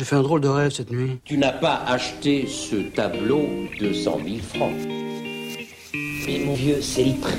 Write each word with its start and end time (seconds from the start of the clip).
J'ai 0.00 0.06
fait 0.06 0.16
un 0.16 0.22
drôle 0.22 0.40
de 0.40 0.48
rêve 0.48 0.72
cette 0.72 0.90
nuit. 0.90 1.20
Tu 1.26 1.36
n'as 1.36 1.52
pas 1.52 1.82
acheté 1.86 2.46
ce 2.46 2.76
tableau 2.76 3.46
200 3.78 4.20
000 4.24 4.38
francs. 4.38 4.72
Mais 5.92 6.38
mon 6.42 6.54
vieux, 6.54 6.80
c'est 6.80 7.04
les 7.04 7.12
prix. 7.12 7.34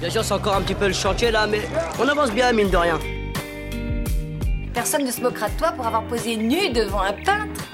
Bien 0.00 0.08
sûr, 0.08 0.24
c'est 0.24 0.32
encore 0.32 0.54
un 0.54 0.62
petit 0.62 0.74
peu 0.74 0.86
le 0.86 0.94
chantier 0.94 1.30
là, 1.30 1.46
mais 1.46 1.60
on 2.00 2.08
avance 2.08 2.32
bien, 2.32 2.54
mine 2.54 2.70
de 2.70 2.76
rien. 2.78 2.98
Personne 4.72 5.04
ne 5.04 5.10
se 5.10 5.20
moquera 5.20 5.50
de 5.50 5.58
toi 5.58 5.72
pour 5.72 5.86
avoir 5.86 6.04
posé 6.04 6.38
nu 6.38 6.70
devant 6.70 7.02
un 7.02 7.12
peintre. 7.12 7.68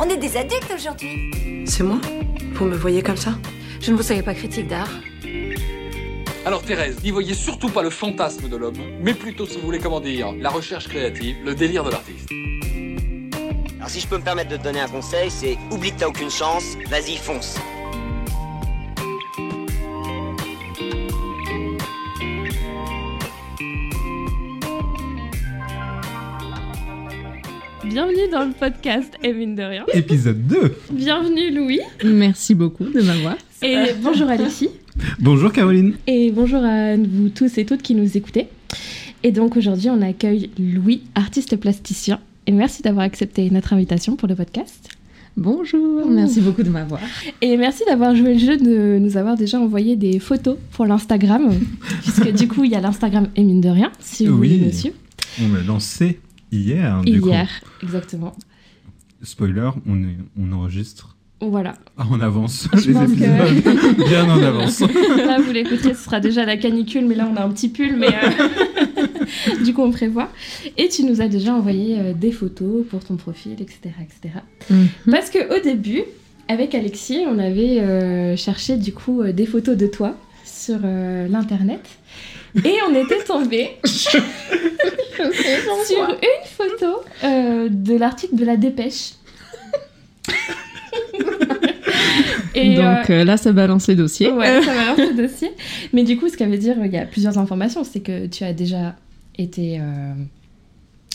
On 0.00 0.08
est 0.08 0.16
des 0.16 0.36
adultes 0.36 0.72
aujourd'hui. 0.74 1.64
C'est 1.64 1.84
moi 1.84 2.00
Vous 2.54 2.64
me 2.64 2.74
voyez 2.74 3.00
comme 3.00 3.16
ça 3.16 3.34
Je 3.80 3.92
ne 3.92 3.96
vous 3.96 4.02
savais 4.02 4.22
pas 4.22 4.34
critique 4.34 4.66
d'art. 4.66 4.90
Alors 6.44 6.64
Thérèse, 6.64 7.00
n'y 7.04 7.12
voyez 7.12 7.34
surtout 7.34 7.68
pas 7.68 7.84
le 7.84 7.90
fantasme 7.90 8.48
de 8.48 8.56
l'homme, 8.56 8.82
mais 9.00 9.14
plutôt, 9.14 9.46
si 9.46 9.54
vous 9.54 9.66
voulez 9.66 9.78
comment 9.78 10.00
dire, 10.00 10.32
la 10.32 10.50
recherche 10.50 10.88
créative, 10.88 11.36
le 11.44 11.54
délire 11.54 11.84
de 11.84 11.90
l'artiste. 11.92 12.28
Alors 13.78 13.90
si 13.90 14.00
je 14.00 14.08
peux 14.08 14.18
me 14.18 14.24
permettre 14.24 14.50
de 14.50 14.56
te 14.56 14.64
donner 14.64 14.80
un 14.80 14.88
conseil, 14.88 15.30
c'est 15.30 15.56
oublie 15.70 15.92
que 15.92 16.00
t'as 16.00 16.08
aucune 16.08 16.30
chance, 16.30 16.76
vas-y 16.90 17.16
fonce. 17.16 17.56
Bienvenue 27.84 28.28
dans 28.32 28.44
le 28.46 28.52
podcast 28.52 29.14
Et 29.22 29.32
mine 29.32 29.54
de 29.54 29.62
rien. 29.62 29.84
Épisode 29.94 30.44
2. 30.48 30.76
Bienvenue 30.90 31.54
Louis. 31.54 31.80
Merci 32.04 32.56
beaucoup 32.56 32.84
de 32.84 33.00
m'avoir. 33.00 33.36
Et 33.62 33.94
bonjour 34.02 34.28
Alexis. 34.28 34.70
Bonjour 35.20 35.52
Caroline. 35.52 35.94
Et 36.08 36.32
bonjour 36.32 36.64
à 36.64 36.96
vous 36.96 37.28
tous 37.28 37.56
et 37.58 37.64
toutes 37.64 37.82
qui 37.82 37.94
nous 37.94 38.16
écoutez. 38.16 38.48
Et 39.22 39.30
donc 39.30 39.56
aujourd'hui 39.56 39.88
on 39.88 40.02
accueille 40.02 40.50
Louis, 40.58 41.04
artiste 41.14 41.56
plasticien. 41.56 42.18
Et 42.48 42.50
merci 42.50 42.80
d'avoir 42.80 43.04
accepté 43.04 43.50
notre 43.50 43.74
invitation 43.74 44.16
pour 44.16 44.26
le 44.26 44.34
podcast. 44.34 44.88
Bonjour, 45.36 46.08
merci 46.08 46.40
beaucoup 46.40 46.62
de 46.62 46.70
m'avoir. 46.70 46.98
Et 47.42 47.58
merci 47.58 47.82
d'avoir 47.86 48.16
joué 48.16 48.32
le 48.32 48.38
jeu 48.40 48.56
de 48.56 48.96
nous 48.98 49.18
avoir 49.18 49.36
déjà 49.36 49.60
envoyé 49.60 49.96
des 49.96 50.18
photos 50.18 50.56
pour 50.72 50.86
l'Instagram. 50.86 51.50
puisque 52.02 52.32
du 52.32 52.48
coup 52.48 52.64
il 52.64 52.70
y 52.70 52.74
a 52.74 52.80
l'Instagram 52.80 53.26
Et 53.36 53.44
mine 53.44 53.60
de 53.60 53.68
rien, 53.68 53.92
si 54.00 54.26
vous 54.26 54.38
Oui. 54.38 54.56
voulez 54.60 54.72
suivre. 54.72 54.96
On 55.42 55.52
l'a 55.54 55.62
lancé 55.62 56.20
hier. 56.50 57.02
du 57.02 57.20
coup. 57.20 57.28
Hier, 57.28 57.50
exactement. 57.82 58.34
Spoiler, 59.22 59.68
on, 59.86 60.02
est, 60.04 60.16
on 60.40 60.50
enregistre 60.52 61.16
Voilà. 61.42 61.74
en 61.98 62.18
avance 62.20 62.66
Je 62.72 62.88
les 62.88 62.94
pense 62.94 63.08
que- 63.10 63.12
épisodes. 63.12 63.96
Bien 64.08 64.24
en 64.24 64.42
avance. 64.42 64.80
Là, 64.80 65.38
vous 65.38 65.52
l'écoutez, 65.52 65.92
ce 65.92 66.02
sera 66.04 66.18
déjà 66.18 66.46
la 66.46 66.56
canicule, 66.56 67.04
mais 67.06 67.14
là, 67.14 67.28
on 67.30 67.36
a 67.36 67.44
un 67.44 67.50
petit 67.50 67.68
pull, 67.68 67.94
mais 67.98 68.08
euh, 68.08 69.06
du 69.64 69.74
coup, 69.74 69.82
on 69.82 69.90
prévoit. 69.90 70.28
Et 70.76 70.88
tu 70.88 71.04
nous 71.04 71.20
as 71.20 71.28
déjà 71.28 71.54
envoyé 71.54 71.98
euh, 71.98 72.12
des 72.14 72.32
photos 72.32 72.84
pour 72.88 73.04
ton 73.04 73.16
profil, 73.16 73.56
etc. 73.60 73.90
etc. 74.00 74.34
Mhm. 74.70 74.88
Parce 75.10 75.30
qu'au 75.30 75.60
début, 75.62 76.02
avec 76.48 76.74
Alexis, 76.74 77.24
on 77.26 77.38
avait 77.38 77.80
euh, 77.80 78.36
cherché 78.36 78.76
du 78.76 78.92
coup 78.92 79.22
euh, 79.22 79.32
des 79.32 79.46
photos 79.46 79.76
de 79.76 79.86
toi 79.86 80.14
sur 80.44 80.78
l'internet. 80.80 81.80
Et 82.64 82.74
on 82.88 82.94
était 82.94 83.22
tombé 83.24 83.76
sur 83.84 84.22
une 85.20 86.46
photo 86.46 87.02
de 87.22 87.98
l'article 87.98 88.34
de 88.34 88.44
la 88.44 88.56
dépêche. 88.56 89.12
Et, 92.54 92.74
Donc 92.74 93.10
euh, 93.10 93.24
là, 93.24 93.36
ça 93.36 93.52
balance 93.52 93.88
les 93.88 93.94
dossiers. 93.94 94.30
Ouais, 94.30 94.62
ça. 94.62 94.72
Mais 95.92 96.02
du 96.02 96.16
coup, 96.16 96.28
ce 96.28 96.42
veut 96.42 96.58
dire, 96.58 96.76
il 96.84 96.92
y 96.92 96.98
a 96.98 97.04
plusieurs 97.04 97.38
informations. 97.38 97.84
C'est 97.84 98.00
que 98.00 98.26
tu 98.26 98.44
as 98.44 98.52
déjà 98.52 98.96
été 99.38 99.80
euh, 99.80 100.14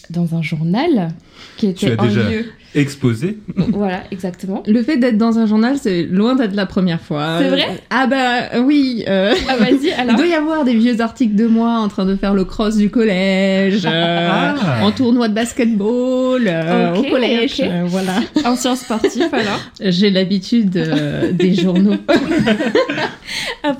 dans 0.10 0.36
un 0.36 0.42
journal 0.42 1.14
qui 1.58 1.68
était 1.68 1.88
Tu 1.88 1.92
as 1.92 1.96
déjà- 1.98 2.30
lieu. 2.30 2.46
Exposé. 2.76 3.38
Voilà, 3.56 4.02
exactement. 4.12 4.64
Le 4.66 4.82
fait 4.82 4.98
d'être 4.98 5.20
dans 5.20 5.38
un 5.38 5.46
journal, 5.46 5.78
c'est 5.80 6.04
loin 6.10 6.34
d'être 6.34 6.56
la 6.56 6.66
première 6.66 7.00
fois. 7.00 7.38
C'est 7.40 7.50
vrai 7.50 7.68
Euh, 7.70 7.76
Ah 7.92 8.08
bah 8.08 8.56
euh, 8.56 8.62
oui. 8.64 9.04
euh, 9.08 9.32
Ah, 9.48 9.58
vas-y, 9.58 9.76
Il 9.90 9.92
alors. 9.92 10.16
doit 10.16 10.26
y 10.26 10.34
avoir 10.34 10.64
des 10.66 10.74
vieux 10.74 11.00
articles 11.00 11.36
de 11.36 11.46
moi 11.46 11.78
en 11.78 11.88
train 11.88 12.04
de 12.08 12.16
faire 12.16 12.34
le 12.34 12.46
cross 12.46 12.76
du 12.78 12.90
collège, 12.90 13.86
euh, 13.86 14.56
Ah. 14.60 14.80
en 14.84 14.92
tournoi 14.92 15.28
de 15.28 15.36
basketball, 15.36 16.46
euh, 16.48 16.96
au 16.96 17.04
collège, 17.04 17.62
euh, 17.64 17.84
voilà. 17.86 18.22
Ancien 18.46 18.76
sportif, 18.76 19.32
alors. 19.32 19.60
J'ai 19.80 20.10
l'habitude 20.10 20.76
euh, 20.78 21.32
des 21.32 21.54
journaux. 21.54 21.94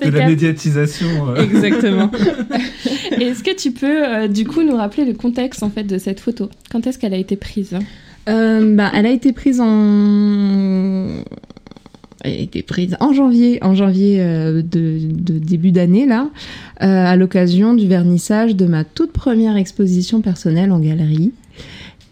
De 0.02 0.10
la 0.10 0.28
médiatisation. 0.28 1.08
euh. 1.30 1.44
Exactement. 1.44 2.10
Est-ce 3.20 3.44
que 3.44 3.56
tu 3.56 3.72
peux, 3.72 4.06
euh, 4.08 4.28
du 4.28 4.46
coup, 4.46 4.64
nous 4.64 4.76
rappeler 4.76 5.06
le 5.06 5.14
contexte, 5.14 5.62
en 5.64 5.70
fait, 5.70 5.84
de 5.84 5.98
cette 5.98 6.13
photo 6.20 6.50
Quand 6.72 6.86
est-ce 6.88 6.98
qu'elle 7.00 7.14
a 7.14 7.18
été 7.18 7.36
prise 7.36 7.76
Euh, 8.30 8.76
bah, 8.76 8.92
elle 8.94 9.06
a 9.06 9.12
été 9.12 9.34
prise 9.34 9.60
en. 9.62 11.08
Elle 12.24 12.34
a 12.34 12.40
été 12.40 12.62
prise 12.64 12.96
en 13.02 13.12
janvier, 13.12 13.62
en 13.64 13.76
janvier 13.76 14.22
euh, 14.22 14.62
de, 14.62 14.98
de 15.02 15.38
début 15.40 15.72
d'année 15.72 16.06
là, 16.06 16.30
euh, 16.82 16.86
à 16.86 17.18
l'occasion 17.18 17.74
du 17.74 17.86
vernissage 17.88 18.56
de 18.56 18.66
ma 18.66 18.86
toute 18.86 19.12
première 19.12 19.58
exposition 19.58 20.22
personnelle 20.22 20.72
en 20.72 20.80
galerie. 20.80 21.34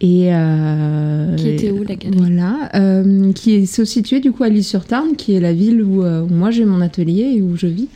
Et 0.02 0.34
euh, 0.34 1.36
Qui 1.38 1.50
était 1.50 1.72
où, 1.72 1.84
la 1.84 1.96
galerie? 1.96 2.18
Voilà, 2.18 2.70
euh, 2.76 3.32
qui 3.34 3.54
est 3.54 3.66
se 3.68 3.86
située 3.86 4.20
du 4.20 4.32
coup 4.32 4.44
à 4.44 4.50
l'île-sur-Tarn, 4.50 5.16
qui 5.16 5.34
est 5.34 5.40
la 5.40 5.54
ville 5.54 5.82
où, 5.84 6.04
euh, 6.04 6.24
où 6.24 6.34
moi 6.34 6.50
j'ai 6.52 6.66
mon 6.66 6.82
atelier 6.82 7.36
et 7.38 7.42
où 7.42 7.56
je 7.56 7.68
vis. 7.68 7.88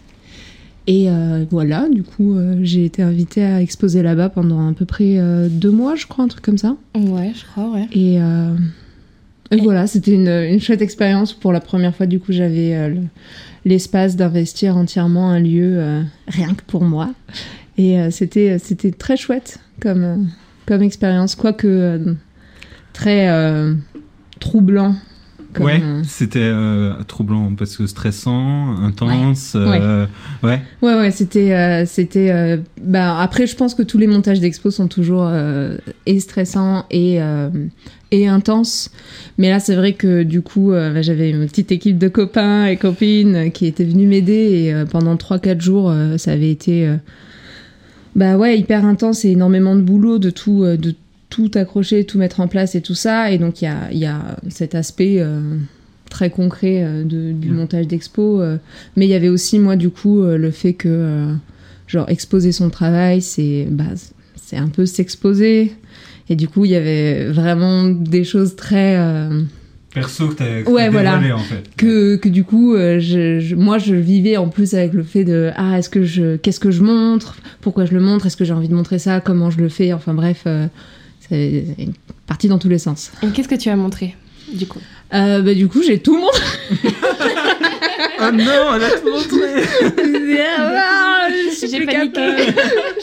Et 0.87 1.09
euh, 1.09 1.45
voilà, 1.49 1.87
du 1.89 2.03
coup, 2.03 2.35
euh, 2.35 2.59
j'ai 2.61 2.85
été 2.85 3.01
invitée 3.01 3.43
à 3.43 3.61
exposer 3.61 4.03
là-bas 4.03 4.29
pendant 4.29 4.69
à 4.69 4.73
peu 4.73 4.85
près 4.85 5.17
euh, 5.17 5.47
deux 5.49 5.71
mois, 5.71 5.95
je 5.95 6.05
crois, 6.05 6.25
un 6.25 6.27
truc 6.27 6.43
comme 6.43 6.57
ça. 6.59 6.77
Ouais, 6.95 7.31
je 7.35 7.43
crois, 7.45 7.71
ouais. 7.71 7.87
Et, 7.91 8.15
et 8.15 8.19
Et- 9.51 9.61
voilà, 9.61 9.87
c'était 9.87 10.13
une, 10.13 10.27
une 10.27 10.59
chouette 10.59 10.81
expérience. 10.83 11.33
Pour 11.33 11.51
la 11.53 11.59
première 11.59 11.95
fois, 11.95 12.05
du 12.05 12.19
coup, 12.19 12.31
j'avais 12.33 12.89
le- 12.89 13.01
l'espace 13.65 14.15
d'investir 14.15 14.77
entièrement 14.77 15.31
un 15.31 15.39
lieu 15.39 16.03
rien 16.27 16.53
que 16.53 16.61
pour 16.67 16.83
moi. 16.83 17.09
Et 17.79 17.97
c'était 18.11 18.57
c'était 18.59 18.91
très 18.91 19.17
chouette 19.17 19.59
comme, 19.81 20.29
comme 20.67 20.83
expérience, 20.83 21.33
quoique 21.35 22.15
très 22.93 23.27
troublant. 24.39 24.95
Comme, 25.55 25.65
Ouais, 25.67 25.81
euh, 25.81 26.01
c'était 26.05 26.39
euh, 26.41 26.93
troublant 27.07 27.53
parce 27.57 27.77
que 27.77 27.87
stressant, 27.87 28.75
intense. 28.83 29.53
euh, 29.55 30.05
ouais. 30.43 30.61
Ouais, 30.81 30.95
ouais, 30.95 31.11
c'était, 31.11 31.53
euh, 31.53 31.85
c'était. 31.85 32.29
euh, 32.31 32.57
bah, 32.81 33.19
après, 33.19 33.47
je 33.47 33.55
pense 33.55 33.73
que 33.73 33.81
tous 33.83 33.97
les 33.97 34.07
montages 34.07 34.39
d'expo 34.41 34.69
sont 34.69 34.87
toujours 34.87 35.23
euh, 35.25 35.77
et 36.05 36.19
stressants 36.19 36.85
et 36.91 37.21
euh, 37.21 37.49
et 38.11 38.27
intenses. 38.27 38.91
Mais 39.37 39.49
là, 39.49 39.59
c'est 39.59 39.75
vrai 39.75 39.93
que 39.93 40.23
du 40.23 40.41
coup, 40.41 40.71
euh, 40.73 40.93
bah, 40.93 41.01
j'avais 41.01 41.29
une 41.31 41.45
petite 41.47 41.71
équipe 41.71 41.97
de 41.97 42.07
copains 42.09 42.65
et 42.67 42.77
copines 42.77 43.51
qui 43.51 43.65
étaient 43.65 43.85
venus 43.85 44.07
m'aider 44.09 44.33
et 44.65 44.73
euh, 44.73 44.85
pendant 44.85 45.15
3-4 45.15 45.61
jours, 45.61 45.89
euh, 45.89 46.17
ça 46.17 46.31
avait 46.33 46.51
été. 46.51 46.87
euh, 46.87 46.97
bah 48.15 48.37
ouais, 48.37 48.57
hyper 48.57 48.85
intense 48.85 49.25
et 49.25 49.29
énormément 49.31 49.75
de 49.75 49.81
boulot, 49.81 50.19
de 50.19 50.29
tout, 50.29 50.63
euh, 50.63 50.77
de 50.77 50.95
tout 51.35 51.51
accrocher, 51.55 52.05
tout 52.05 52.17
mettre 52.17 52.39
en 52.39 52.47
place 52.47 52.75
et 52.75 52.81
tout 52.81 52.95
ça. 52.95 53.29
Et 53.31 53.37
donc 53.37 53.61
il 53.61 53.65
y 53.65 53.67
a, 53.67 53.91
y 53.91 54.05
a 54.05 54.37
cet 54.49 54.73
aspect 54.73 55.17
euh, 55.19 55.41
très 56.09 56.29
concret 56.29 56.81
euh, 56.83 57.03
de- 57.03 57.33
du 57.33 57.49
Mm. 57.49 57.55
montage 57.55 57.87
d'expo. 57.87 58.41
euh, 58.41 58.57
mais 58.95 59.05
il 59.05 59.09
y 59.09 59.15
avait 59.15 59.27
aussi 59.29 59.59
moi 59.59 59.75
du 59.75 59.89
coup 59.89 60.21
le 60.23 60.51
fait 60.51 60.73
que 60.73 61.27
genre 61.87 62.09
exposer 62.09 62.51
son 62.51 62.69
travail, 62.69 63.21
c'est 63.21 63.67
bah, 63.69 63.83
c'est 64.35 64.57
un 64.57 64.69
peu 64.69 64.85
s'exposer. 64.85 65.73
Et 66.29 66.35
du 66.35 66.47
coup 66.47 66.63
il 66.65 66.71
y 66.71 66.75
avait 66.75 67.25
vraiment 67.27 67.83
des 67.89 68.23
choses 68.23 68.55
très 68.55 68.95
Perso 69.93 70.27
que 70.27 70.33
t'as 70.35 70.69
Ouais, 70.69 70.89
voilà. 70.89 71.17
en 71.33 71.39
fait. 71.39 71.63
que, 71.77 72.17
que 72.17 72.27
du 72.27 72.43
coup, 72.43 72.75
euh, 72.75 72.99
je, 72.99 73.39
je- 73.39 73.55
moi, 73.55 73.77
je 73.77 73.95
vivais 73.95 74.35
en 74.35 74.49
plus 74.49 74.73
avec 74.73 74.91
le 74.91 75.03
fait 75.03 75.23
de 75.23 75.51
ah, 75.55 75.77
est-ce 75.79 75.89
que 75.89 76.03
je, 76.03 76.35
qu'est-ce 76.35 76.59
que 76.59 76.69
je 76.69 76.83
montre, 76.83 77.37
pourquoi 77.61 77.85
je 77.85 77.93
le 77.93 78.01
montre, 78.01 78.25
est-ce 78.25 78.35
que 78.35 78.43
j'ai 78.43 78.51
envie 78.51 78.67
de 78.67 78.73
montrer 78.75 78.99
ça, 78.99 79.21
comment 79.21 79.49
je 79.51 79.59
le 79.59 79.69
fais, 79.69 79.93
enfin 79.93 80.13
bref, 80.13 80.43
euh, 80.47 80.67
c'est 81.29 81.65
parti 82.27 82.47
dans 82.47 82.59
tous 82.59 82.69
les 82.69 82.79
sens. 82.79 83.11
Et 83.23 83.27
qu'est-ce 83.27 83.47
que 83.47 83.55
tu 83.55 83.69
as 83.69 83.75
montré, 83.75 84.15
du 84.51 84.65
coup? 84.67 84.79
Euh, 85.13 85.41
bah, 85.41 85.53
du 85.53 85.67
coup, 85.67 85.81
j'ai 85.83 85.99
tout 85.99 86.17
montré. 86.17 86.43
Ah 88.17 88.31
non, 88.31 88.43
elle 88.75 88.83
a 88.83 88.89
tout 88.91 89.09
montré. 89.09 89.63
Ah, 90.57 91.27
je 91.49 91.55
suis 91.55 91.69
J'ai 91.69 91.77
plus 91.77 91.85
paniqué. 91.85 92.21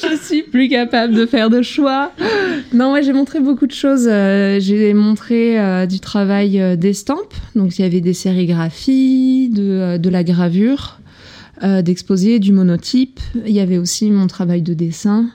je 0.02 0.16
suis 0.16 0.42
plus 0.42 0.68
capable 0.68 1.14
de 1.14 1.26
faire 1.26 1.50
de 1.50 1.62
choix. 1.62 2.12
Non, 2.72 2.92
ouais, 2.92 3.02
j'ai 3.02 3.12
montré 3.12 3.40
beaucoup 3.40 3.66
de 3.66 3.72
choses. 3.72 4.06
Euh, 4.08 4.58
j'ai 4.60 4.92
montré 4.94 5.58
euh, 5.58 5.86
du 5.86 6.00
travail 6.00 6.60
euh, 6.60 6.76
d'estampes. 6.76 7.34
Donc, 7.54 7.78
il 7.78 7.82
y 7.82 7.84
avait 7.84 8.00
des 8.00 8.14
sérigraphies, 8.14 9.48
de, 9.50 9.62
euh, 9.62 9.98
de 9.98 10.10
la 10.10 10.24
gravure, 10.24 10.98
euh, 11.62 11.82
d'exposé, 11.82 12.38
du 12.38 12.52
monotype. 12.52 13.20
Il 13.46 13.52
y 13.52 13.60
avait 13.60 13.78
aussi 13.78 14.10
mon 14.10 14.26
travail 14.26 14.62
de 14.62 14.74
dessin. 14.74 15.26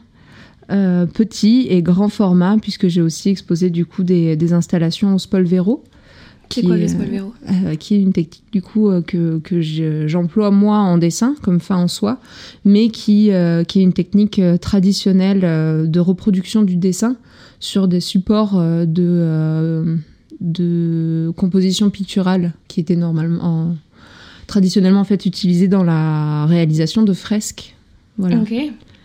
Euh, 0.71 1.05
petit 1.05 1.67
et 1.69 1.81
grand 1.81 2.09
format, 2.09 2.57
puisque 2.61 2.87
j'ai 2.87 3.01
aussi 3.01 3.29
exposé 3.29 3.69
du 3.69 3.85
coup 3.85 4.03
des, 4.03 4.35
des 4.35 4.53
installations 4.53 5.15
au 5.15 5.19
Spolvero. 5.19 5.83
Qui 6.49 6.63
quoi 6.65 6.75
est, 6.77 6.79
le 6.79 6.85
euh, 6.85 6.87
Spolvero? 6.87 7.33
euh, 7.49 7.75
qui 7.75 7.95
est 7.95 8.01
une 8.01 8.13
technique 8.13 8.43
du 8.53 8.61
coup 8.61 8.89
euh, 8.89 9.01
que, 9.01 9.39
que 9.39 9.59
je- 9.59 10.07
j'emploie 10.07 10.49
moi 10.49 10.77
en 10.77 10.97
dessin 10.97 11.35
comme 11.41 11.59
fin 11.59 11.75
en 11.75 11.89
soi, 11.89 12.19
mais 12.63 12.87
qui, 12.89 13.31
euh, 13.31 13.63
qui 13.65 13.79
est 13.79 13.83
une 13.83 13.91
technique 13.93 14.39
euh, 14.39 14.57
traditionnelle 14.57 15.41
euh, 15.43 15.85
de 15.87 15.99
reproduction 15.99 16.61
du 16.63 16.77
dessin 16.77 17.17
sur 17.59 17.87
des 17.89 17.99
supports 17.99 18.57
euh, 18.57 18.85
de, 18.85 19.03
euh, 19.05 19.97
de 20.39 21.33
composition 21.35 21.89
picturale 21.89 22.53
qui 22.69 22.79
était 22.79 22.95
normalement 22.95 23.75
traditionnellement 24.47 25.01
en 25.01 25.05
fait 25.05 25.25
utilisée 25.25 25.67
dans 25.67 25.83
la 25.83 26.45
réalisation 26.45 27.03
de 27.03 27.11
fresques. 27.11 27.75
Voilà. 28.17 28.37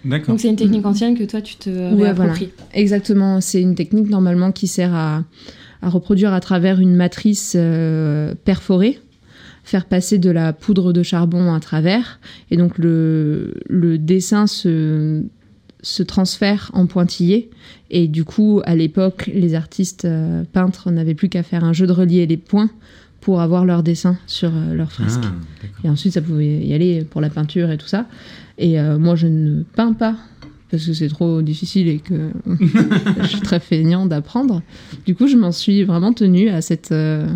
D'accord. 0.04 0.28
Donc 0.28 0.40
c'est 0.40 0.48
une 0.48 0.56
technique 0.56 0.84
ancienne 0.86 1.16
que 1.16 1.24
toi 1.24 1.40
tu 1.40 1.56
te 1.56 1.70
Ouais, 1.70 2.10
réappropries. 2.10 2.50
Exactement, 2.74 3.40
c'est 3.40 3.60
une 3.60 3.74
technique 3.74 4.08
normalement 4.10 4.50
qui 4.52 4.66
sert 4.66 4.94
à, 4.94 5.24
à 5.80 5.88
reproduire 5.88 6.32
à 6.32 6.40
travers 6.40 6.80
une 6.80 6.94
matrice 6.96 7.54
euh, 7.56 8.34
perforée, 8.44 8.98
faire 9.64 9.84
passer 9.86 10.18
de 10.18 10.30
la 10.30 10.52
poudre 10.52 10.92
de 10.92 11.02
charbon 11.04 11.54
à 11.54 11.60
travers, 11.60 12.18
et 12.50 12.56
donc 12.56 12.78
le, 12.78 13.54
le 13.68 13.96
dessin 13.96 14.48
se, 14.48 15.22
se 15.82 16.02
transfère 16.02 16.70
en 16.74 16.86
pointillé, 16.86 17.50
et 17.90 18.08
du 18.08 18.24
coup 18.24 18.60
à 18.64 18.74
l'époque 18.74 19.30
les 19.32 19.54
artistes 19.54 20.04
euh, 20.04 20.42
peintres 20.52 20.90
n'avaient 20.90 21.14
plus 21.14 21.28
qu'à 21.28 21.44
faire 21.44 21.62
un 21.62 21.72
jeu 21.72 21.86
de 21.86 21.92
relier 21.92 22.26
les 22.26 22.36
points 22.36 22.70
pour 23.20 23.40
avoir 23.40 23.64
leur 23.64 23.84
dessin 23.84 24.16
sur 24.26 24.50
euh, 24.52 24.74
leur 24.74 24.88
Ah, 24.90 24.94
fresque. 25.04 25.20
d'accord. 25.20 25.84
Et 25.84 25.88
ensuite, 25.88 26.12
ça 26.14 26.20
pouvait 26.20 26.58
y 26.58 26.74
aller 26.74 27.04
pour 27.08 27.20
la 27.20 27.30
peinture 27.30 27.70
et 27.70 27.78
tout 27.78 27.86
ça. 27.86 28.06
Et 28.58 28.78
euh, 28.78 28.98
moi, 28.98 29.16
je 29.16 29.26
ne 29.26 29.62
peins 29.62 29.92
pas 29.92 30.16
parce 30.70 30.86
que 30.86 30.94
c'est 30.94 31.08
trop 31.08 31.42
difficile 31.42 31.88
et 31.88 31.98
que 31.98 32.30
je 33.20 33.26
suis 33.26 33.40
très 33.40 33.60
feignant 33.60 34.06
d'apprendre. 34.06 34.62
Du 35.04 35.14
coup, 35.14 35.26
je 35.26 35.36
m'en 35.36 35.52
suis 35.52 35.84
vraiment 35.84 36.14
tenue 36.14 36.48
à, 36.48 36.62
cette, 36.62 36.92
euh, 36.92 37.28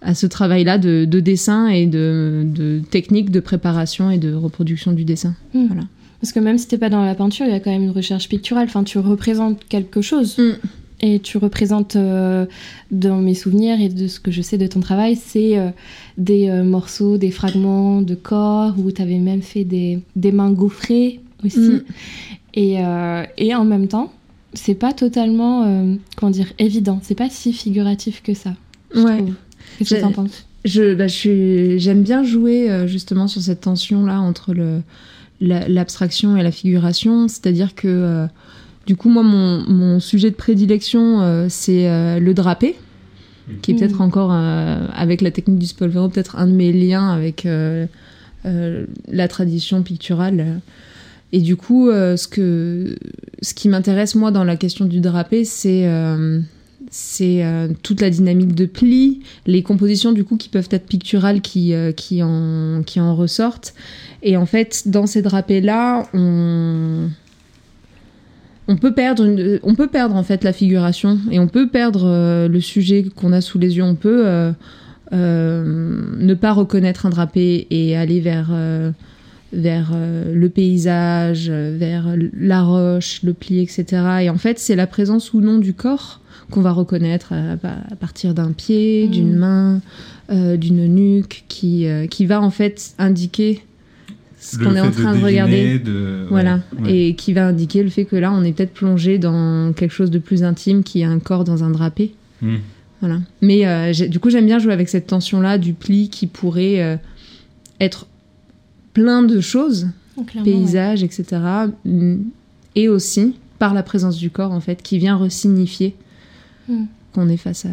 à 0.00 0.14
ce 0.14 0.26
travail-là 0.26 0.78
de, 0.78 1.04
de 1.04 1.20
dessin 1.20 1.68
et 1.68 1.86
de, 1.86 2.44
de 2.46 2.80
technique 2.90 3.30
de 3.30 3.40
préparation 3.40 4.10
et 4.10 4.16
de 4.16 4.32
reproduction 4.32 4.92
du 4.92 5.04
dessin. 5.04 5.34
Hmm. 5.52 5.66
Voilà. 5.66 5.82
Parce 6.20 6.32
que 6.32 6.40
même 6.40 6.56
si 6.56 6.66
t'es 6.66 6.78
pas 6.78 6.88
dans 6.88 7.04
la 7.04 7.14
peinture, 7.14 7.44
il 7.46 7.52
y 7.52 7.54
a 7.54 7.60
quand 7.60 7.70
même 7.70 7.82
une 7.82 7.90
recherche 7.90 8.28
picturale. 8.28 8.64
Enfin, 8.64 8.84
tu 8.84 8.98
représentes 8.98 9.62
quelque 9.68 10.00
chose. 10.00 10.38
Mm. 10.38 10.52
Et 11.02 11.20
tu 11.20 11.36
représentes, 11.38 11.96
euh, 11.96 12.46
dans 12.90 13.18
mes 13.18 13.34
souvenirs 13.34 13.80
et 13.80 13.88
de 13.90 14.08
ce 14.08 14.18
que 14.18 14.30
je 14.30 14.40
sais 14.40 14.56
de 14.56 14.66
ton 14.66 14.80
travail, 14.80 15.14
c'est 15.14 15.58
euh, 15.58 15.68
des 16.16 16.48
euh, 16.48 16.64
morceaux, 16.64 17.18
des 17.18 17.30
fragments 17.30 18.00
de 18.00 18.14
corps 18.14 18.74
où 18.78 18.90
tu 18.90 19.02
avais 19.02 19.18
même 19.18 19.42
fait 19.42 19.64
des, 19.64 20.00
des 20.16 20.32
mains 20.32 20.50
gaufrées 20.52 21.20
aussi. 21.44 21.58
Mm. 21.58 21.82
Et, 22.54 22.76
et 23.36 23.54
en 23.54 23.66
même 23.66 23.86
temps, 23.86 24.10
c'est 24.54 24.74
pas 24.74 24.94
totalement, 24.94 25.66
comment 26.16 26.30
dire, 26.30 26.50
évident. 26.58 26.98
C'est 27.02 27.14
pas 27.14 27.28
si 27.28 27.52
figuratif 27.52 28.22
que 28.22 28.32
ça. 28.32 28.54
Ouais. 28.94 29.22
Qu'est-ce 29.78 29.96
que 29.96 30.00
t'en 30.00 30.12
penses? 30.12 30.46
Je, 30.64 30.94
bah, 30.94 31.06
je 31.06 31.14
suis- 31.14 31.78
j'aime 31.78 32.02
bien 32.02 32.22
jouer 32.24 32.86
justement 32.86 33.28
sur 33.28 33.42
cette 33.42 33.60
tension-là 33.60 34.20
entre 34.20 34.54
le, 34.54 34.80
la- 35.42 35.68
l'abstraction 35.68 36.38
et 36.38 36.42
la 36.42 36.50
figuration. 36.50 37.28
C'est-à-dire 37.28 37.74
que, 37.74 38.26
du 38.86 38.96
coup, 38.96 39.08
moi, 39.08 39.22
mon, 39.22 39.64
mon 39.68 40.00
sujet 40.00 40.30
de 40.30 40.36
prédilection, 40.36 41.20
euh, 41.22 41.46
c'est 41.48 41.88
euh, 41.88 42.18
le 42.20 42.34
drapé, 42.34 42.76
qui 43.62 43.70
est 43.70 43.74
Mhm. 43.74 43.80
peut-être 43.80 44.00
encore, 44.00 44.30
euh, 44.32 44.86
avec 44.94 45.20
la 45.20 45.30
technique 45.30 45.58
du 45.58 45.66
spolvero, 45.66 46.08
peut-être 46.08 46.36
un 46.36 46.46
de 46.46 46.52
mes 46.52 46.72
liens 46.72 47.10
avec 47.10 47.46
la 48.44 49.28
tradition 49.28 49.82
picturale. 49.82 50.60
Et 51.32 51.40
du 51.40 51.56
coup, 51.56 51.90
ce, 51.90 52.28
que, 52.28 52.96
ce 53.42 53.54
qui 53.54 53.68
m'intéresse, 53.68 54.14
moi, 54.14 54.30
dans 54.30 54.44
la 54.44 54.56
question 54.56 54.84
du 54.84 55.00
drapé, 55.00 55.44
c'est... 55.44 55.84
c'est 56.90 57.44
euh, 57.44 57.68
toute 57.82 58.00
la 58.00 58.10
dynamique 58.10 58.54
de 58.54 58.64
pli, 58.64 59.20
les 59.46 59.62
compositions 59.62 60.12
du 60.12 60.24
coup 60.24 60.36
qui 60.36 60.48
peuvent 60.48 60.68
être 60.70 60.86
picturales 60.86 61.40
qui, 61.40 61.74
euh, 61.74 61.92
qui, 61.92 62.22
en, 62.22 62.82
qui 62.84 63.00
en 63.00 63.14
ressortent. 63.16 63.74
Et 64.22 64.36
en 64.36 64.46
fait, 64.46 64.84
dans 64.86 65.06
ces 65.06 65.20
drapés-là, 65.22 66.08
on, 66.14 67.08
on, 68.68 68.76
peut 68.76 68.92
perdre 68.92 69.24
une- 69.24 69.58
on 69.62 69.74
peut 69.74 69.86
perdre 69.88 70.14
en 70.16 70.22
fait 70.22 70.42
la 70.44 70.52
figuration 70.52 71.18
et 71.30 71.38
on 71.38 71.46
peut 71.48 71.68
perdre 71.68 72.04
euh, 72.06 72.48
le 72.48 72.60
sujet 72.60 73.04
qu'on 73.14 73.32
a 73.32 73.40
sous 73.40 73.58
les 73.58 73.76
yeux. 73.76 73.82
On 73.84 73.94
peut 73.94 74.26
euh, 74.26 74.52
euh, 75.12 76.02
ne 76.18 76.34
pas 76.34 76.52
reconnaître 76.52 77.06
un 77.06 77.10
drapé 77.10 77.66
et 77.70 77.96
aller 77.96 78.20
vers, 78.20 78.50
vers 79.52 79.92
le 79.94 80.48
paysage, 80.48 81.48
vers 81.50 82.14
la 82.38 82.62
roche, 82.62 83.22
le 83.22 83.32
pli, 83.32 83.60
etc. 83.60 83.84
Et 84.22 84.30
en 84.30 84.38
fait, 84.38 84.58
c'est 84.58 84.76
la 84.76 84.86
présence 84.86 85.32
ou 85.32 85.40
non 85.40 85.58
du 85.58 85.72
corps 85.74 86.20
qu'on 86.50 86.60
va 86.60 86.72
reconnaître 86.72 87.32
à, 87.32 87.52
à 87.52 87.96
partir 87.96 88.34
d'un 88.34 88.52
pied, 88.52 89.06
Mm. 89.06 89.10
d'une 89.10 89.36
main, 89.36 89.80
euh, 90.30 90.56
d'une 90.56 90.86
nuque, 90.86 91.44
qui, 91.48 91.86
qui 92.10 92.26
va 92.26 92.40
en 92.40 92.50
fait 92.50 92.94
indiquer 92.98 93.62
ce 94.38 94.58
qu'on 94.58 94.74
est 94.76 94.80
en 94.80 94.90
train 94.90 95.12
de, 95.14 95.20
deviner, 95.20 95.24
regarder. 95.26 95.78
de- 95.78 96.26
Voilà, 96.28 96.60
ouais. 96.80 96.94
et 97.08 97.14
qui 97.14 97.32
va 97.32 97.46
indiquer 97.48 97.82
le 97.82 97.88
fait 97.90 98.04
que 98.04 98.16
là, 98.16 98.32
on 98.32 98.42
est 98.44 98.52
peut-être 98.52 98.74
plongé 98.74 99.18
dans 99.18 99.72
quelque 99.72 99.92
chose 99.92 100.10
de 100.10 100.18
plus 100.18 100.44
intime, 100.44 100.82
qui 100.82 101.00
est 101.00 101.04
un 101.04 101.18
corps 101.18 101.44
dans 101.44 101.64
un 101.64 101.70
drapé. 101.70 102.14
Hmm. 102.42 102.56
Voilà. 103.00 103.18
Mais 103.42 103.66
euh, 103.66 103.92
du 104.08 104.18
coup, 104.20 104.30
j'aime 104.30 104.46
bien 104.46 104.58
jouer 104.58 104.72
avec 104.72 104.88
cette 104.88 105.06
tension-là 105.06 105.58
du 105.58 105.72
pli 105.74 106.08
qui 106.10 106.26
pourrait 106.26 106.82
euh, 106.82 106.96
être 107.80 108.06
plein 108.94 109.22
de 109.22 109.40
choses, 109.40 109.88
Clairement, 110.26 110.50
ouais. 110.50 110.56
paysage, 110.56 111.02
etc. 111.02 111.24
mm, 111.84 112.16
Et 112.74 112.88
aussi 112.88 113.36
par 113.58 113.74
la 113.74 113.82
présence 113.82 114.16
du 114.16 114.30
corps, 114.30 114.52
en 114.52 114.60
fait, 114.60 114.82
qui 114.82 114.98
vient 114.98 115.16
resignifier 115.16 115.94
Mm. 116.68 116.84
qu'on 117.12 117.28
est 117.28 117.36
face 117.36 117.64
à, 117.64 117.68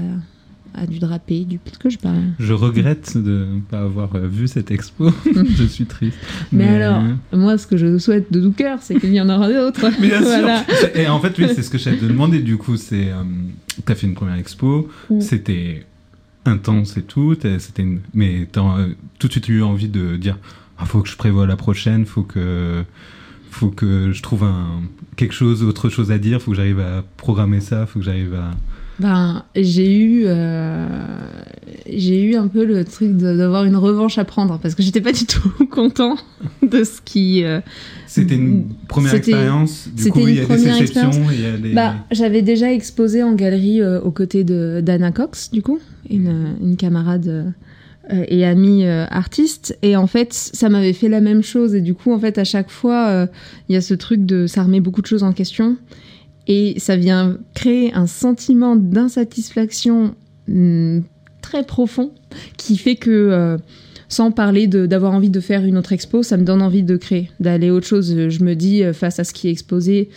à 0.73 0.85
du 0.87 0.99
drapé, 0.99 1.45
du 1.45 1.57
pli 1.57 1.73
que 1.79 1.89
je 1.89 1.97
parle. 1.97 2.21
Je 2.39 2.53
regrette 2.53 3.17
de 3.17 3.47
ne 3.55 3.59
pas 3.61 3.81
avoir 3.81 4.15
euh, 4.15 4.27
vu 4.27 4.47
cette 4.47 4.71
expo. 4.71 5.11
je 5.57 5.63
suis 5.63 5.85
triste. 5.85 6.17
Mais, 6.51 6.67
alors, 6.67 7.03
moi, 7.31 7.57
ce 7.57 7.67
que 7.67 7.77
je 7.77 7.97
souhaite 7.97 8.31
de 8.31 8.41
tout 8.41 8.51
cœur, 8.51 8.79
c'est 8.81 8.99
qu'il 8.99 9.13
y 9.13 9.21
en 9.21 9.29
aura 9.29 9.51
d'autres. 9.51 9.89
Mais 9.99 10.07
bien 10.09 10.21
sûr. 10.23 10.47
Et 10.95 11.07
en 11.07 11.19
fait, 11.19 11.37
oui, 11.37 11.45
c'est 11.53 11.61
ce 11.63 11.69
que 11.69 11.77
j'allais 11.77 11.97
te 11.97 12.05
demander. 12.05 12.39
Du 12.39 12.57
coup, 12.57 12.77
c'est, 12.77 13.11
euh, 13.11 13.23
t'as 13.85 13.95
fait 13.95 14.07
une 14.07 14.15
première 14.15 14.35
expo, 14.35 14.89
Mm. 15.09 15.21
c'était 15.21 15.85
intense 16.45 16.97
et 16.97 17.03
tout. 17.03 17.35
C'était 17.35 17.83
une... 17.83 17.99
mais 18.13 18.47
euh, 18.57 18.87
tout 19.19 19.27
de 19.27 19.31
suite 19.31 19.47
eu 19.49 19.61
envie 19.61 19.89
de 19.89 20.15
dire, 20.17 20.37
ah, 20.77 20.85
faut 20.85 21.01
que 21.01 21.09
je 21.09 21.15
prévoie 21.15 21.45
la 21.47 21.55
prochaine, 21.55 22.05
faut 22.05 22.23
que, 22.23 22.83
faut 23.51 23.69
que 23.69 24.11
je 24.11 24.21
trouve 24.21 24.43
un 24.43 24.81
quelque 25.15 25.33
chose, 25.33 25.63
autre 25.63 25.89
chose 25.89 26.11
à 26.11 26.17
dire, 26.17 26.41
faut 26.41 26.51
que 26.51 26.57
j'arrive 26.57 26.79
à 26.79 27.03
programmer 27.17 27.59
ça, 27.59 27.85
faut 27.85 27.99
que 27.99 28.05
j'arrive 28.05 28.33
à. 28.33 28.51
Ben, 28.99 29.43
j'ai 29.55 29.97
eu, 29.99 30.23
euh, 30.27 30.85
j'ai 31.89 32.21
eu 32.23 32.35
un 32.35 32.47
peu 32.47 32.63
le 32.63 32.85
truc 32.85 33.17
d'avoir 33.17 33.65
une 33.65 33.75
revanche 33.75 34.17
à 34.19 34.23
prendre 34.25 34.59
parce 34.59 34.75
que 34.75 34.83
j'étais 34.83 35.01
pas 35.01 35.11
du 35.11 35.25
tout 35.25 35.51
content 35.71 36.15
de 36.61 36.83
ce 36.83 37.01
qui. 37.03 37.43
euh, 37.43 37.59
C'était 38.05 38.35
une 38.35 38.65
première 38.87 39.15
expérience. 39.15 39.89
Du 39.95 40.09
coup, 40.11 40.19
il 40.27 40.35
y 40.35 40.37
a 40.37 40.41
des 40.41 40.47
première 40.47 40.77
exceptions, 40.79 41.09
a 41.09 41.57
des. 41.57 41.73
Bah, 41.73 41.95
j'avais 42.11 42.43
déjà 42.43 42.71
exposé 42.71 43.23
en 43.23 43.33
galerie 43.33 43.81
euh, 43.81 43.99
aux 44.01 44.11
côtés 44.11 44.43
de 44.43 44.81
d'Anna 44.83 45.11
Cox, 45.11 45.49
du 45.51 45.63
coup, 45.63 45.79
une, 46.09 46.55
une 46.61 46.77
camarade 46.77 47.53
et 48.27 48.45
amie 48.45 48.85
artiste. 48.85 49.77
Et 49.81 49.95
en 49.95 50.07
fait, 50.07 50.33
ça 50.33 50.67
m'avait 50.69 50.91
fait 50.93 51.07
la 51.09 51.21
même 51.21 51.41
chose. 51.41 51.73
Et 51.73 51.79
du 51.81 51.93
coup, 51.95 52.11
en 52.13 52.19
fait, 52.19 52.37
à 52.37 52.43
chaque 52.43 52.69
fois, 52.69 53.27
il 53.69 53.73
y 53.73 53.77
a 53.77 53.81
ce 53.81 53.93
truc 53.93 54.25
de 54.25 54.45
ça 54.45 54.63
remet 54.63 54.81
beaucoup 54.81 55.01
de 55.01 55.07
choses 55.07 55.23
en 55.23 55.31
question. 55.31 55.77
Et 56.47 56.75
ça 56.77 56.95
vient 56.95 57.37
créer 57.53 57.93
un 57.93 58.07
sentiment 58.07 58.75
d'insatisfaction 58.75 60.15
hum, 60.49 61.03
très 61.41 61.63
profond 61.63 62.11
qui 62.57 62.77
fait 62.77 62.95
que, 62.95 63.09
euh, 63.09 63.57
sans 64.09 64.31
parler 64.31 64.67
d'avoir 64.67 65.13
envie 65.13 65.29
de 65.29 65.39
faire 65.39 65.63
une 65.63 65.77
autre 65.77 65.93
expo, 65.93 66.21
ça 66.21 66.37
me 66.37 66.43
donne 66.43 66.61
envie 66.61 66.83
de 66.83 66.97
créer, 66.97 67.31
d'aller 67.39 67.69
autre 67.69 67.87
chose. 67.87 68.13
Je 68.29 68.43
me 68.43 68.55
dis, 68.55 68.83
euh, 68.83 68.93
face 68.93 69.19
à 69.19 69.23
ce 69.23 69.33
qui 69.33 69.47
est 69.47 69.51
exposé, 69.51 70.09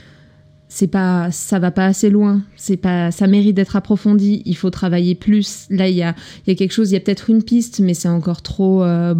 c'est 0.68 0.88
pas 0.88 1.30
ça 1.30 1.60
va 1.60 1.70
pas 1.70 1.86
assez 1.86 2.10
loin. 2.10 2.42
C'est 2.56 2.76
pas 2.76 3.12
ça 3.12 3.28
mérite 3.28 3.54
d'être 3.54 3.76
approfondi. 3.76 4.42
Il 4.46 4.56
faut 4.56 4.70
travailler 4.70 5.14
plus. 5.14 5.66
Là 5.70 5.88
il 5.88 5.94
y 5.94 6.02
a 6.02 6.16
il 6.44 6.50
y 6.50 6.52
a 6.52 6.56
quelque 6.56 6.72
chose. 6.72 6.90
Il 6.90 6.94
y 6.94 6.96
a 6.96 7.00
peut-être 7.00 7.30
une 7.30 7.44
piste 7.44 7.78
mais 7.78 7.94
c'est 7.94 8.08
encore 8.08 8.42
trop 8.42 8.82
euh, 8.82 9.14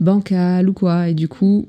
bancal 0.00 0.68
ou 0.68 0.72
quoi. 0.72 1.08
Et 1.08 1.14
du 1.14 1.28
coup 1.28 1.68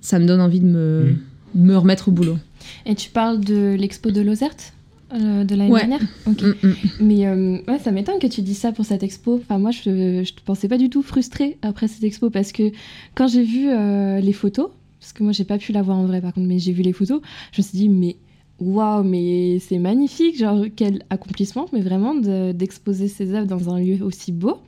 ça 0.00 0.18
me 0.18 0.24
donne 0.24 0.40
envie 0.40 0.60
de 0.60 0.66
me 0.66 1.14
Mm. 1.54 1.66
me 1.66 1.76
remettre 1.76 2.08
au 2.08 2.12
boulot 2.12 2.38
Et 2.86 2.94
tu 2.94 3.10
parles 3.10 3.40
de 3.40 3.74
l'expo 3.78 4.10
de 4.10 4.20
Lozerte 4.20 4.72
euh, 5.12 5.44
de 5.44 5.54
l'année 5.54 5.70
Ouais. 5.70 5.80
dernière 5.80 6.00
Ok. 6.26 6.42
Mm, 6.42 6.66
mm. 6.66 6.74
Mais 7.00 7.26
euh, 7.26 7.58
ouais, 7.68 7.78
ça 7.78 7.90
m'étonne 7.92 8.18
que 8.18 8.26
tu 8.26 8.42
dis 8.42 8.54
ça 8.54 8.72
pour 8.72 8.84
cette 8.84 9.02
expo. 9.02 9.36
Enfin, 9.42 9.58
moi, 9.58 9.70
je, 9.70 10.22
te 10.24 10.40
pensais 10.44 10.66
pas 10.68 10.78
du 10.78 10.88
tout 10.90 11.02
frustrée 11.02 11.56
après 11.62 11.88
cette 11.88 12.02
expo 12.04 12.30
parce 12.30 12.52
que 12.52 12.72
quand 13.14 13.28
j'ai 13.28 13.42
vu 13.44 13.68
euh, 13.68 14.20
les 14.20 14.32
photos, 14.32 14.70
parce 15.00 15.12
que 15.12 15.22
moi, 15.22 15.32
j'ai 15.32 15.44
pas 15.44 15.58
pu 15.58 15.72
la 15.72 15.82
voir 15.82 15.98
en 15.98 16.06
vrai 16.06 16.20
par 16.20 16.32
contre, 16.32 16.46
mais 16.46 16.58
j'ai 16.58 16.72
vu 16.72 16.82
les 16.82 16.92
photos, 16.94 17.20
je 17.52 17.60
me 17.60 17.62
suis 17.62 17.78
dit, 17.78 17.88
mais 17.88 18.16
waouh, 18.60 19.02
mais 19.04 19.58
c'est 19.60 19.78
magnifique, 19.78 20.38
genre 20.38 20.64
quel 20.74 21.02
accomplissement, 21.10 21.66
mais 21.72 21.80
vraiment 21.80 22.14
de- 22.14 22.52
d'exposer 22.52 23.08
ses 23.08 23.34
œuvres 23.34 23.46
dans 23.46 23.68
un 23.72 23.78
lieu 23.80 24.02
aussi 24.02 24.32
beau. 24.32 24.58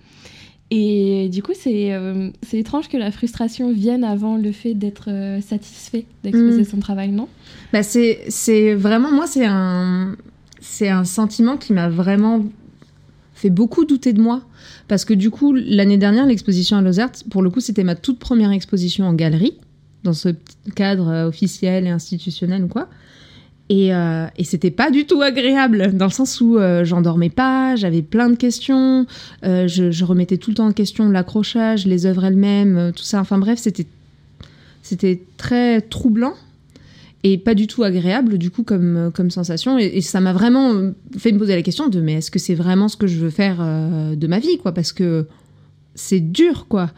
Et 0.71 1.29
du 1.29 1.43
coup, 1.43 1.53
c'est 1.55 1.93
euh, 1.95 2.31
c'est 2.43 2.59
étrange 2.59 2.89
que 2.89 2.97
la 2.97 3.13
frustration 3.13 3.73
vienne 3.73 4.03
avant 4.03 4.37
le 4.37 4.51
fait 4.51 4.75
d'être 4.75 5.11
euh, 5.11 5.41
satisfait 5.41 6.07
d'exposer 6.25 6.63
Mm. 6.63 6.65
son 6.65 6.79
travail, 6.79 7.13
non? 7.13 7.29
Bah 7.73 7.85
c'est 7.85 8.25
c'est 8.29 8.75
vraiment 8.75 9.13
moi 9.13 9.27
c'est 9.29 9.47
un 9.47 10.17
c'est 10.61 10.89
un 10.89 11.05
sentiment 11.05 11.57
qui 11.57 11.73
m'a 11.73 11.89
vraiment 11.89 12.45
fait 13.35 13.51
beaucoup 13.51 13.85
douter 13.85 14.13
de 14.13 14.21
moi. 14.21 14.43
Parce 14.89 15.05
que 15.05 15.15
du 15.15 15.31
coup 15.31 15.53
l'année 15.53 15.99
dernière 15.99 16.27
l'exposition 16.27 16.77
à 16.77 16.83
Lozerte 16.83 17.25
pour 17.31 17.43
le 17.43 17.51
coup 17.51 17.61
c'était 17.61 17.85
ma 17.85 17.95
toute 17.95 18.19
première 18.19 18.51
exposition 18.51 19.07
en 19.07 19.15
galerie 19.15 19.59
dans 20.03 20.15
ce 20.15 20.31
cadre 20.75 21.09
euh, 21.09 21.29
officiel 21.29 21.87
et 21.87 21.91
institutionnel 21.91 22.65
ou 22.65 22.69
quoi 22.69 22.89
Et, 23.69 23.93
euh, 23.93 24.27
et 24.37 24.45
c'était 24.45 24.71
pas 24.71 24.91
du 24.91 25.07
tout 25.07 25.23
agréable, 25.23 25.97
dans 25.97 26.05
le 26.05 26.13
sens 26.13 26.41
où 26.41 26.57
euh, 26.57 26.85
j'en 26.85 27.01
dormais 27.01 27.31
pas, 27.31 27.75
j'avais 27.75 28.03
plein 28.03 28.29
de 28.29 28.37
questions, 28.37 29.07
euh, 29.45 29.67
je, 29.67 30.05
remettais 30.05 30.37
tout 30.37 30.51
le 30.51 30.57
temps 30.57 30.69
en 30.69 30.73
question 30.73 31.09
l'accrochage, 31.09 31.85
les 31.85 32.07
œuvres 32.07 32.25
elles-mêmes, 32.25 32.77
euh, 32.77 32.93
tout 32.93 33.03
ça. 33.03 33.21
Enfin 33.21 33.39
bref, 33.39 33.59
c'était 33.59 33.87
c'était 34.83 35.21
très 35.37 35.81
troublant 35.81 36.35
et 37.25 37.39
pas 37.39 37.55
du 37.55 37.67
tout 37.67 37.83
agréable 37.83 38.39
du 38.39 38.53
coup 38.53 38.63
comme, 38.63 39.11
comme 39.13 39.33
sensation. 39.33 39.81
Et, 39.81 39.87
et 39.87 40.01
ça 40.01 40.21
m'a 40.21 40.33
vraiment 40.33 40.93
fait 41.19 41.33
me 41.33 41.39
poser 41.39 41.57
la 41.57 41.63
question 41.63 41.89
de 41.89 42.01
mais 42.01 42.15
est-ce 42.15 42.31
que 42.31 42.39
c'est 42.39 42.55
vraiment 42.55 42.87
ce 42.87 42.97
que 42.97 43.09
je 43.09 43.19
veux 43.19 43.31
faire 43.31 43.57
de 43.57 44.27
ma 44.29 44.39
vie 44.39 44.59
quoi? 44.59 44.71
Parce 44.71 44.93
que 44.93 45.27
c'est 45.97 46.21
dur 46.21 46.67
quoi. 46.69 46.93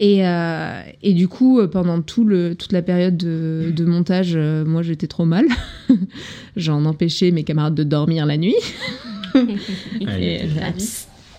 Et, 0.00 0.26
euh, 0.26 0.80
et 1.02 1.12
du 1.14 1.28
coup, 1.28 1.60
euh, 1.60 1.68
pendant 1.68 2.00
tout 2.02 2.24
le, 2.24 2.54
toute 2.56 2.72
la 2.72 2.82
période 2.82 3.16
de, 3.16 3.72
de 3.74 3.84
montage, 3.84 4.32
euh, 4.34 4.64
moi 4.64 4.82
j'étais 4.82 5.06
trop 5.06 5.24
mal. 5.24 5.46
J'en 6.56 6.84
empêchais 6.84 7.30
mes 7.30 7.44
camarades 7.44 7.74
de 7.76 7.84
dormir 7.84 8.26
la 8.26 8.36
nuit. 8.36 8.56
Et, 10.00 10.40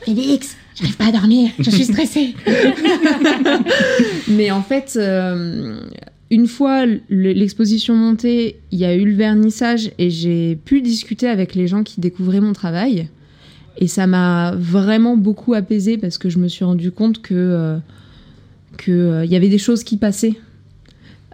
Félix, 0.01 0.55
j'arrive 0.75 0.97
pas 0.97 1.07
à 1.07 1.11
dormir, 1.11 1.49
je 1.59 1.69
suis 1.69 1.85
stressée. 1.85 2.33
Mais 4.27 4.51
en 4.51 4.61
fait, 4.61 4.93
euh, 4.97 5.79
une 6.31 6.47
fois 6.47 6.85
le- 6.85 6.97
l'exposition 7.09 7.95
montée, 7.95 8.57
il 8.71 8.79
y 8.79 8.85
a 8.85 8.95
eu 8.95 9.05
le 9.05 9.15
vernissage 9.15 9.91
et 9.97 10.09
j'ai 10.09 10.55
pu 10.63 10.81
discuter 10.81 11.27
avec 11.27 11.55
les 11.55 11.67
gens 11.67 11.83
qui 11.83 11.99
découvraient 12.01 12.41
mon 12.41 12.53
travail. 12.53 13.09
Et 13.77 13.87
ça 13.87 14.07
m'a 14.07 14.53
vraiment 14.57 15.17
beaucoup 15.17 15.53
apaisée 15.53 15.97
parce 15.97 16.17
que 16.17 16.29
je 16.29 16.37
me 16.39 16.47
suis 16.47 16.63
rendu 16.63 16.91
compte 16.91 17.21
que 17.21 17.33
euh, 17.33 17.77
que, 18.77 18.91
euh, 18.91 19.25
il 19.25 19.31
y 19.31 19.35
avait 19.35 19.49
des 19.49 19.57
choses 19.57 19.83
qui 19.83 19.97
passaient. 19.97 20.33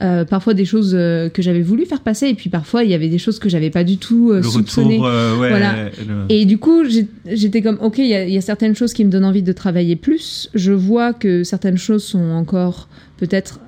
Euh, 0.02 0.26
parfois 0.26 0.56
des 0.56 0.66
choses 0.66 0.96
euh, 0.98 1.30
que 1.30 1.44
j'avais 1.44 1.62
voulu 1.62 1.86
faire 1.86 2.02
passer 2.02 2.26
et 2.28 2.34
puis 2.34 2.50
parfois 2.50 2.84
il 2.84 2.90
y 2.90 2.96
avait 2.96 3.08
des 3.08 3.20
choses 3.20 3.38
que 3.38 3.50
j'avais 3.50 3.70
pas 3.70 3.84
du 3.84 3.98
tout 3.98 4.32
euh, 4.32 4.38
Le 4.38 4.42
soupçonnées. 4.42 4.96
retour, 4.98 5.06
euh, 5.06 5.38
ouais. 5.38 5.50
Voilà. 5.50 5.90
le- 6.08 6.26
Et 6.30 6.46
du 6.46 6.58
coup, 6.58 6.84
j'étais 7.28 7.62
comme, 7.62 7.78
ok, 7.82 8.00
il 8.00 8.08
y, 8.08 8.16
a- 8.16 8.26
il 8.26 8.34
y 8.34 8.38
a 8.38 8.42
certaines 8.42 8.76
choses 8.76 8.94
qui 8.94 9.06
me 9.06 9.12
donnent 9.12 9.26
envie 9.26 9.44
de 9.44 9.52
travailler 9.52 9.96
plus. 9.96 10.50
Je 10.56 10.72
vois 10.72 11.14
que 11.14 11.44
certaines 11.44 11.78
choses 11.78 12.04
sont 12.04 12.32
encore 12.32 12.88
peut-être 13.18 13.60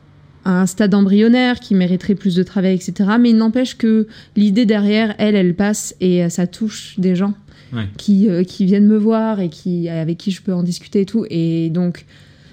à 0.44 0.60
un 0.62 0.66
stade 0.66 0.96
embryonnaire 0.96 1.60
qui 1.60 1.76
mériterait 1.76 2.16
plus 2.16 2.34
de 2.34 2.42
travail, 2.42 2.74
etc. 2.74 3.12
Mais 3.20 3.30
il 3.30 3.38
n'empêche 3.38 3.78
que 3.78 4.08
l'idée 4.36 4.66
derrière, 4.66 5.14
elle, 5.20 5.36
elle 5.36 5.54
passe 5.54 5.96
et 6.02 6.24
euh, 6.24 6.30
ça 6.30 6.48
touche 6.48 6.96
des 6.98 7.16
gens 7.16 7.36
Ouais. 7.74 7.84
qui, 7.98 8.28
euh, 8.30 8.44
qui 8.44 8.66
viennent 8.66 8.88
me 8.88 8.98
voir 8.98 9.40
et 9.40 9.50
qui, 9.50 9.88
avec 9.88 10.18
qui 10.18 10.32
je 10.32 10.42
peux 10.42 10.54
en 10.54 10.64
discuter 10.64 11.02
et 11.02 11.06
tout. 11.06 11.26
Et 11.30 11.70
donc, 11.70 12.06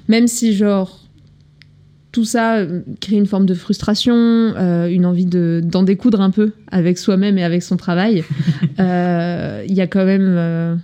même 0.09 0.27
si 0.27 0.55
genre 0.55 0.99
tout 2.13 2.25
ça 2.25 2.57
euh, 2.57 2.81
crée 3.01 3.17
une 3.17 3.27
forme 3.27 3.47
de 3.47 3.55
frustration, 3.55 4.15
euh, 4.17 4.89
une 4.89 5.07
envie 5.07 5.27
de 5.27 5.61
d'en 5.65 5.83
découdre 5.85 6.21
un 6.21 6.31
peu 6.31 6.53
avec 6.71 6.99
soi-même 6.99 7.39
et 7.39 7.45
avec 7.45 7.63
son 7.63 7.77
travail. 7.77 8.25
euh, 8.81 9.65
Il 9.69 9.75
y 9.75 9.81
a 9.81 9.87
quand 9.87 10.05
même 10.05 10.27
euh, 10.37 10.75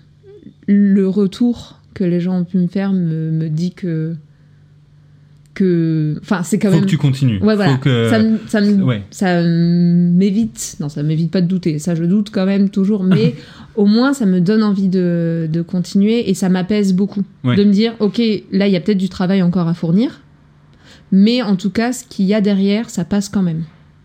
le 0.68 1.08
retour 1.08 1.80
que 1.94 2.04
les 2.04 2.20
gens 2.20 2.38
ont 2.40 2.44
pu 2.44 2.58
me 2.58 2.66
faire 2.68 2.92
me, 2.92 3.30
me 3.32 3.48
dit 3.48 3.72
que 3.72 4.14
que 5.54 6.18
enfin 6.20 6.42
c'est 6.42 6.58
quand 6.58 6.68
Faut 6.68 6.74
même 6.74 6.84
que 6.84 6.90
tu 6.90 6.98
continues. 6.98 7.38
ouais 7.42 7.54
voilà 7.54 7.72
Faut 7.72 7.78
que... 7.78 8.10
ça 8.10 8.18
me- 8.22 8.38
ça 8.46 8.60
me- 8.60 8.84
Ouais. 8.84 9.02
ça 9.10 9.42
m'évite 9.42 10.76
non 10.80 10.90
ça 10.90 11.02
m'évite 11.02 11.30
pas 11.30 11.40
de 11.40 11.46
douter 11.46 11.78
ça 11.78 11.94
je 11.94 12.04
doute 12.04 12.28
quand 12.30 12.44
même 12.44 12.68
toujours 12.68 13.02
mais 13.02 13.34
au 13.74 13.86
moins 13.86 14.12
ça 14.12 14.26
me 14.26 14.40
donne 14.40 14.62
envie 14.62 14.88
de, 14.88 15.48
de 15.50 15.62
continuer 15.62 16.28
et 16.28 16.34
ça 16.34 16.50
m'apaise 16.50 16.92
beaucoup 16.92 17.22
Ouais. 17.42 17.56
de 17.56 17.64
me 17.64 17.72
dire 17.72 17.94
ok 18.00 18.20
là 18.52 18.66
il 18.66 18.72
y 18.72 18.76
a 18.76 18.80
peut-être 18.80 18.98
du 18.98 19.08
travail 19.08 19.40
encore 19.40 19.66
à 19.66 19.72
fournir 19.74 20.20
mais 21.12 21.42
en 21.42 21.56
tout 21.56 21.70
cas 21.70 21.92
ce 21.92 22.04
qu'il 22.04 22.26
y 22.26 22.34
a 22.34 22.40
derrière 22.40 22.90
ça 22.90 23.04
passe 23.04 23.28
quand 23.28 23.42
même 23.42 23.64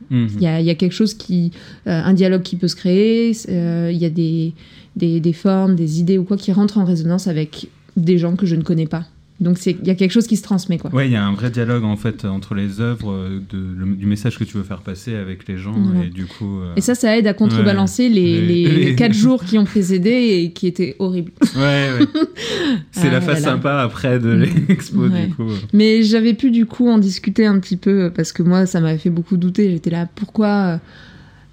Mhm. 0.10 0.28
il 0.36 0.42
y 0.44 0.48
a, 0.48 0.60
il 0.60 0.66
y 0.66 0.70
a 0.70 0.76
quelque 0.76 0.92
chose 0.92 1.14
qui 1.14 1.52
euh, 1.88 2.02
un 2.04 2.14
dialogue 2.14 2.42
qui 2.42 2.58
peut 2.58 2.68
se 2.68 2.76
créer 2.76 3.32
euh, 3.48 3.90
il 3.94 3.98
y 3.98 4.04
a 4.04 4.10
des, 4.10 4.54
des, 4.98 5.22
des 5.22 5.32
formes 5.34 5.76
des 5.76 6.02
idées 6.02 6.18
ou 6.18 6.26
quoi 6.26 6.36
qui 6.36 6.52
rentrent 6.52 6.78
en 6.80 6.84
résonance 6.84 7.28
avec 7.28 7.70
des 7.96 8.18
gens 8.18 8.36
que 8.36 8.46
je 8.46 8.58
ne 8.58 8.62
connais 8.62 8.88
pas 8.88 9.06
donc 9.42 9.58
c'est 9.58 9.72
il 9.82 9.88
y 9.88 9.90
a 9.90 9.96
quelque 9.96 10.12
chose 10.12 10.28
qui 10.28 10.38
se 10.38 10.44
transmet 10.44 10.78
quoi 10.78 10.90
Ouais, 10.94 11.08
il 11.08 11.12
y 11.12 11.16
a 11.16 11.26
un 11.26 11.34
vrai 11.34 11.50
dialogue 11.50 11.84
en 11.84 11.98
fait 11.98 12.24
entre 12.26 12.56
les 12.56 12.80
œuvres, 12.80 13.12
euh, 13.12 13.40
de, 13.50 13.58
le- 13.76 13.96
du 13.96 14.06
message 14.06 14.38
que 14.38 14.44
tu 14.44 14.56
veux 14.56 14.64
faire 14.64 14.82
passer 14.82 15.16
avec 15.16 15.48
les 15.48 15.58
gens 15.58 15.74
Voilà. 15.76 16.06
et 16.06 16.10
du 16.10 16.26
coup. 16.28 16.60
euh, 16.62 16.74
Et 16.76 16.82
ça, 16.82 16.96
ça 16.96 17.18
aide 17.18 17.28
à 17.28 17.34
contrebalancer 17.34 18.08
les, 18.08 18.40
Les- 18.42 18.66
les, 18.66 18.86
les- 18.86 18.96
quatre 18.96 19.14
jours 19.16 19.44
qui 19.44 19.58
ont 19.58 19.66
précédé 19.66 20.12
et 20.44 20.52
qui 20.52 20.68
étaient 20.68 20.96
horribles. 21.00 21.32
Ouais, 21.56 21.90
ouais. 22.00 22.06
C'est 22.92 23.08
Ah, 23.08 23.12
la 23.14 23.22
face 23.22 23.40
voilà. 23.42 23.56
sympa 23.56 23.82
après 23.82 24.20
de 24.20 24.36
Mm. 24.36 24.46
l'expo 24.70 25.08
Ouais. 25.08 25.26
du 25.28 25.34
coup. 25.34 25.50
Mais 25.74 26.04
j'avais 26.04 26.34
pu 26.34 26.52
du 26.52 26.66
coup 26.66 26.88
en 26.90 26.98
discuter 27.00 27.46
un 27.46 27.60
petit 27.60 27.78
peu 27.78 28.12
parce 28.16 28.32
que 28.32 28.44
moi, 28.44 28.66
ça 28.66 28.80
m'avait 28.80 28.98
fait 29.00 29.10
beaucoup 29.10 29.38
douter. 29.38 29.72
J'étais 29.72 29.90
là, 29.90 30.08
pourquoi 30.16 30.80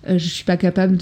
euh, 0.08 0.18
je 0.18 0.28
suis 0.28 0.44
pas 0.44 0.56
capable 0.56 0.96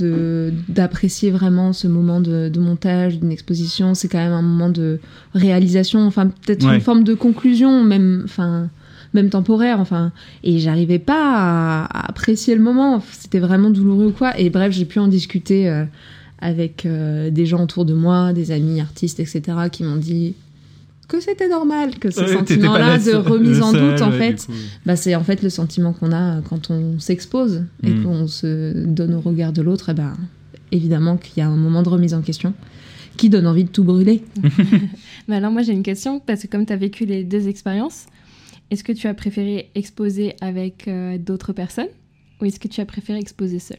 d'apprécier 0.69 1.31
vraiment 1.31 1.73
ce 1.73 1.89
moment 1.89 2.21
de, 2.21 2.49
de 2.49 2.61
montage 2.61 3.19
d'une 3.19 3.33
exposition 3.33 3.95
C'est 3.95 4.09
quand 4.09 4.19
même 4.19 4.33
un 4.33 4.43
moment 4.43 4.71
de 4.71 5.01
réalisation, 5.35 6.07
enfin 6.07 6.29
peut-être 6.29 6.67
Ouais. 6.67 6.77
une 6.77 6.81
forme 6.81 7.05
de 7.05 7.15
conclusion, 7.15 7.83
même, 7.85 8.23
enfin 8.25 8.69
même 9.15 9.29
temporaire, 9.31 9.81
enfin. 9.81 10.13
Et 10.45 10.59
j'arrivais 10.59 10.99
pas 10.99 11.33
à, 11.35 11.85
à 11.85 12.09
apprécier 12.09 12.55
le 12.55 12.63
moment. 12.63 13.03
C'était 13.13 13.39
vraiment 13.39 13.71
douloureux 13.71 14.07
ou 14.09 14.13
quoi. 14.13 14.39
Et 14.39 14.51
bref, 14.51 14.73
j'ai 14.73 14.85
pu 14.85 14.99
en 14.99 15.09
discuter. 15.09 15.69
euh, 15.69 15.85
avec 16.39 16.85
euh, 16.85 17.31
des 17.31 17.47
gens 17.47 17.63
autour 17.63 17.87
de 17.87 17.95
moi, 17.95 18.35
des 18.35 18.51
amis 18.53 18.79
artistes, 18.79 19.21
etc., 19.21 19.41
qui 19.73 19.85
m'ont 19.85 19.97
dit 19.97 20.35
que 21.09 21.21
c'était 21.21 21.49
normal, 21.49 21.99
que 21.99 22.11
ce 22.11 22.21
Ouais, 22.21 22.33
sentiment-là 22.35 22.99
de 22.99 23.15
remise 23.15 23.63
en 23.63 23.73
doute, 23.73 24.03
en 24.03 24.11
fait, 24.13 24.47
bah, 24.85 24.97
c'est 24.97 25.15
en 25.15 25.23
fait 25.23 25.43
le 25.43 25.51
sentiment 25.51 25.93
qu'on 25.93 26.13
a 26.13 26.41
quand 26.43 26.71
on 26.71 26.99
s'expose 26.99 27.65
et 27.85 27.91
Mm. 27.91 28.03
qu'on 28.05 28.27
se 28.27 28.73
donne 28.87 29.15
au 29.15 29.21
regard 29.21 29.53
de 29.53 29.63
l'autre. 29.63 29.91
Et 29.91 29.95
ben, 29.95 30.15
évidemment 30.73 31.17
qu'il 31.17 31.39
y 31.39 31.41
a 31.43 31.49
un 31.49 31.57
moment 31.57 31.83
de 31.83 31.89
remise 31.89 32.13
en 32.15 32.23
question 32.23 32.55
qui 33.17 33.31
donne 33.31 33.47
envie 33.47 33.65
de 33.65 33.71
tout 33.71 33.85
brûler. 33.85 34.23
Mais 35.29 35.37
alors 35.37 35.51
moi 35.53 35.63
j'ai 35.63 35.73
une 35.73 35.83
question, 35.85 36.21
parce 36.21 36.43
que 36.43 36.47
comme 36.49 36.67
tu 36.67 36.73
as 36.73 36.77
vécu 36.77 37.05
les 37.07 37.25
deux 37.25 37.49
expériences, 37.49 38.07
est-ce 38.71 38.83
que 38.85 38.93
tu 38.93 39.07
as 39.07 39.15
préféré 39.15 39.71
exposer 39.75 40.35
avec 40.41 40.89
euh, 40.89 41.19
d'autres 41.19 41.53
personnes 41.53 41.87
ou 42.41 42.45
est-ce 42.47 42.59
que 42.61 42.69
tu 42.69 42.81
as 42.81 42.85
préféré 42.85 43.19
exposer 43.19 43.59
seul 43.61 43.79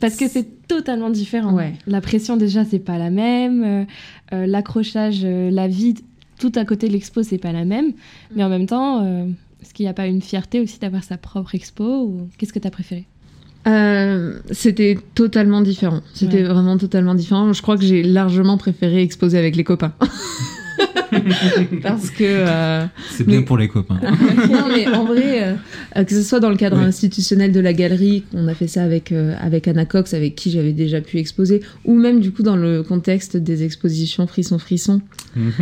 Parce 0.00 0.16
que 0.16 0.28
c'est 0.28 0.66
totalement 0.66 1.10
différent. 1.10 1.52
Ouais. 1.54 1.74
La 1.86 2.00
pression 2.00 2.36
déjà 2.36 2.64
c'est 2.64 2.78
pas 2.78 2.98
la 2.98 3.10
même, 3.10 3.62
euh, 3.64 3.84
euh, 4.32 4.46
l'accrochage, 4.46 5.20
euh, 5.24 5.50
la 5.50 5.68
vie, 5.68 5.94
tout 6.38 6.52
à 6.56 6.64
côté 6.64 6.88
de 6.88 6.92
l'expo 6.92 7.22
c'est 7.22 7.38
pas 7.38 7.52
la 7.52 7.64
même, 7.64 7.92
mais 8.34 8.42
en 8.42 8.48
même 8.48 8.66
temps, 8.66 9.04
euh, 9.04 9.26
est-ce 9.62 9.72
qu'il 9.72 9.84
n'y 9.84 9.90
a 9.90 9.94
pas 9.94 10.06
une 10.06 10.22
fierté 10.22 10.60
aussi 10.60 10.78
d'avoir 10.78 11.04
sa 11.04 11.16
propre 11.16 11.54
expo 11.54 11.84
ou 12.04 12.28
qu'est-ce 12.38 12.52
que 12.52 12.58
tu 12.58 12.66
as 12.66 12.70
préféré 12.72 13.06
c'était 14.50 14.98
totalement 15.14 15.62
différent. 15.62 16.00
C'était 16.12 16.42
Ouais. 16.42 16.48
vraiment 16.48 16.76
totalement 16.76 17.14
différent. 17.14 17.50
Je 17.54 17.62
crois 17.62 17.78
que 17.78 17.84
j'ai 17.84 18.02
largement 18.02 18.58
préféré 18.58 19.00
exposer 19.00 19.38
avec 19.38 19.56
les 19.56 19.64
copains. 19.64 19.94
Parce 21.82 22.10
que 22.10 22.24
euh, 22.24 22.84
C'est 23.10 23.26
bien 23.26 23.38
Mais- 23.40 23.44
pour 23.44 23.56
les 23.58 23.68
copains. 23.68 24.00
non, 24.50 24.66
mais 24.74 24.88
en 24.88 25.04
vrai, 25.04 25.42
euh, 25.42 25.52
euh, 25.96 26.04
que 26.04 26.10
ce 26.12 26.22
soit 26.22 26.40
dans 26.40 26.50
le 26.50 26.56
cadre 26.56 26.78
Oui. 26.78 26.84
institutionnel 26.84 27.52
de 27.52 27.60
la 27.60 27.72
galerie, 27.72 28.24
on 28.34 28.48
a 28.48 28.54
fait 28.54 28.66
ça 28.66 28.82
avec, 28.82 29.12
euh, 29.12 29.34
avec 29.40 29.68
Anna 29.68 29.84
Cox, 29.84 30.14
avec 30.14 30.34
qui 30.34 30.50
j'avais 30.50 30.72
déjà 30.72 31.00
pu 31.00 31.18
exposer, 31.18 31.60
ou 31.84 31.94
même 31.94 32.20
du 32.20 32.32
coup 32.32 32.42
dans 32.42 32.56
le 32.56 32.82
contexte 32.82 33.36
des 33.36 33.62
expositions 33.64 34.26
Frisson 34.26 34.58
Frisson, 34.58 35.00
Mhm. 35.36 35.52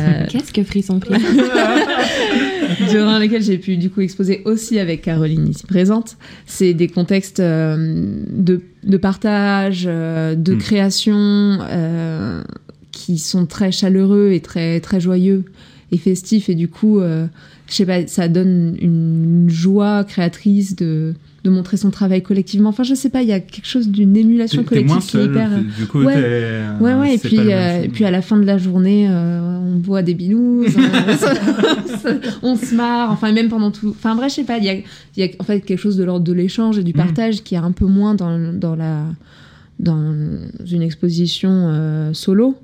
euh, 0.00 0.26
Qu'est-ce 0.28 0.52
que 0.52 0.62
Frisson 0.62 1.00
Frisson 1.00 1.20
durant 2.90 3.18
lesquels 3.18 3.42
j'ai 3.42 3.58
pu 3.58 3.76
du 3.76 3.90
coup 3.90 4.00
exposer 4.00 4.42
aussi 4.44 4.78
avec 4.78 5.02
Caroline 5.02 5.48
ici 5.48 5.66
présente. 5.66 6.16
C'est 6.46 6.74
des 6.74 6.88
contextes 6.88 7.40
euh, 7.40 7.76
de, 8.30 8.60
de 8.84 8.96
partage, 8.96 9.84
euh, 9.86 10.34
de 10.34 10.54
Mm. 10.54 10.58
création, 10.58 11.58
euh, 11.70 12.42
qui 13.06 13.18
sont 13.18 13.46
très 13.46 13.70
chaleureux 13.72 14.30
et 14.32 14.40
très, 14.40 14.80
très 14.80 15.00
joyeux 15.00 15.44
et 15.92 15.98
festifs. 15.98 16.48
Et 16.48 16.54
du 16.54 16.68
coup, 16.68 16.98
euh, 17.00 17.26
je 17.68 17.74
sais 17.74 17.86
pas, 17.86 18.06
ça 18.06 18.28
donne 18.28 18.76
une 18.80 19.46
joie 19.48 20.04
créatrice 20.04 20.74
de, 20.76 21.14
de 21.44 21.50
montrer 21.50 21.76
son 21.76 21.90
travail 21.90 22.22
collectivement. 22.22 22.68
Enfin, 22.70 22.82
je 22.82 22.94
sais 22.94 23.08
pas, 23.08 23.22
il 23.22 23.28
y 23.28 23.32
a 23.32 23.40
quelque 23.40 23.66
chose 23.66 23.88
d'une 23.88 24.16
émulation 24.16 24.64
collective 24.64 24.92
moins 24.92 25.00
qui 25.00 25.16
est 25.18 25.24
hyper... 25.24 25.50
du 25.78 25.86
coup, 25.86 26.02
Ouais. 26.02 26.14
t'es- 26.14 26.62
Ouais, 26.80 26.94
ouais, 26.94 27.14
et 27.14 27.18
puis, 27.18 27.38
euh, 27.38 27.82
et 27.84 27.88
puis 27.88 28.04
à 28.04 28.10
la 28.10 28.20
fin 28.22 28.36
de 28.36 28.44
la 28.44 28.58
journée, 28.58 29.06
euh, 29.08 29.58
on 29.58 29.76
boit 29.78 30.02
des 30.02 30.14
binous, 30.14 30.64
on, 30.66 32.18
on 32.52 32.56
se 32.56 32.74
marre, 32.74 33.10
enfin, 33.10 33.32
même 33.32 33.48
pendant 33.48 33.70
tout. 33.70 33.90
Enfin, 33.90 34.14
bref, 34.14 34.30
je 34.30 34.36
sais 34.36 34.44
pas, 34.44 34.58
il 34.58 34.64
y 34.64 34.68
a, 34.70 34.74
il 34.74 34.84
y 35.16 35.22
a 35.22 35.28
en 35.38 35.44
fait 35.44 35.60
quelque 35.60 35.78
chose 35.80 35.96
de 35.96 36.04
l'ordre 36.04 36.24
de 36.24 36.32
l'échange 36.32 36.78
et 36.78 36.82
du 36.82 36.92
Mm. 36.92 36.96
partage 36.96 37.42
qui 37.42 37.54
est 37.54 37.58
un 37.58 37.72
peu 37.72 37.86
moins 37.86 38.14
dans, 38.14 38.52
dans, 38.52 38.74
la, 38.76 39.04
dans 39.78 40.12
une 40.70 40.82
exposition 40.82 41.50
euh, 41.50 42.12
solo. 42.12 42.56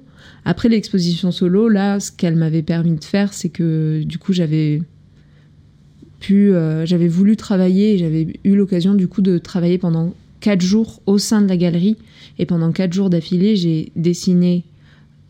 Après 0.45 0.69
l'exposition 0.69 1.31
solo, 1.33 1.69
là, 1.69 2.01
ce 2.01 2.13
qu'elle 2.13 2.37
m'avait 2.37 2.63
permis 2.63 2.97
de 2.97 3.05
faire, 3.05 3.33
c'est 3.33 3.49
que 3.49 4.03
du 4.05 4.19
coup, 4.19 4.33
j'avais 4.33 4.83
pu, 6.21 6.53
euh, 6.53 6.87
j'avais 6.87 7.09
voulu 7.09 7.37
travailler 7.37 7.99
j'avais 7.99 8.41
eu 8.45 8.55
l'occasion 8.55 8.95
du 8.95 9.09
coup 9.09 9.21
de 9.21 9.37
travailler 9.37 9.77
pendant 9.77 10.15
quatre 10.41 10.63
jours 10.63 11.03
au 11.07 11.19
sein 11.19 11.43
de 11.43 11.49
la 11.49 11.57
galerie. 11.57 11.97
Et 12.39 12.47
pendant 12.47 12.73
quatre 12.73 12.93
jours 12.93 13.11
d'affilée, 13.11 13.57
j'ai 13.57 13.93
dessiné 13.97 14.65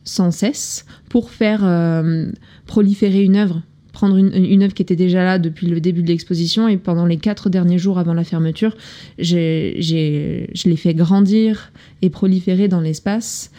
sans 0.05 0.31
cesse 0.31 0.85
pour 1.09 1.31
faire 1.31 1.65
euh, 1.65 2.31
proliférer 2.67 3.23
une 3.23 3.37
œuvre, 3.37 3.63
prendre 3.93 4.17
une, 4.17 4.35
une 4.35 4.63
œuvre 4.63 4.75
qui 4.75 4.83
était 4.83 4.97
déjà 4.97 5.25
là 5.25 5.39
depuis 5.39 5.67
le 5.67 5.81
début 5.81 6.03
de 6.03 6.09
l'exposition 6.09 6.69
et 6.69 6.77
pendant 6.77 7.07
les 7.07 7.17
quatre 7.17 7.49
derniers 7.49 7.79
jours 7.79 7.99
avant 7.99 8.15
la 8.15 8.25
fermeture, 8.25 8.77
j'ai, 9.19 9.77
j'ai, 9.79 10.51
je 10.55 10.69
l'ai 10.69 10.77
fait 10.77 10.95
grandir 10.95 11.73
et 12.03 12.11
proliférer 12.11 12.69
dans 12.69 12.81
l'espace. 12.81 13.51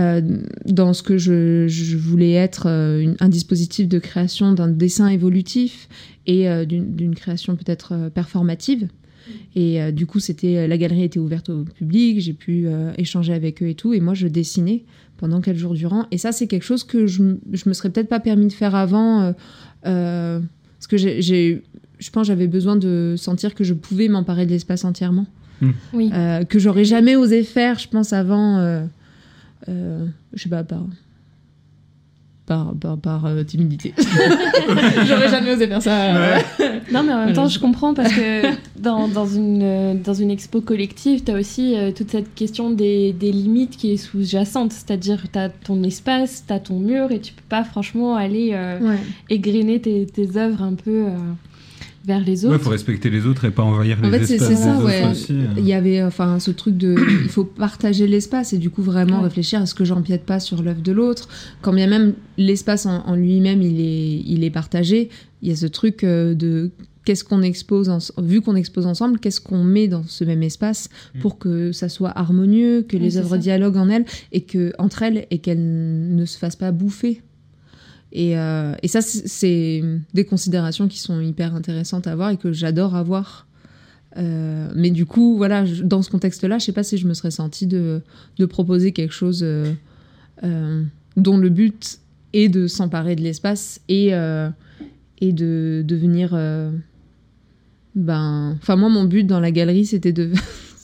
Euh, 0.00 0.20
dans 0.66 0.92
ce 0.94 1.02
que 1.02 1.18
je, 1.18 1.66
je 1.68 1.96
voulais 1.96 2.32
être 2.32 2.66
euh, 2.66 3.00
une- 3.00 3.16
un 3.20 3.28
dispositif 3.28 3.86
de 3.88 3.98
création 3.98 4.52
d'un 4.52 4.68
dessin 4.68 5.08
évolutif 5.08 5.88
et 6.26 6.48
euh, 6.48 6.64
d'une 6.64 7.14
création 7.14 7.54
peut-être 7.56 7.92
euh, 7.92 8.10
performative. 8.10 8.88
Et 9.54 9.80
euh, 9.80 9.92
du 9.92 10.06
coup, 10.06 10.18
c'était 10.18 10.66
la 10.66 10.78
galerie 10.78 11.04
était 11.04 11.18
ouverte 11.20 11.50
au 11.50 11.64
public, 11.64 12.20
j'ai 12.20 12.32
pu 12.32 12.64
euh, 12.66 12.92
échanger 12.98 13.32
avec 13.32 13.62
eux 13.62 13.68
et 13.68 13.74
tout. 13.74 13.92
Et 13.94 14.00
moi, 14.00 14.14
je 14.14 14.26
dessinais 14.26 14.84
pendant 15.18 15.40
quatre 15.40 15.56
jours 15.58 15.74
durant. 15.74 16.06
Et 16.10 16.18
ça, 16.18 16.32
c'est 16.32 16.46
quelque 16.46 16.64
chose 16.64 16.82
que 16.82 17.06
je, 17.06 17.22
je 17.52 17.68
me 17.68 17.74
serais 17.74 17.90
peut-être 17.90 18.08
pas 18.08 18.20
permis 18.20 18.46
de 18.48 18.52
faire 18.52 18.74
avant, 18.74 19.20
euh, 19.20 19.32
euh, 19.86 20.40
parce 20.78 20.86
que 20.86 20.96
j'ai- 20.96 21.62
je 21.98 22.10
pense, 22.10 22.22
que 22.22 22.28
j'avais 22.28 22.46
besoin 22.46 22.76
de 22.76 23.14
sentir 23.18 23.54
que 23.54 23.62
je 23.62 23.74
pouvais 23.74 24.08
m'emparer 24.08 24.46
de 24.46 24.50
l'espace 24.52 24.84
entièrement, 24.84 25.26
Oui. 25.92 26.10
Euh, 26.14 26.44
que 26.44 26.58
j'aurais 26.58 26.86
jamais 26.86 27.14
osé 27.16 27.42
faire, 27.42 27.78
je 27.78 27.86
pense, 27.88 28.14
avant. 28.14 28.56
Euh, 29.68 30.06
je 30.32 30.42
sais 30.42 30.48
pas 30.48 30.64
par 30.64 30.82
par, 32.46 32.74
par, 32.74 32.98
par, 32.98 33.26
euh, 33.26 33.44
timidité. 33.44 33.94
J'aurais 35.06 35.28
jamais 35.28 35.52
osé 35.54 35.68
faire 35.68 35.80
ça. 35.80 36.16
euh. 36.16 36.38
Non, 36.92 37.04
mais 37.04 37.12
en 37.12 37.18
même 37.18 37.28
temps, 37.28 37.42
Voilà. 37.42 37.48
je 37.48 37.58
comprends 37.60 37.94
parce 37.94 38.12
que 38.12 38.42
dans, 38.76 39.06
dans, 39.06 39.26
une, 39.26 39.62
euh, 39.62 39.94
dans 39.94 40.14
une 40.14 40.32
expo 40.32 40.60
collective, 40.60 41.22
tu 41.22 41.30
as 41.30 41.36
aussi 41.36 41.76
euh, 41.76 41.92
toute 41.92 42.10
cette 42.10 42.34
question 42.34 42.72
des, 42.72 43.12
des 43.12 43.30
limites 43.30 43.76
qui 43.76 43.92
est 43.92 43.96
sous-jacente. 43.98 44.72
C'est-à-dire, 44.72 45.22
tu 45.32 45.38
as 45.38 45.48
ton 45.48 45.80
espace, 45.84 46.42
tu 46.44 46.52
as 46.52 46.58
ton 46.58 46.80
mur 46.80 47.12
et 47.12 47.20
tu 47.20 47.34
peux 47.34 47.42
pas 47.48 47.62
franchement 47.62 48.16
aller 48.16 48.50
euh, 48.54 48.80
Ouais. 48.80 48.98
égrener 49.28 49.80
tes, 49.80 50.06
tes 50.06 50.36
œuvres 50.36 50.62
un 50.62 50.74
peu 50.74 51.04
euh, 51.06 51.10
vers 52.04 52.20
les 52.20 52.44
Ouais, 52.46 52.52
autres. 52.54 52.64
faut 52.64 52.70
respecter 52.70 53.10
les 53.10 53.26
autres 53.26 53.44
et 53.44 53.50
pas 53.50 53.62
envahir 53.62 53.98
En 54.02 54.08
les 54.08 54.18
fait, 54.20 54.26
c'est 54.26 54.34
espaces 54.34 54.48
c'est 54.48 54.54
des 54.56 54.60
ça, 54.62 54.76
autres 54.76 54.86
ouais. 54.86 55.10
aussi. 55.10 55.32
hein. 55.32 55.54
Il 55.58 55.66
y 55.66 55.72
avait 55.74 56.02
enfin 56.02 56.38
ce 56.38 56.50
truc 56.50 56.76
de. 56.76 56.94
il 57.24 57.28
faut 57.28 57.44
partager 57.44 58.06
l'espace 58.06 58.52
et 58.52 58.58
du 58.58 58.70
coup 58.70 58.82
vraiment 58.82 59.18
Ouais. 59.18 59.24
réfléchir 59.24 59.60
à 59.60 59.66
ce 59.66 59.74
que 59.74 59.84
j'empiète 59.84 60.24
pas 60.24 60.40
sur 60.40 60.62
l'œuvre 60.62 60.82
de 60.82 60.92
l'autre. 60.92 61.28
Quand 61.62 61.72
bien 61.72 61.86
même 61.86 62.14
l'espace 62.38 62.86
en, 62.86 63.06
en 63.06 63.14
lui-même 63.16 63.60
il 63.62 63.80
est, 63.80 64.20
il 64.26 64.44
est 64.44 64.50
partagé, 64.50 65.08
il 65.42 65.48
y 65.48 65.52
a 65.52 65.56
ce 65.56 65.66
truc 65.66 66.04
euh, 66.04 66.34
de 66.34 66.70
qu'est-ce 67.04 67.24
qu'on 67.24 67.42
expose, 67.42 67.88
en- 67.88 67.98
vu 68.22 68.40
qu'on 68.42 68.54
expose 68.56 68.86
ensemble, 68.86 69.18
qu'est-ce 69.18 69.40
qu'on 69.40 69.64
met 69.64 69.88
dans 69.88 70.02
ce 70.06 70.22
même 70.24 70.42
espace 70.42 70.88
pour 71.20 71.38
que 71.38 71.72
ça 71.72 71.88
soit 71.88 72.16
harmonieux, 72.16 72.82
que 72.88 72.96
Oui, 72.96 73.02
les 73.04 73.10
c'est 73.12 73.18
œuvres 73.18 73.30
ça. 73.30 73.38
dialoguent 73.38 73.78
en 73.78 73.88
elles 73.88 74.04
et 74.32 74.42
que 74.42 74.72
entre 74.78 75.02
elles 75.02 75.26
et 75.30 75.38
qu'elles 75.38 76.14
ne 76.14 76.24
se 76.26 76.38
fassent 76.38 76.56
pas 76.56 76.72
bouffer. 76.72 77.22
Et, 78.12 78.36
euh, 78.36 78.74
et 78.82 78.88
ça, 78.88 79.00
c'est- 79.02 79.82
des 80.14 80.24
considérations 80.24 80.88
qui 80.88 80.98
sont 80.98 81.20
hyper 81.20 81.54
intéressantes 81.54 82.06
à 82.06 82.12
avoir 82.12 82.30
et 82.30 82.36
que 82.36 82.52
j'adore 82.52 82.96
avoir. 82.96 83.46
Euh, 84.16 84.68
mais 84.74 84.90
du 84.90 85.06
coup, 85.06 85.36
voilà, 85.36 85.64
dans 85.84 86.02
ce 86.02 86.10
contexte-là, 86.10 86.58
je 86.58 86.64
sais 86.64 86.72
pas 86.72 86.82
si 86.82 86.98
je 86.98 87.06
me 87.06 87.14
serais 87.14 87.30
sentie 87.30 87.66
de, 87.66 88.02
proposer 88.48 88.92
quelque 88.92 89.14
chose 89.14 89.44
euh, 89.44 89.72
dont 91.16 91.36
le 91.36 91.48
but 91.48 92.00
est 92.32 92.48
de 92.48 92.66
s'emparer 92.66 93.14
de 93.14 93.22
l'espace 93.22 93.80
et, 93.88 94.08
et 95.20 95.32
de 95.32 95.84
devenir. 95.86 96.30
ben, 97.94 98.56
enfin, 98.60 98.76
moi, 98.76 98.88
mon 98.88 99.04
but 99.04 99.24
dans 99.24 99.40
la 99.40 99.52
galerie, 99.52 99.86
c'était 99.86 100.12
de. 100.12 100.32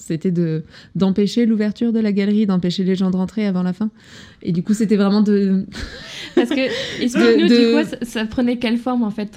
C'était 0.07 0.31
de 0.31 0.63
d'empêcher 0.95 1.47
l'ouverture 1.47 1.93
de 1.93 1.99
la 1.99 2.13
galerie, 2.13 2.47
d'empêcher 2.47 2.85
les 2.85 2.95
gens 2.95 3.11
de 3.11 3.17
rentrer 3.17 3.45
avant 3.47 3.63
la 3.65 3.73
fin. 3.73 3.91
Et 4.43 4.53
du 4.53 4.63
coup, 4.63 4.73
c'était 4.73 4.95
vraiment 4.97 5.21
de, 5.21 5.65
Parce 6.37 6.51
que, 6.51 7.03
explique-nous, 7.03 7.49
de- 7.49 7.81
du 7.81 7.85
coup, 7.85 7.91
ça, 8.05 8.05
ça 8.05 8.25
prenait 8.25 8.59
quelle 8.59 8.77
forme 8.79 9.03
en 9.03 9.11
fait 9.11 9.37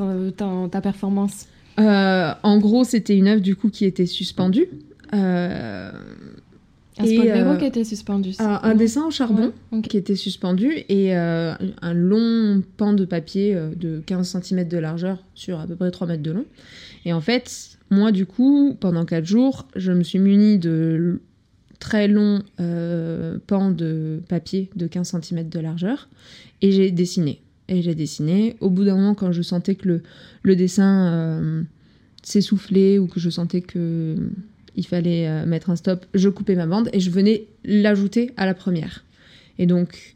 ta 0.71 0.81
performance? 0.81 1.47
Euh, 1.79 2.31
en 2.43 2.57
gros, 2.59 2.83
c'était 2.83 3.15
une 3.17 3.27
œuvre 3.27 3.41
du 3.41 3.55
coup 3.55 3.69
qui 3.69 3.85
était 3.85 4.05
suspendue. 4.05 4.67
Euh, 5.13 5.91
Un 6.99 7.03
euh, 7.05 7.55
qui 7.57 7.65
était 7.65 7.83
suspendu. 7.85 8.31
un, 8.39 8.59
un 8.61 8.75
dessin 8.75 9.05
au 9.07 9.11
charbon 9.11 9.51
Ouais, 9.71 9.81
qui 9.81 9.97
était 9.97 10.15
suspendu 10.17 10.71
et 10.89 11.15
euh, 11.17 11.53
un 11.81 11.93
long 11.93 12.61
pan 12.77 12.93
de 12.93 13.05
papier 13.05 13.55
euh, 13.55 13.69
de 13.75 14.03
15 14.05 14.37
cm 14.43 14.67
de 14.67 14.77
largeur 14.77 15.17
sur 15.33 15.59
à 15.59 15.65
peu 15.65 15.75
près 15.75 15.89
3 15.89 16.07
mètres 16.07 16.21
de 16.21 16.31
long. 16.31 16.45
Et 17.05 17.13
en 17.13 17.21
fait, 17.21 17.78
moi 17.89 18.11
du 18.11 18.25
coup, 18.25 18.75
pendant 18.79 19.05
4 19.05 19.25
jours, 19.25 19.67
je 19.75 19.91
me 19.91 20.03
suis 20.03 20.19
munie 20.19 20.59
de 20.59 21.21
très 21.79 22.07
longs 22.07 22.43
euh, 22.59 23.37
pans 23.47 23.71
de 23.71 24.21
papier 24.27 24.69
de 24.75 24.85
15 24.85 25.15
cm 25.21 25.49
de 25.49 25.59
largeur 25.59 26.09
et 26.61 26.71
j'ai 26.71 26.91
dessiné. 26.91 27.41
Et 27.67 27.81
j'ai 27.81 27.95
dessiné. 27.95 28.55
Au 28.59 28.69
bout 28.69 28.83
d'un 28.83 28.95
moment, 28.95 29.15
quand 29.15 29.31
je 29.31 29.41
sentais 29.41 29.75
que 29.75 29.87
le, 29.87 30.03
le 30.43 30.55
dessin 30.55 31.13
euh, 31.13 31.63
s'essoufflait 32.23 32.97
ou 32.99 33.07
que 33.07 33.19
je 33.19 33.29
sentais 33.29 33.61
que 33.61 34.15
il 34.75 34.85
fallait 34.85 35.27
euh, 35.27 35.45
mettre 35.45 35.69
un 35.69 35.75
stop, 35.75 36.05
je 36.13 36.29
coupais 36.29 36.55
ma 36.55 36.65
bande 36.65 36.89
et 36.93 36.99
je 36.99 37.09
venais 37.09 37.47
l'ajouter 37.63 38.31
à 38.37 38.45
la 38.45 38.53
première. 38.53 39.03
Et 39.57 39.65
donc, 39.65 40.15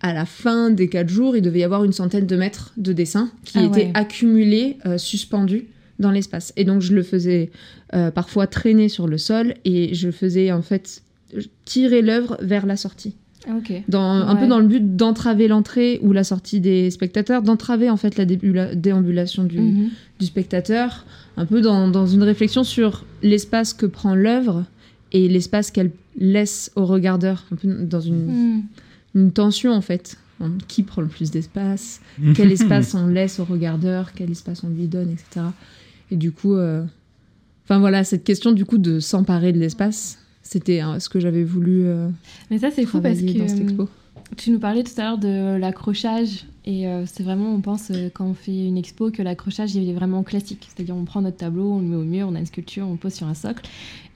à 0.00 0.12
la 0.12 0.24
fin 0.24 0.70
des 0.70 0.88
quatre 0.88 1.08
jours, 1.08 1.36
il 1.36 1.42
devait 1.42 1.60
y 1.60 1.64
avoir 1.64 1.84
une 1.84 1.92
centaine 1.92 2.26
de 2.26 2.36
mètres 2.36 2.72
de 2.76 2.92
dessin 2.92 3.30
qui 3.44 3.58
Ah 3.58 3.64
étaient 3.64 3.90
accumulés, 3.94 4.78
suspendus 4.96 5.66
dans 5.98 6.10
l'espace. 6.10 6.52
Et 6.56 6.64
donc, 6.64 6.80
je 6.80 6.94
le 6.94 7.02
faisais 7.02 7.50
euh, 7.94 8.10
parfois 8.10 8.46
traîner 8.46 8.88
sur 8.88 9.06
le 9.08 9.18
sol 9.18 9.54
et 9.64 9.94
je 9.94 10.10
faisais 10.10 10.52
en 10.52 10.62
fait 10.62 11.02
tirer 11.64 12.02
l'œuvre 12.02 12.36
vers 12.40 12.66
la 12.66 12.76
sortie 12.76 13.14
Ah, 13.46 13.56
Ok. 13.58 13.72
dans, 13.88 14.00
un 14.10 14.36
peu 14.36 14.46
dans 14.46 14.58
le 14.58 14.66
but 14.66 14.96
d'entraver 14.96 15.48
l'entrée 15.48 15.98
ou 16.02 16.12
la 16.12 16.24
sortie 16.24 16.60
des 16.60 16.90
spectateurs, 16.90 17.42
d'entraver 17.42 17.90
en 17.90 17.96
fait 17.96 18.16
la 18.16 18.24
débula- 18.24 18.74
déambulation 18.74 19.44
du, 19.44 19.58
Mhm. 19.60 19.88
du 20.20 20.26
spectateur, 20.26 21.04
un 21.36 21.46
peu 21.46 21.60
dans, 21.60 21.88
dans 21.88 22.06
une 22.06 22.22
réflexion 22.22 22.64
sur 22.64 23.04
l'espace 23.22 23.74
que 23.74 23.86
prend 23.86 24.14
l'œuvre 24.14 24.64
et 25.12 25.28
l'espace 25.28 25.70
qu'elle 25.70 25.90
laisse 26.18 26.70
au 26.76 26.84
regardeur, 26.84 27.44
un 27.52 27.56
peu 27.56 27.68
dans 27.68 28.00
une, 28.00 28.26
Mhm. 28.26 28.62
une 29.14 29.32
tension 29.32 29.72
en 29.72 29.80
fait. 29.82 30.16
Hein, 30.40 30.52
Qui 30.68 30.84
prend 30.84 31.02
le 31.02 31.08
plus 31.08 31.30
d'espace 31.32 32.00
Quel 32.36 32.52
espace 32.52 32.94
on 32.94 33.06
laisse 33.08 33.40
au 33.40 33.44
regardeur 33.44 34.12
Quel 34.14 34.30
espace 34.30 34.62
on 34.62 34.68
lui 34.68 34.86
donne, 34.86 35.10
etc. 35.10 35.46
Et 36.10 36.16
du 36.16 36.32
coup, 36.32 36.54
euh, 36.54 36.84
enfin 37.64 37.78
voilà, 37.78 38.04
cette 38.04 38.24
question 38.24 38.52
du 38.52 38.64
coup 38.64 38.78
de 38.78 39.00
s'emparer 39.00 39.52
de 39.52 39.58
l'espace, 39.58 40.18
c'était 40.42 40.80
hein, 40.80 41.00
ce 41.00 41.08
que 41.08 41.20
j'avais 41.20 41.44
voulu 41.44 41.82
euh, 41.84 42.08
Mais 42.50 42.58
ça, 42.58 42.70
c'est 42.70 42.86
fou 42.86 43.00
parce 43.00 43.20
que 43.20 43.38
dans 43.38 43.48
cette 43.48 43.60
expo. 43.60 43.82
euh, 43.82 43.86
tu 44.36 44.50
nous 44.50 44.58
parlais 44.58 44.82
tout 44.82 44.98
à 44.98 45.04
l'heure 45.04 45.18
de 45.18 45.56
l'accrochage. 45.56 46.44
Et 46.70 46.84
c'est 47.06 47.22
vraiment, 47.22 47.54
on 47.54 47.62
pense, 47.62 47.90
quand 48.12 48.26
on 48.26 48.34
fait 48.34 48.66
une 48.66 48.76
expo, 48.76 49.10
que 49.10 49.22
l'accrochage, 49.22 49.74
il 49.74 49.88
est 49.88 49.94
vraiment 49.94 50.22
classique. 50.22 50.68
C'est-à-dire, 50.68 50.94
on 50.94 51.06
prend 51.06 51.22
notre 51.22 51.38
tableau, 51.38 51.72
on 51.72 51.78
le 51.78 51.86
met 51.86 51.96
au 51.96 52.04
mur, 52.04 52.28
on 52.30 52.34
a 52.34 52.40
une 52.40 52.44
sculpture, 52.44 52.86
on 52.86 52.92
le 52.92 52.98
pose 52.98 53.14
sur 53.14 53.26
un 53.26 53.32
socle. 53.32 53.64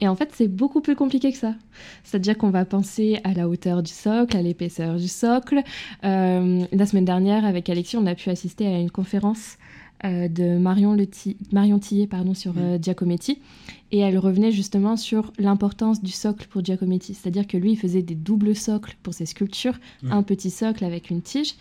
Et 0.02 0.08
en 0.08 0.16
fait, 0.16 0.30
c'est 0.34 0.48
beaucoup 0.48 0.80
plus 0.80 0.96
compliqué 0.96 1.30
que 1.30 1.38
ça. 1.38 1.54
C'est-à-dire 2.04 2.36
qu'on 2.36 2.50
va 2.50 2.64
penser 2.64 3.20
à 3.24 3.32
la 3.32 3.48
hauteur 3.48 3.84
du 3.84 3.92
socle, 3.92 4.36
à 4.36 4.42
l'épaisseur 4.42 4.96
du 4.96 5.06
socle. 5.08 5.62
Euh, 6.04 6.66
la 6.72 6.86
semaine 6.86 7.04
dernière, 7.04 7.46
avec 7.46 7.70
Alexis, 7.70 7.96
on 7.96 8.04
a 8.06 8.16
pu 8.16 8.28
assister 8.28 8.66
à 8.66 8.80
une 8.80 8.90
conférence 8.90 9.58
euh, 10.04 10.28
de 10.28 10.58
Marion, 10.58 10.94
Le 10.94 11.06
Ti- 11.06 11.36
Marion 11.52 11.78
Tillet 11.78 12.06
pardon, 12.06 12.34
sur 12.34 12.54
euh, 12.58 12.78
Giacometti. 12.80 13.38
Et 13.94 13.98
elle 13.98 14.16
revenait 14.18 14.52
justement 14.52 14.96
sur 14.96 15.34
l'importance 15.38 16.02
du 16.02 16.12
socle 16.12 16.46
pour 16.48 16.64
Giacometti. 16.64 17.12
C'est-à-dire 17.12 17.46
que 17.46 17.58
lui, 17.58 17.72
il 17.72 17.76
faisait 17.76 18.00
des 18.00 18.14
doubles 18.14 18.56
socles 18.56 18.96
pour 19.02 19.12
ses 19.12 19.26
sculptures, 19.26 19.78
un 20.08 20.22
petit 20.22 20.48
socle 20.48 20.82
avec 20.86 21.10
une 21.10 21.20
tige. 21.20 21.56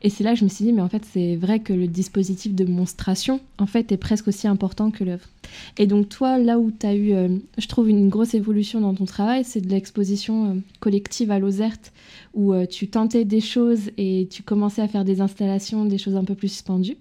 Et 0.00 0.08
c'est 0.08 0.22
là 0.22 0.34
que 0.34 0.38
je 0.38 0.44
me 0.44 0.48
suis 0.48 0.64
dit, 0.66 0.72
mais 0.72 0.82
en 0.82 0.88
fait, 0.88 1.04
c'est 1.04 1.34
vrai 1.34 1.58
que 1.58 1.72
le 1.72 1.88
dispositif 1.88 2.54
de 2.54 2.64
monstration, 2.64 3.40
en 3.58 3.66
fait, 3.66 3.90
est 3.90 3.96
presque 3.96 4.28
aussi 4.28 4.46
important 4.46 4.92
que 4.92 5.02
l'œuvre. 5.02 5.26
Et 5.76 5.88
donc, 5.88 6.08
toi, 6.08 6.38
là 6.38 6.60
où 6.60 6.70
tu 6.70 6.86
as 6.86 6.94
eu, 6.94 7.12
euh, 7.12 7.38
je 7.58 7.66
trouve, 7.66 7.88
une 7.88 8.08
grosse 8.08 8.34
évolution 8.34 8.80
dans 8.80 8.94
ton 8.94 9.04
travail, 9.06 9.42
c'est 9.44 9.60
de 9.60 9.68
l'exposition 9.68 10.62
collective 10.78 11.32
à 11.32 11.40
Lozerte, 11.40 11.92
où 12.34 12.52
tu 12.66 12.86
tentais 12.86 13.24
des 13.24 13.40
choses 13.40 13.90
et 13.96 14.28
tu 14.30 14.42
commençais 14.44 14.82
à 14.82 14.88
faire 14.88 15.04
des 15.04 15.20
installations, 15.20 15.84
des 15.86 15.98
choses 15.98 16.16
un 16.16 16.24
peu 16.24 16.34
plus 16.34 16.48
suspendues. 16.48 16.96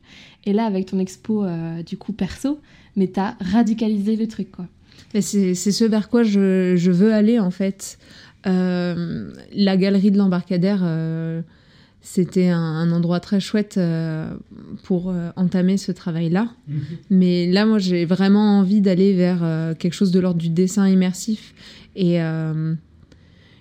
Et 0.46 0.54
là, 0.54 0.66
avec 0.66 0.88
ton 0.88 1.00
expo, 1.00 1.44
euh, 1.46 1.82
du 1.84 1.98
coup, 1.98 2.12
perso, 2.14 2.60
mais 2.96 3.08
tu 3.08 3.20
as 3.20 3.38
radicalisé 3.40 4.16
le 4.16 4.28
truc, 4.28 4.52
quoi. 4.52 4.68
Et 5.14 5.22
c'est 5.22 5.54
c'est 5.54 5.72
ce 5.72 5.86
vers 5.86 6.10
quoi 6.10 6.24
je, 6.24 6.76
je 6.76 6.92
veux 6.92 7.14
aller 7.14 7.40
en 7.40 7.52
fait. 7.52 7.98
Euh, 8.46 9.32
la 9.56 9.78
galerie 9.78 10.12
de 10.12 10.18
l'embarcadère, 10.18 10.82
euh, 10.84 11.42
c'était 12.02 12.50
un, 12.50 12.60
un 12.60 12.92
endroit 12.92 13.22
très 13.22 13.40
chouette 13.40 13.76
euh, 13.78 14.28
pour 14.84 15.10
euh, 15.10 15.30
entamer 15.38 15.78
ce 15.78 15.94
travail-là. 15.94 16.50
Mais 17.10 17.50
là, 17.50 17.66
moi, 17.66 17.80
j'ai 17.80 18.04
vraiment 18.06 18.60
envie 18.60 18.82
d'aller 18.82 19.14
vers 19.14 19.40
euh, 19.44 19.74
quelque 19.76 19.94
chose 19.94 20.12
de 20.12 20.20
l'ordre 20.20 20.40
du 20.40 20.50
dessin 20.50 20.90
immersif. 20.90 21.54
Et, 21.96 22.22
euh, 22.22 22.74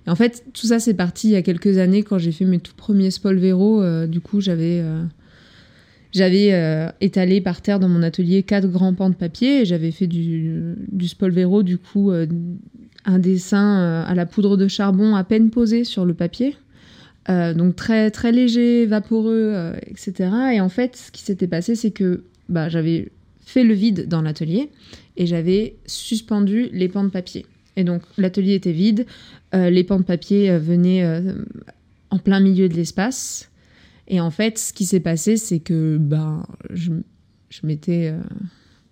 et 0.07 0.11
en 0.11 0.17
fait, 0.17 0.45
tout 0.55 0.67
ça, 0.67 0.81
c'est 0.81 0.95
parti 0.95 1.29
il 1.29 1.33
y 1.33 1.37
a 1.37 1.43
quelques 1.43 1.79
années 1.79 2.03
quand 2.03 2.19
j'ai 2.19 2.33
fait 2.33 2.45
mes 2.47 2.59
tout 2.59 2.75
premiers 2.75 3.13
Spolvero. 3.13 3.83
euh, 3.83 4.09
du 4.09 4.21
coup, 4.21 4.41
j'avais 4.41 4.81
euh, 4.83 5.05
j'avais 6.13 6.53
euh, 6.53 6.89
étalé 7.01 7.41
par 7.41 7.63
terre 7.63 7.81
dans 7.81 7.89
mon 7.89 8.03
atelier 8.03 8.43
quatre 8.43 8.69
grands 8.69 8.93
pans 8.93 9.09
de 9.09 9.15
papier 9.15 9.63
et 9.63 9.65
j'avais 9.65 9.91
fait 9.91 10.07
du, 10.07 10.77
Spolvero, 11.07 11.63
du 11.63 11.79
coup, 11.79 12.11
euh, 12.11 12.27
un 13.07 13.19
dessin 13.19 13.81
euh, 13.81 14.05
à 14.07 14.15
la 14.15 14.27
poudre 14.27 14.59
de 14.59 14.69
charbon 14.69 15.17
à 15.17 15.25
peine 15.25 15.51
posé 15.51 15.85
sur 15.85 16.05
le 16.05 16.13
papier, 16.15 16.57
donc 17.29 17.77
très 17.77 18.11
très 18.11 18.33
léger, 18.33 18.85
vaporeux, 18.85 19.73
etc. 19.87 20.31
Et 20.55 20.61
en 20.61 20.69
fait, 20.69 20.97
ce 20.97 21.13
qui 21.13 21.23
s'était 21.23 21.47
passé, 21.47 21.77
c'est 21.77 21.93
que 21.93 22.25
bah, 22.49 22.69
j'avais 22.69 23.09
fait 23.45 23.65
le 23.65 23.75
vide 23.75 24.09
dans 24.09 24.23
l'atelier 24.23 24.71
et 25.17 25.27
j'avais 25.27 25.77
suspendu 25.87 26.69
les 26.73 26.89
pans 26.89 27.05
de 27.05 27.11
papier. 27.11 27.47
Et 27.77 27.85
donc 27.85 28.03
l'atelier 28.19 28.55
était 28.55 28.73
vide, 28.73 29.07
les 29.53 29.85
pans 29.85 29.99
de 29.99 30.05
papier 30.05 30.59
venaient 30.59 31.07
en 32.11 32.19
plein 32.19 32.41
milieu 32.41 32.69
de 32.69 32.75
l'espace. 32.75 33.52
Et 34.09 34.21
en 34.21 34.31
fait, 34.31 34.59
ce 34.59 34.73
qui 34.73 34.85
s'est 34.85 35.01
passé, 35.01 35.37
c'est 35.37 35.61
que 35.61 35.97
bah, 35.99 36.45
je, 36.71 36.93
je 37.51 37.61
m'étais... 37.67 38.09
euh, 38.13 38.19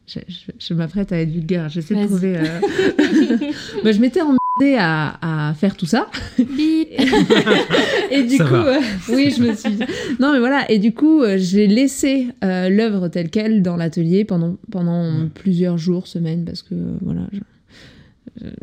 je, 0.06 0.18
je- 0.28 0.52
je 0.58 0.74
m'apprête 0.74 1.12
à 1.12 1.20
être 1.20 1.30
vulgaire, 1.30 1.68
j'essaie 1.68 1.94
de 1.94 2.06
trouver... 2.06 2.36
euh, 2.36 2.60
bah, 3.84 3.92
je 3.92 4.00
m'étais 4.00 4.20
emmerdée 4.22 4.76
à, 4.78 5.48
à 5.50 5.54
faire 5.54 5.76
tout 5.76 5.86
ça. 5.86 6.10
Et 6.38 8.22
du 8.24 8.36
Ça 8.36 8.44
coup, 8.44 8.54
euh, 8.54 8.80
oui, 9.10 9.32
je 9.36 9.42
me 9.42 9.54
suis. 9.54 9.78
Non, 10.18 10.32
mais 10.32 10.38
voilà. 10.38 10.70
Et 10.70 10.78
du 10.78 10.92
coup, 10.92 11.22
j'ai 11.36 11.66
laissé 11.66 12.28
euh, 12.44 12.68
l'œuvre 12.68 13.08
telle 13.08 13.30
quelle 13.30 13.62
dans 13.62 13.76
l'atelier 13.76 14.24
pendant 14.24 14.56
pendant 14.70 15.28
plusieurs 15.34 15.78
jours, 15.78 16.06
semaines, 16.06 16.44
parce 16.44 16.62
que 16.62 16.74
voilà. 17.02 17.22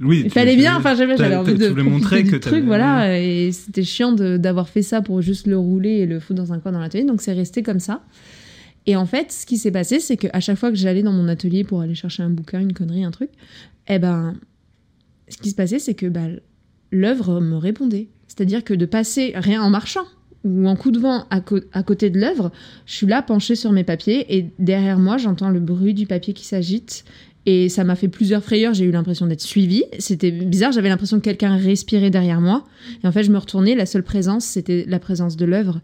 Oui, 0.02 0.24
Il 0.26 0.32
fallait 0.32 0.56
bien. 0.56 0.76
Enfin, 0.78 0.96
j'avais 0.96 1.36
envie 1.36 1.54
tu 1.54 1.60
de 1.60 1.68
voulais 1.68 1.84
montrer 1.84 2.24
que 2.26 2.36
truc, 2.36 2.64
voilà. 2.66 3.20
Et 3.20 3.52
c'était 3.52 3.84
chiant 3.84 4.12
d'avoir 4.12 4.70
fait 4.70 4.82
ça 4.82 5.02
pour 5.02 5.22
juste 5.22 5.48
le 5.48 5.58
rouler 5.58 5.98
et 5.98 6.06
le 6.06 6.20
foutre 6.20 6.42
dans 6.42 6.54
un 6.54 6.60
coin 6.60 6.72
dans 6.72 6.80
l'atelier. 6.80 7.04
Donc 7.04 7.22
c'est 7.22 7.34
resté 7.34 7.64
comme 7.64 7.80
ça. 7.80 8.04
Et 8.86 8.96
en 8.96 9.06
fait, 9.06 9.32
ce 9.32 9.46
qui 9.46 9.58
s'est 9.58 9.72
passé, 9.72 10.00
c'est 10.00 10.16
qu'à 10.16 10.40
chaque 10.40 10.58
fois 10.58 10.70
que 10.70 10.78
j'allais 10.78 11.04
dans 11.04 11.12
mon 11.12 11.28
atelier 11.28 11.66
pour 11.66 11.82
aller 11.82 11.96
chercher 11.96 12.24
un 12.24 12.30
bouquin, 12.30 12.62
une 12.62 12.74
connerie, 12.74 13.04
un 13.04 13.12
truc, 13.12 13.30
eh 13.90 14.00
ben, 14.00 14.36
ce 15.28 15.38
qui 15.38 15.50
se 15.50 15.56
passait, 15.56 15.80
c'est 15.80 15.94
que 15.94 16.06
bah, 16.06 16.28
l'œuvre 16.92 17.42
me 17.42 17.58
répondait. 17.58 18.08
C'est-à-dire 18.28 18.64
que 18.64 18.74
de 18.74 18.86
passer 18.86 19.34
rien 19.36 19.62
en 19.62 19.70
marchant 19.70 20.06
ou 20.46 20.68
en 20.68 20.78
coup 20.78 20.92
de 20.92 21.00
vent 21.00 21.26
à, 21.30 21.42
à 21.74 21.84
côté 21.84 22.10
de 22.10 22.20
l'œuvre, 22.20 22.52
je 22.86 22.94
suis 22.94 23.08
là 23.08 23.22
penchée 23.22 23.56
sur 23.56 23.74
mes 23.74 23.84
papiers 23.84 24.38
et 24.38 24.52
derrière 24.58 25.00
moi, 25.00 25.18
j'entends 25.18 25.50
le 25.50 25.60
bruit 25.60 25.94
du 25.94 26.08
papier 26.08 26.34
qui 26.34 26.46
s'agite. 26.46 27.04
Et 27.50 27.70
ça 27.70 27.86
m'a 27.86 27.96
fait 27.96 28.10
plusieurs 28.10 28.44
frayeurs, 28.44 28.74
j'ai 28.74 28.84
eu 28.84 28.92
l'impression 28.92 29.26
d'être 29.26 29.40
suivie. 29.40 29.86
C'était 30.00 30.32
bizarre, 30.32 30.74
j'avais 30.74 30.90
l'impression 30.90 31.16
que 31.18 31.24
quelqu'un 31.24 31.56
respirait 31.56 32.10
derrière 32.10 32.42
moi. 32.42 32.66
Et 33.02 33.08
en 33.08 33.14
fait, 33.14 33.24
je 33.24 33.32
me 33.32 33.38
retournais, 33.38 33.74
la 33.74 33.86
seule 33.86 34.04
présence, 34.04 34.44
c'était 34.44 34.84
la 34.86 35.00
présence 35.00 35.38
de 35.38 35.46
l'œuvre. 35.46 35.80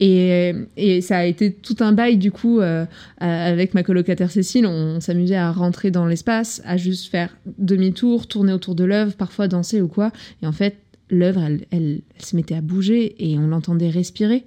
Et, 0.00 0.52
et 0.76 1.00
ça 1.02 1.18
a 1.18 1.24
été 1.24 1.52
tout 1.52 1.76
un 1.78 1.92
bail, 1.92 2.16
du 2.16 2.32
coup, 2.32 2.58
euh, 2.58 2.84
avec 3.18 3.74
ma 3.74 3.84
colocataire 3.84 4.28
Cécile, 4.28 4.66
on, 4.66 4.98
s'amusait 4.98 5.36
à 5.36 5.52
rentrer 5.52 5.92
dans 5.92 6.06
l'espace, 6.06 6.60
à 6.64 6.76
juste 6.76 7.12
faire 7.12 7.36
demi-tour, 7.58 8.26
tourner 8.26 8.52
autour 8.52 8.74
de 8.74 8.82
l'œuvre, 8.82 9.14
parfois 9.14 9.46
danser 9.46 9.80
ou 9.80 9.86
quoi. 9.86 10.10
Et 10.42 10.48
en 10.48 10.52
fait, 10.52 10.78
l'œuvre, 11.10 11.42
elle, 11.44 11.64
elle 11.70 12.00
se 12.18 12.34
mettait 12.34 12.56
à 12.56 12.60
bouger 12.60 13.14
et 13.20 13.38
on 13.38 13.46
l'entendait 13.46 13.88
respirer. 13.88 14.46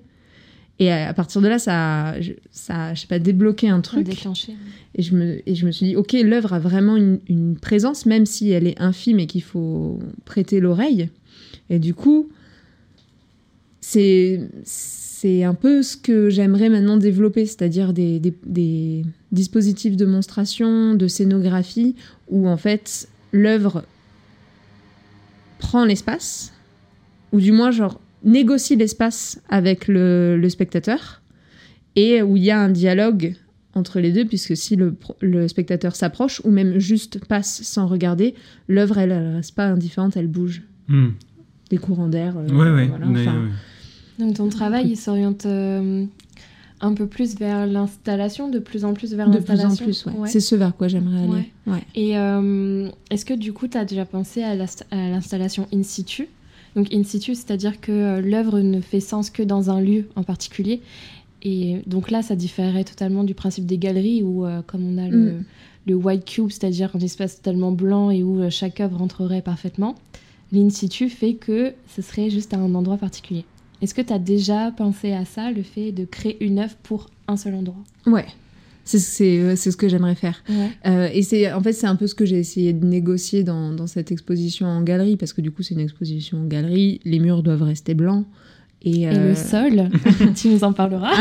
Et 0.80 0.92
à, 0.92 1.10
à 1.10 1.14
partir 1.14 1.42
de 1.42 1.48
là, 1.48 1.58
ça, 1.60 2.10
a- 2.10 2.22
je- 2.22 2.34
ça, 2.52 2.94
je 2.94 3.02
sais 3.02 3.08
pas, 3.08 3.18
débloqué 3.20 3.68
un 3.70 3.82
truc. 3.82 4.06
Déclenché. 4.06 4.56
Et 4.96 5.02
je 5.02 5.16
me, 5.16 5.42
et 5.50 5.56
je 5.56 5.66
me 5.66 5.72
suis 5.72 5.88
dit, 5.88 5.96
ok, 5.96 6.14
l'œuvre 6.14 6.54
a 6.54 6.60
vraiment 6.60 6.96
une, 6.98 7.20
une 7.28 7.56
présence, 7.58 8.06
même 8.06 8.26
si 8.26 8.52
elle 8.52 8.68
est 8.68 8.80
infime 8.80 9.20
et 9.20 9.26
qu'il 9.28 9.44
faut 9.44 10.00
prêter 10.26 10.60
l'oreille. 10.60 11.10
Et 11.70 11.80
du 11.80 11.94
coup, 11.94 12.30
c'est 13.82 14.42
c'est 14.64 15.44
un 15.44 15.56
peu 15.56 15.82
ce 15.82 15.98
que 15.98 16.30
j'aimerais 16.30 16.70
maintenant 16.70 16.98
développer, 16.98 17.48
c'est-à-dire 17.48 17.92
des, 17.92 18.20
des, 18.20 18.36
des 18.46 19.04
dispositifs 19.32 19.98
de 19.98 20.06
monstration, 20.06 20.94
de 20.94 21.08
scénographie, 21.08 21.96
où 22.30 22.48
en 22.48 22.58
fait 22.58 23.10
l'œuvre 23.32 23.84
prend 25.58 25.86
l'espace, 25.86 26.54
ou 27.32 27.42
du 27.42 27.52
moins 27.52 27.72
genre 27.72 28.00
négocie 28.24 28.76
l'espace 28.76 29.42
avec 29.50 29.88
le, 29.88 30.38
le 30.38 30.50
spectateur, 30.50 31.22
et 31.96 32.22
où 32.22 32.38
il 32.38 32.44
y 32.44 32.52
a 32.52 32.60
un 32.60 32.70
dialogue 32.70 33.36
entre 33.74 34.00
les 34.00 34.12
deux, 34.12 34.26
puisque 34.26 34.58
si 34.58 34.76
le, 34.76 35.48
spectateur 35.48 35.96
s'approche, 35.96 36.42
ou 36.44 36.50
même 36.52 36.80
juste 36.80 37.24
passe 37.26 37.62
sans 37.64 37.88
regarder, 37.88 38.34
l'œuvre, 38.68 38.98
elle, 38.98 39.12
elle 39.12 39.36
reste 39.36 39.56
pas 39.56 39.66
indifférente, 39.68 40.18
elle 40.18 40.28
bouge. 40.28 40.64
Hmm. 40.88 41.10
Des 41.70 41.78
courants 41.78 42.08
d'air. 42.08 42.36
euh, 42.38 42.48
Ouais, 42.50 42.72
ouais. 42.72 42.88
voilà, 42.88 43.06
mais, 43.06 43.22
enfin, 43.22 43.34
ouais. 43.44 44.26
Donc 44.26 44.36
ton 44.38 44.50
travail, 44.50 44.88
il 44.90 44.96
s'oriente 44.98 45.46
euh, 45.46 46.06
un 46.82 46.94
peu 46.94 47.06
plus 47.08 47.38
vers 47.38 47.68
l'installation, 47.68 48.50
de 48.50 48.58
plus 48.60 48.84
en 48.86 48.94
plus 48.94 49.14
vers 49.14 49.30
de 49.30 49.38
plus 49.40 49.60
en 49.60 49.64
l'installation. 49.70 49.86
plus, 49.86 50.06
ouais. 50.06 50.22
Ouais. 50.24 50.30
C'est 50.30 50.40
ce 50.40 50.56
vers 50.56 50.76
quoi 50.76 50.88
j'aimerais 50.88 51.24
aller. 51.24 51.52
Ouais. 51.68 51.84
Et 51.94 52.18
euh, 52.18 52.90
est-ce 53.12 53.26
que 53.26 53.34
du 53.36 53.54
coup, 53.54 53.68
tu 53.68 53.78
as 53.78 53.86
déjà 53.86 54.06
pensé 54.06 54.42
à 54.44 54.56
l'installation 54.56 55.68
in 55.74 55.84
situ? 55.84 56.28
Donc 56.78 56.94
in 56.94 57.04
situ, 57.04 57.34
c'est-à-dire 57.34 57.82
que 57.82 57.92
euh, 57.92 58.22
l'œuvre 58.22 58.60
ne 58.60 58.80
fait 58.82 59.00
sens 59.00 59.32
que 59.32 59.42
dans 59.42 59.72
un 59.72 59.82
lieu 59.82 60.08
en 60.16 60.22
particulier. 60.22 60.80
Et 61.42 61.82
donc 61.88 62.12
là, 62.12 62.22
ça 62.22 62.36
différerait 62.36 62.84
totalement 62.84 63.24
du 63.24 63.34
principe 63.34 63.66
des 63.66 63.80
galeries 63.80 64.22
où, 64.22 64.46
euh, 64.46 64.62
comme 64.62 64.88
on 64.88 64.98
a 65.00 65.08
le, 65.10 65.32
Mm. 65.32 65.44
le 65.88 65.96
white 65.96 66.26
cube, 66.26 66.52
c'est-à-dire 66.52 66.92
un 66.96 67.00
espace 67.00 67.38
totalement 67.38 67.72
blanc 67.72 68.12
et 68.12 68.22
où 68.22 68.40
euh, 68.40 68.52
chaque 68.52 68.80
œuvre 68.80 68.98
rentrerait 68.98 69.42
parfaitement, 69.42 69.96
l'in 70.52 70.70
situ 70.70 71.10
fait 71.10 71.34
que 71.34 71.74
ce 71.96 72.04
serait 72.04 72.30
juste 72.30 72.54
à 72.54 72.58
un 72.58 72.76
endroit 72.76 72.98
particulier. 72.98 73.44
Est-ce 73.82 73.96
que 73.96 74.02
tu 74.02 74.14
as 74.14 74.20
déjà 74.20 74.72
pensé 74.72 75.14
à 75.14 75.26
ça, 75.26 75.52
le 75.52 75.64
fait 75.64 75.92
de 75.92 76.06
créer 76.06 76.38
une 76.46 76.60
œuvre 76.60 76.76
pour 76.84 77.10
un 77.28 77.38
seul 77.38 77.56
endroit? 77.56 77.84
Ouais. 78.06 78.26
C'est 78.88 79.00
c'est 79.00 79.40
euh, 79.40 79.56
c'est 79.58 79.70
ce 79.70 79.76
que 79.76 79.90
j'aimerais 79.90 80.16
faire. 80.16 80.42
Ouais. 80.48 80.70
Euh, 80.86 81.10
et 81.12 81.22
c'est 81.22 81.52
en 81.52 81.62
fait 81.62 81.74
c'est 81.74 81.88
un 81.88 81.98
peu 81.98 82.08
ce 82.08 82.16
que 82.16 82.26
j'ai 82.26 82.40
essayé 82.40 82.72
de 82.72 82.86
négocier 82.86 83.44
dans, 83.44 83.74
dans 83.74 83.86
cette 83.86 84.14
exposition 84.14 84.66
en 84.66 84.82
galerie 84.82 85.18
parce 85.18 85.34
que 85.34 85.42
du 85.42 85.52
coup 85.52 85.62
c'est 85.62 85.74
une 85.74 85.82
exposition 85.82 86.40
en 86.40 86.46
galerie, 86.46 87.02
les 87.04 87.20
murs 87.20 87.44
doivent 87.44 87.64
rester 87.64 87.96
blancs 87.96 88.26
et, 88.84 89.02
Et 89.02 89.08
euh, 89.08 89.30
le 89.30 89.36
sol, 89.36 89.90
tu 90.36 90.50
nous 90.50 90.64
en 90.64 90.72
parleras. 90.72 91.12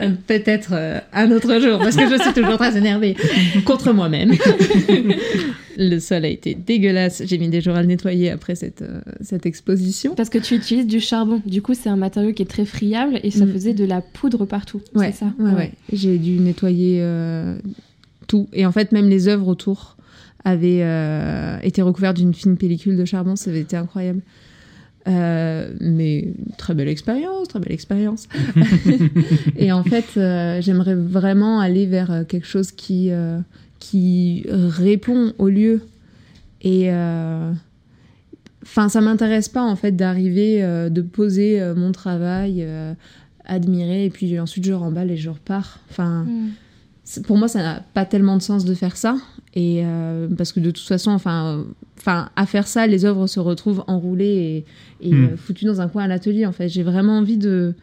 euh, 0.00 0.10
peut-être 0.26 0.70
euh, 0.72 0.98
un 1.12 1.30
autre 1.32 1.58
jour 1.60 1.78
parce 1.78 1.96
que 1.96 2.08
je 2.08 2.22
suis 2.22 2.32
toujours 2.34 2.56
très 2.58 2.76
énervée 2.76 3.16
contre 3.64 3.92
moi-même. 3.92 4.32
le 5.78 5.98
sol 5.98 6.24
a 6.24 6.28
été 6.28 6.54
dégueulasse. 6.54 7.22
J'ai 7.24 7.38
mis 7.38 7.48
des 7.48 7.60
jours 7.60 7.74
à 7.74 7.80
le 7.82 7.88
nettoyer 7.88 8.30
après 8.30 8.54
cette 8.54 8.82
euh, 8.82 9.00
cette 9.20 9.46
exposition. 9.46 10.14
Parce 10.14 10.28
que 10.28 10.38
tu 10.38 10.54
utilises 10.54 10.86
du 10.86 11.00
charbon. 11.00 11.40
Du 11.46 11.62
coup, 11.62 11.74
c'est 11.74 11.88
un 11.88 11.96
matériau 11.96 12.32
qui 12.32 12.42
est 12.42 12.46
très 12.46 12.64
friable 12.64 13.20
et 13.22 13.30
ça 13.30 13.44
Mm. 13.46 13.52
faisait 13.52 13.74
de 13.74 13.84
la 13.84 14.00
poudre 14.00 14.44
partout. 14.44 14.80
Ouais, 14.94 15.12
c'est 15.12 15.20
ça? 15.20 15.32
ouais, 15.38 15.52
ouais. 15.52 15.72
J'ai 15.92 16.18
dû 16.18 16.32
nettoyer 16.38 17.02
tout. 18.26 18.48
Et 18.52 18.66
en 18.66 18.72
fait, 18.72 18.92
même 18.92 19.08
les 19.08 19.28
œuvres 19.28 19.48
autour 19.48 19.96
avaient 20.44 20.84
été 21.62 21.82
recouvertes 21.82 22.16
d'une 22.18 22.34
fine 22.34 22.56
pellicule 22.56 22.96
de 22.96 23.04
charbon. 23.04 23.36
Ça 23.36 23.50
avait 23.50 23.60
été 23.60 23.76
incroyable. 23.76 24.20
Euh, 25.08 25.72
mais 25.80 26.28
très 26.58 26.74
belle 26.74 26.88
expérience, 26.88 27.48
très 27.48 27.60
belle 27.60 27.72
expérience. 27.72 28.28
et 29.56 29.72
en 29.72 29.82
fait, 29.82 30.04
euh, 30.16 30.60
j'aimerais 30.60 30.94
vraiment 30.94 31.60
aller 31.60 31.86
vers 31.86 32.10
euh, 32.10 32.24
quelque 32.24 32.46
chose 32.46 32.72
qui, 32.72 33.10
qui 33.78 34.44
répond 34.48 35.32
au 35.38 35.48
lieu. 35.48 35.82
Et 36.62 36.90
enfin, 38.62 38.88
ça 38.88 39.00
m'intéresse 39.00 39.48
pas 39.48 39.62
en 39.62 39.76
fait 39.76 39.92
d'arriver, 39.92 40.60
de 40.90 41.02
poser 41.02 41.62
mon 41.76 41.92
travail, 41.92 42.66
admirer, 43.44 44.06
et 44.06 44.10
puis 44.10 44.38
ensuite 44.40 44.64
je 44.64 44.72
remballe 44.72 45.10
et 45.10 45.16
je 45.16 45.30
repars. 45.30 45.78
Enfin, 45.90 46.24
Mm. 46.24 46.48
Pour 47.24 47.36
moi, 47.38 47.48
ça 47.48 47.62
n'a 47.62 47.80
pas 47.94 48.04
tellement 48.04 48.36
de 48.36 48.42
sens 48.42 48.64
de 48.64 48.74
faire 48.74 48.96
ça. 48.96 49.16
Et 49.54 49.82
euh, 49.84 50.28
parce 50.36 50.52
que 50.52 50.60
de 50.60 50.70
toute 50.70 50.86
façon, 50.86 51.10
enfin, 51.10 51.58
euh, 51.58 51.64
enfin, 51.98 52.28
à 52.36 52.44
faire 52.46 52.66
ça, 52.68 52.86
les 52.86 53.04
œuvres 53.04 53.26
se 53.26 53.40
retrouvent 53.40 53.82
enroulées 53.86 54.64
et, 55.00 55.08
et 55.08 55.12
Mm. 55.14 55.24
euh, 55.24 55.36
foutues 55.36 55.64
dans 55.64 55.80
un 55.80 55.88
coin 55.88 56.04
à 56.04 56.06
l'atelier. 56.06 56.44
En 56.46 56.52
fait, 56.52 56.68
j'ai 56.68 56.82
vraiment 56.82 57.18
envie 57.18 57.38
de, 57.38 57.74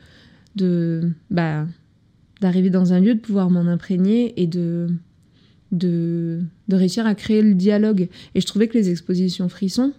de, 0.56 1.10
bah, 1.32 1.66
d'arriver 2.42 2.70
dans 2.70 2.94
un 2.94 3.00
lieu, 3.00 3.16
de 3.16 3.20
pouvoir 3.20 3.50
m'en 3.50 3.62
imprégner 3.68 4.40
et 4.42 4.46
de, 4.48 4.90
de, 5.72 6.42
de 6.68 6.76
réussir 6.76 7.06
à 7.08 7.16
créer 7.16 7.42
le 7.42 7.56
dialogue. 7.56 8.08
Et 8.36 8.42
je 8.42 8.46
trouvais 8.46 8.68
que 8.68 8.78
les 8.78 8.90
expositions 8.90 9.50
frissons, 9.50 9.92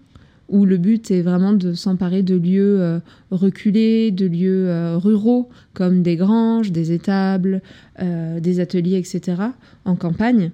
où 0.49 0.65
le 0.65 0.77
but 0.77 1.11
est 1.11 1.23
vraiment 1.23 1.53
de 1.53 1.75
s'emparer 1.75 2.23
de 2.23 2.37
lieux 2.37 2.81
euh, 2.81 2.99
reculés, 3.31 4.11
de 4.11 4.27
lieux 4.27 4.69
euh, 4.69 4.97
ruraux, 4.97 5.49
comme 5.75 6.03
des 6.03 6.17
granges, 6.17 6.71
des 6.73 6.93
étables, 6.93 7.63
euh, 8.01 8.41
des 8.41 8.61
ateliers, 8.61 8.99
etc., 8.99 9.43
en 9.85 9.97
campagne, 9.97 10.51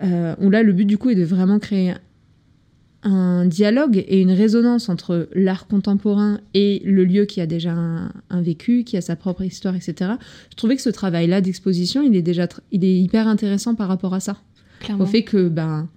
où 0.00 0.50
là, 0.50 0.62
le 0.62 0.72
but 0.72 0.84
du 0.84 0.96
coup 0.96 1.10
est 1.10 1.16
de 1.16 1.24
vraiment 1.24 1.58
créer 1.58 1.92
un 3.02 3.46
dialogue 3.46 4.04
et 4.06 4.20
une 4.20 4.30
résonance 4.30 4.88
entre 4.88 5.28
l'art 5.34 5.66
contemporain 5.66 6.40
et 6.54 6.82
le 6.84 7.04
lieu 7.04 7.24
qui 7.24 7.40
a 7.40 7.46
déjà 7.46 7.72
un, 7.72 8.12
un 8.30 8.40
vécu, 8.40 8.84
qui 8.84 8.96
a 8.96 9.00
sa 9.00 9.16
propre 9.16 9.42
histoire, 9.42 9.74
etc. 9.74 10.12
Je 10.50 10.56
trouvais 10.56 10.76
que 10.76 10.82
ce 10.82 10.90
travail-là 10.90 11.40
d'exposition, 11.40 12.02
il 12.02 12.14
est 12.14 12.22
déjà, 12.22 12.46
il 12.70 12.84
est 12.84 12.94
hyper 12.94 13.26
intéressant 13.26 13.74
par 13.74 13.88
rapport 13.88 14.14
à 14.14 14.20
ça 14.20 14.36
Clairement. 14.80 15.02
au 15.04 15.06
fait 15.06 15.22
que 15.22 15.48
ben 15.48 15.88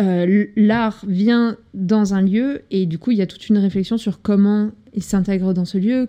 euh, 0.00 0.46
l'art 0.56 1.02
vient 1.06 1.56
dans 1.72 2.12
un 2.12 2.20
lieu 2.20 2.62
et 2.70 2.84
du 2.84 2.98
coup 2.98 3.12
il 3.12 3.18
y 3.18 3.22
a 3.22 3.26
toute 3.26 3.48
une 3.48 3.56
réflexion 3.56 3.96
sur 3.96 4.20
comment 4.20 4.70
il 4.94 5.02
s'intègre 5.02 5.54
dans 5.54 5.64
ce 5.64 5.78
lieu, 5.78 6.08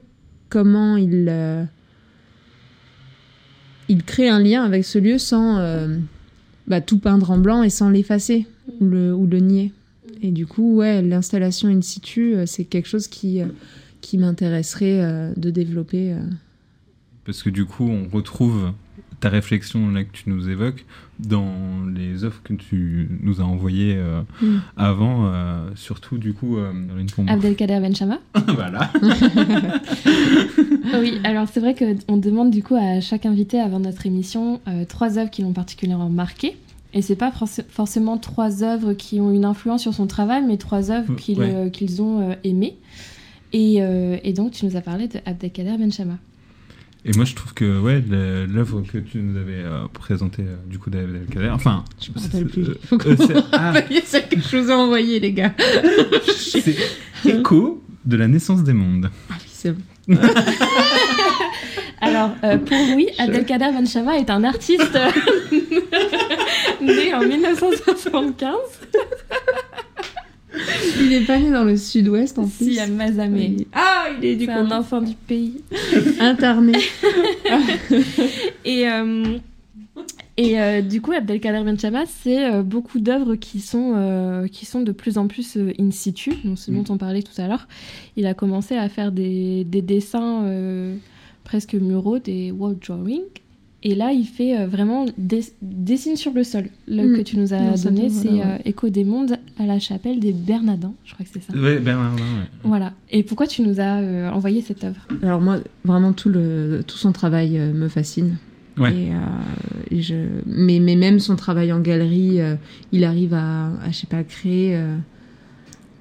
comment 0.49 0.97
il 0.97 1.27
euh, 1.29 1.63
il 3.87 4.03
crée 4.03 4.27
un 4.27 4.39
lien 4.39 4.63
avec 4.63 4.83
ce 4.83 4.99
lieu 4.99 5.17
sans 5.17 5.57
euh, 5.59 5.97
bah, 6.67 6.81
tout 6.81 6.99
peindre 6.99 7.31
en 7.31 7.37
blanc 7.37 7.63
et 7.63 7.69
sans 7.69 7.89
l'effacer 7.89 8.45
ou 8.81 8.85
le, 8.85 9.13
ou 9.13 9.25
le 9.25 9.39
nier. 9.39 9.71
Et 10.21 10.31
du 10.31 10.45
coup 10.45 10.75
ouais 10.75 11.01
l'installation 11.01 11.69
in 11.69 11.81
situ 11.81 12.35
c'est 12.45 12.65
quelque 12.65 12.89
chose 12.89 13.07
qui 13.07 13.41
qui 14.01 14.17
m'intéresserait 14.17 15.31
de 15.35 15.49
développer. 15.49 16.15
Parce 17.25 17.43
que 17.43 17.49
du 17.49 17.65
coup, 17.65 17.89
on 17.89 18.07
retrouve 18.07 18.71
ta 19.19 19.29
réflexion 19.29 19.89
là 19.89 20.03
que 20.03 20.11
tu 20.11 20.29
nous 20.29 20.47
évoques 20.49 20.85
dans 21.19 21.51
les 21.95 22.23
offres 22.23 22.41
que 22.43 22.53
tu 22.53 23.09
nous 23.23 23.41
as 23.41 23.43
envoyées 23.43 23.95
euh, 23.97 24.21
Mm. 24.41 24.57
avant, 24.77 25.25
euh, 25.27 25.69
surtout 25.75 26.17
du 26.19 26.33
coup, 26.33 26.57
euh. 26.57 26.71
Abdelkader 27.27 27.79
Benchama. 27.81 28.19
voilà. 28.55 28.91
Oui, 30.99 31.19
alors 31.23 31.47
c'est 31.51 31.59
vrai 31.59 31.75
qu'on 31.75 32.17
demande 32.17 32.49
du 32.49 32.63
coup 32.63 32.75
à 32.75 33.01
chaque 33.01 33.25
invité 33.25 33.59
avant 33.59 33.79
notre 33.79 34.05
émission 34.05 34.61
euh, 34.67 34.85
trois 34.85 35.17
œuvres 35.17 35.29
qui 35.29 35.41
l'ont 35.41 35.53
particulièrement 35.53 36.09
marqué. 36.09 36.55
Et 36.93 37.01
c'est 37.01 37.15
pas 37.17 37.29
forc- 37.31 37.65
forcément 37.69 38.17
trois 38.17 38.63
œuvres 38.63 38.93
qui 38.93 39.19
ont 39.19 39.31
une 39.31 39.45
influence 39.45 39.81
sur 39.81 39.93
son 39.93 40.07
travail, 40.07 40.43
mais 40.47 40.57
trois 40.57 40.89
œuvres 40.91 41.11
Mm, 41.11 41.39
ouais. 41.39 41.71
qu'ils 41.71 42.01
ont 42.01 42.35
aimées. 42.43 42.77
Et, 43.53 43.77
et 44.23 44.33
donc 44.33 44.51
tu 44.51 44.65
nous 44.65 44.75
as 44.75 44.81
parlé 44.81 45.07
de 45.07 45.19
Abdelkader 45.25 45.77
Benchama. 45.77 46.17
Et 47.09 47.13
moi, 47.15 47.23
je 47.23 47.35
trouve 47.35 47.53
que 47.53 47.79
ouais, 47.79 48.03
l'œuvre 48.09 48.81
que 48.81 48.97
tu 48.97 49.19
nous 49.19 49.39
avais 49.39 49.63
euh, 49.63 49.87
présentée 49.93 50.41
euh, 50.41 50.57
du 50.65 50.77
coup 50.77 50.89
d'Abdelkader, 50.89 51.47
enfin, 51.51 51.85
Je 52.01 52.11
me 52.11 52.21
rappelle 52.21 52.47
plus. 52.47 52.63
euh, 52.63 52.77
Faut 52.85 52.97
ah, 53.53 53.71
Voyez 53.71 54.01
celle 54.03 54.27
que 54.27 54.41
je 54.41 54.57
vous 54.57 54.69
ai 54.69 54.73
envoyée, 54.73 55.21
les 55.21 55.31
gars. 55.31 55.53
c'est 56.35 56.75
Écho 57.23 57.81
de 58.03 58.17
la 58.17 58.27
naissance 58.27 58.61
des 58.61 58.73
mondes. 58.73 59.09
Ah 59.29 59.35
oui, 59.39 59.45
c'est 59.47 59.71
bon. 59.71 60.17
Alors, 62.01 62.31
euh, 62.43 62.57
pour 62.57 62.77
oui, 62.97 63.07
Abdelkader 63.17 63.71
Benchama 63.71 64.17
est 64.17 64.29
un 64.29 64.43
artiste 64.43 64.97
né 66.81 67.13
en 67.13 67.21
1975, 67.25 68.53
Il 70.99 71.13
est 71.13 71.25
pas 71.25 71.37
né 71.39 71.49
dans 71.51 71.63
le 71.63 71.77
sud-ouest 71.77 72.37
en 72.39 72.47
plus. 72.47 72.73
si 72.73 72.79
à 72.79 72.87
Mazamé. 72.87 73.67
Ah, 73.73 74.05
il 74.17 74.25
est 74.25 74.35
du 74.35 74.45
C'est 74.45 74.51
un 74.51 74.65
coup 74.65 74.73
enfant 74.73 75.01
du 75.01 75.13
pays. 75.15 75.61
interné. 76.19 76.73
Et, 78.65 78.87
euh, 78.89 79.37
et 80.37 80.59
euh, 80.59 80.81
du 80.81 81.01
coup, 81.01 81.11
Abdelkader 81.13 81.63
Benchama, 81.63 82.03
c'est 82.05 82.45
euh, 82.51 82.61
beaucoup 82.61 82.99
d'œuvres 82.99 83.35
qui, 83.35 83.59
sont, 83.59 84.47
qui 84.51 84.65
sont 84.65 84.81
de 84.81 84.91
plus 84.91 85.17
en 85.17 85.27
plus 85.27 85.57
in 85.79 85.91
situ, 85.91 86.33
donc 86.43 86.59
ce 86.59 86.69
Mm. 86.71 86.83
dont 86.83 86.93
on 86.93 86.97
parlait 86.97 87.23
tout 87.23 87.39
à 87.41 87.47
l'heure. 87.47 87.67
Il 88.17 88.25
a 88.27 88.33
commencé 88.33 88.75
à 88.75 88.87
faire 88.89 89.11
des, 89.11 89.63
des 89.63 89.81
dessins 89.81 90.43
presque 91.43 91.73
muraux, 91.73 92.19
des 92.19 92.51
wall 92.51 92.75
drawings. 92.77 93.21
Et 93.83 93.93
là, 93.93 94.11
il 94.11 94.25
fait 94.25 94.57
euh, 94.59 94.65
vraiment 94.67 95.05
des, 95.19 95.41
dessine 95.61 96.15
sur 96.15 96.33
le 96.33 96.43
sol. 96.43 96.65
Le 96.87 97.03
Mm. 97.13 97.17
que 97.17 97.21
tu 97.21 97.37
nous 97.37 97.53
as 97.53 97.77
donné, 97.83 98.09
c'est 98.09 98.27
ouais. 98.27 98.41
euh, 98.43 98.57
Écho 98.65 98.89
des 98.89 99.03
mondes 99.03 99.37
à 99.59 99.65
la 99.67 99.77
chapelle 99.79 100.19
des 100.19 100.33
Bernardins. 100.33 100.93
Je 101.05 101.13
crois 101.13 101.23
que 101.25 101.31
c'est 101.31 101.43
ça. 101.43 101.57
Ouais, 101.57 101.77
Bernardin, 101.79 102.23
ouais. 102.23 102.47
Voilà. 102.63 102.93
Et 103.11 103.21
pourquoi 103.23 103.45
tu 103.45 103.61
nous 103.61 103.79
as 103.79 103.99
euh, 103.99 104.31
envoyé 104.31 104.61
cette 104.61 104.83
œuvre? 104.83 105.07
Alors 105.21 105.41
moi, 105.41 105.59
vraiment 105.85 106.11
tout 106.11 106.29
le 106.29 106.83
tout 106.87 106.97
son 106.97 107.11
travail 107.11 107.57
euh, 107.59 107.71
me 107.71 107.87
fascine. 107.87 108.37
Ouais. 108.79 108.93
Et, 108.93 109.11
euh, 109.11 109.15
et 109.91 110.01
je, 110.01 110.15
mais, 110.47 110.79
mais 110.79 110.95
même 110.95 111.19
son 111.19 111.35
travail 111.35 111.71
en 111.71 111.79
galerie, 111.79 112.41
euh, 112.41 112.55
il 112.91 113.03
arrive 113.05 113.33
à, 113.35 113.67
à, 113.67 113.91
je 113.91 113.95
sais 113.95 114.07
pas, 114.07 114.23
créer. 114.23 114.75
euh, 114.75 114.95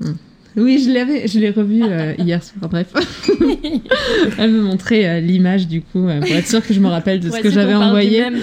hmm. 0.01 0.13
Oui, 0.57 0.83
je 0.83 0.91
l'avais, 0.91 1.29
je 1.29 1.39
l'ai 1.39 1.51
revu 1.51 1.83
euh, 1.83 2.15
hier 2.19 2.43
soir. 2.43 2.69
Bref, 2.71 2.93
elle 4.39 4.51
me 4.51 4.63
montrait 4.63 5.07
euh, 5.07 5.21
l'image 5.21 5.69
du 5.69 5.83
coup 5.83 6.09
euh, 6.09 6.21
pour 6.21 6.31
être 6.31 6.47
sûre 6.47 6.67
que 6.67 6.73
je 6.73 6.81
me 6.81 6.89
rappelle 6.89 7.21
de 7.21 7.31
ce 7.31 7.41
que 7.41 7.51
j'avais 7.51 7.75
envoyé. 7.75 8.25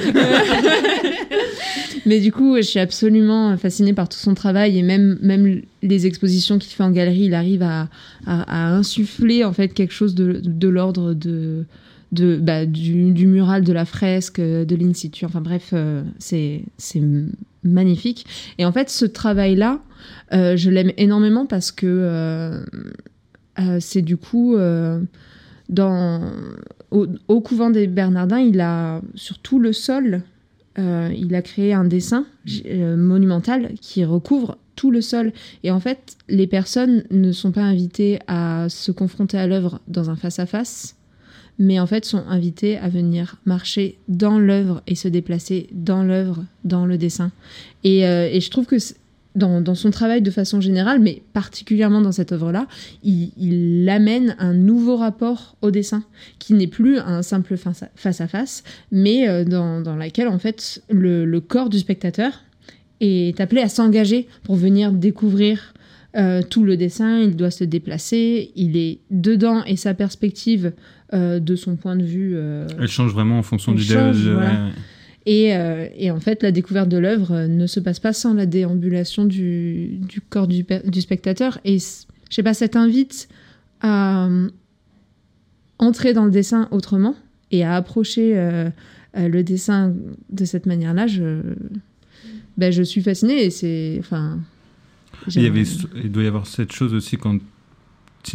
Mais 2.05 2.19
du 2.19 2.33
coup, 2.33 2.57
je 2.57 2.63
suis 2.63 2.79
absolument 2.79 3.55
fascinée 3.57 3.93
par 3.93 4.09
tout 4.09 4.17
son 4.17 4.33
travail 4.33 4.77
et 4.77 4.81
même, 4.81 5.17
même 5.21 5.61
les 5.81 6.05
expositions 6.05 6.59
qu'il 6.59 6.73
fait 6.73 6.83
en 6.83 6.91
galerie, 6.91 7.25
il 7.25 7.33
arrive 7.33 7.63
à, 7.63 7.87
à, 8.25 8.41
à 8.41 8.73
insuffler 8.73 9.45
en 9.45 9.53
fait 9.53 9.69
quelque 9.69 9.93
chose 9.93 10.13
de, 10.13 10.41
de 10.43 10.67
l'ordre 10.67 11.13
de, 11.13 11.65
de, 12.13 12.37
bah, 12.37 12.65
du, 12.65 13.11
du 13.11 13.27
mural, 13.27 13.63
de 13.63 13.73
la 13.73 13.85
fresque, 13.85 14.39
de 14.39 14.75
l'in 14.75 14.93
situ. 14.93 15.25
Enfin 15.25 15.41
bref, 15.41 15.71
euh, 15.73 16.03
c'est 16.19 16.61
magnifique. 17.63 18.25
Et 18.57 18.65
en 18.65 18.71
fait, 18.71 18.89
ce 18.89 19.05
travail-là, 19.05 19.79
euh, 20.33 20.57
je 20.57 20.69
l'aime 20.69 20.91
énormément 20.97 21.45
parce 21.45 21.71
que 21.71 21.85
euh, 21.87 22.63
euh, 23.59 23.77
c'est 23.79 24.01
du 24.01 24.17
coup 24.17 24.55
au, 27.27 27.41
couvent 27.41 27.69
des 27.69 27.87
Bernardins, 27.87 28.39
il 28.39 28.59
a 28.61 29.01
sur 29.15 29.39
tout 29.39 29.59
le 29.59 29.73
sol, 29.73 30.21
il 30.77 31.35
a 31.35 31.41
créé 31.41 31.73
un 31.73 31.83
dessin 31.83 32.25
monumental 32.71 33.73
qui 33.79 34.05
recouvre 34.05 34.57
tout 34.75 34.91
le 34.91 35.01
sol. 35.01 35.33
Et 35.63 35.71
en 35.71 35.79
fait, 35.79 36.17
les 36.29 36.47
personnes 36.47 37.03
ne 37.11 37.31
sont 37.31 37.51
pas 37.51 37.61
invitées 37.61 38.19
à 38.27 38.67
se 38.69 38.91
confronter 38.91 39.37
à 39.37 39.45
l'œuvre 39.45 39.79
dans 39.87 40.09
un 40.09 40.15
face-à-face, 40.15 40.95
mais 41.59 41.79
en 41.79 41.87
fait 41.87 42.05
sont 42.05 42.23
invitées 42.27 42.77
à 42.77 42.89
venir 42.89 43.37
marcher 43.45 43.97
dans 44.07 44.39
l'œuvre 44.39 44.81
et 44.87 44.95
se 44.95 45.07
déplacer 45.07 45.67
dans 45.71 46.03
l'œuvre, 46.03 46.43
dans 46.63 46.85
le 46.85 46.97
dessin. 46.97 47.31
Et, 47.83 48.05
euh, 48.05 48.39
je 48.39 48.49
trouve 48.49 48.65
que 48.65 48.77
dans, 49.35 49.75
son 49.75 49.89
travail 49.89 50.21
de 50.21 50.29
façon 50.29 50.61
générale, 50.61 50.99
mais 50.99 51.23
particulièrement 51.33 52.01
dans 52.01 52.11
cette 52.11 52.31
œuvre-là, 52.31 52.67
il, 53.03 53.89
amène 53.89 54.35
un 54.37 54.53
nouveau 54.53 54.95
rapport 54.95 55.55
au 55.61 55.71
dessin, 55.71 56.03
qui 56.39 56.53
n'est 56.53 56.67
plus 56.67 56.99
un 56.99 57.23
simple 57.23 57.57
face- 57.57 57.85
face-à-face, 57.95 58.63
mais 58.91 59.27
euh, 59.27 59.43
dans, 59.43 59.81
dans 59.81 59.95
laquelle 59.95 60.27
en 60.27 60.39
fait 60.39 60.83
le, 60.89 61.25
le 61.25 61.41
corps 61.41 61.69
du 61.69 61.79
spectateur 61.79 62.43
est 62.99 63.39
appelé 63.39 63.61
à 63.61 63.69
s'engager 63.69 64.27
pour 64.43 64.55
venir 64.55 64.91
découvrir 64.91 65.73
euh, 66.15 66.43
tout 66.47 66.63
le 66.63 66.77
dessin, 66.77 67.19
il 67.19 67.35
doit 67.35 67.49
se 67.49 67.63
déplacer, 67.63 68.51
il 68.55 68.77
est 68.77 68.99
dedans 69.09 69.63
et 69.65 69.75
sa 69.75 69.95
perspective 69.95 70.73
euh, 71.13 71.39
de 71.39 71.55
son 71.55 71.75
point 71.75 71.95
de 71.95 72.03
vue. 72.03 72.33
euh, 72.35 72.67
Elle 72.79 72.87
change 72.87 73.11
vraiment 73.13 73.37
en 73.39 73.43
fonction 73.43 73.71
du 73.73 73.83
change, 73.83 74.23
de- 74.25 74.31
voilà. 74.31 74.47
ouais, 74.49 74.55
ouais. 74.65 74.71
et, 75.25 75.55
euh, 75.55 75.87
et 75.95 76.11
en 76.11 76.19
fait, 76.19 76.41
la 76.43 76.51
découverte 76.51 76.89
de 76.89 76.97
l'œuvre 76.97 77.45
ne 77.47 77.67
se 77.67 77.79
passe 77.79 77.99
pas 77.99 78.13
sans 78.13 78.33
la 78.33 78.45
déambulation 78.45 79.25
du, 79.25 79.97
du 79.99 80.21
corps 80.21 80.47
du, 80.47 80.63
pe- 80.63 80.87
du 80.89 81.01
spectateur. 81.01 81.59
Et 81.65 81.77
je 81.79 82.35
sais 82.35 82.43
pas, 82.43 82.53
ça 82.53 82.67
t'invite 82.67 83.29
à 83.81 84.27
entrer 85.79 86.13
dans 86.13 86.25
le 86.25 86.31
dessin 86.31 86.67
autrement 86.71 87.15
et 87.51 87.63
à 87.63 87.75
approcher 87.75 88.33
le 89.15 89.41
dessin 89.43 89.93
de 90.31 90.45
cette 90.45 90.65
manière-là. 90.65 91.07
Je, 91.07 91.41
ben, 92.57 92.71
je 92.71 92.81
suis 92.83 93.01
fascinée 93.01 93.43
et 93.45 93.49
c'est. 93.49 93.97
Enfin. 93.99 94.39
Il, 95.27 95.29
y 95.29 95.43
j'aime- 95.43 95.53
avait, 95.53 95.63
il 96.03 96.11
doit 96.11 96.23
y 96.23 96.27
avoir 96.27 96.47
cette 96.47 96.71
chose 96.71 96.93
aussi 96.93 97.17
quand 97.17 97.37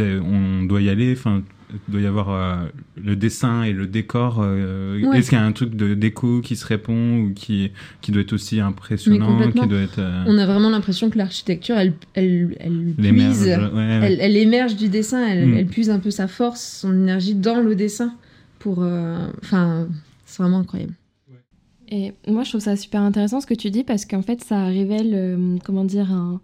on 0.01 0.63
doit 0.65 0.81
y 0.83 0.89
aller. 0.89 1.13
Enfin, 1.13 1.43
il 1.71 1.93
doit 1.93 2.01
y 2.01 2.07
avoir 2.07 2.31
euh, 2.31 2.57
le 2.97 3.15
dessin 3.17 3.63
et 3.63 3.73
le 3.73 3.87
décor. 3.87 4.39
euh, 4.41 5.01
Ouais. 5.03 5.19
Est-ce 5.19 5.29
qu'il 5.31 5.39
y 5.39 5.41
a 5.41 5.45
un 5.45 5.53
truc 5.53 5.75
de 5.77 5.95
déco 5.95 6.41
qui 6.41 6.57
se 6.57 6.67
répond 6.67 7.19
ou 7.21 7.33
qui, 7.35 7.71
qui 8.01 8.11
doit 8.13 8.23
être 8.23 8.33
aussi 8.33 8.61
impressionnant, 8.61 9.51
qui 9.51 9.67
doit 9.67 9.81
être 9.81 9.99
euh, 9.99 10.25
On 10.27 10.39
a 10.39 10.47
vraiment 10.47 10.71
l'impression 10.71 11.11
que 11.11 11.19
l'architecture, 11.19 11.77
elle, 11.79 11.93
elle, 12.15 12.57
elle 12.59 12.95
puise. 12.97 13.43
ouais, 13.45 13.57
ouais. 13.57 13.99
Elle, 14.03 14.19
elle 14.21 14.37
émerge 14.37 14.77
du 14.77 14.89
dessin, 14.89 15.27
elle, 15.27 15.47
Mm. 15.49 15.55
elle 15.57 15.67
puise 15.67 15.91
un 15.91 15.99
peu 15.99 16.11
sa 16.11 16.27
force, 16.29 16.81
son 16.81 16.93
énergie 16.93 17.35
dans 17.35 17.61
le 17.61 17.75
dessin. 17.75 18.15
Pour, 18.59 18.83
euh, 18.83 19.29
enfin, 19.43 19.87
c'est 20.25 20.43
vraiment 20.43 20.59
incroyable. 20.59 20.95
Et 21.91 22.13
moi, 22.27 22.43
je 22.45 22.51
trouve 22.51 22.61
ça 22.61 22.77
super 22.77 23.01
intéressant 23.01 23.41
ce 23.41 23.47
que 23.47 23.55
tu 23.55 23.71
dis 23.71 23.83
parce 23.85 24.05
qu'en 24.05 24.21
fait, 24.21 24.43
ça 24.45 24.65
révèle, 24.67 25.13
euh, 25.15 25.57
comment 25.65 25.85
dire, 25.85 26.13
un, 26.13 26.41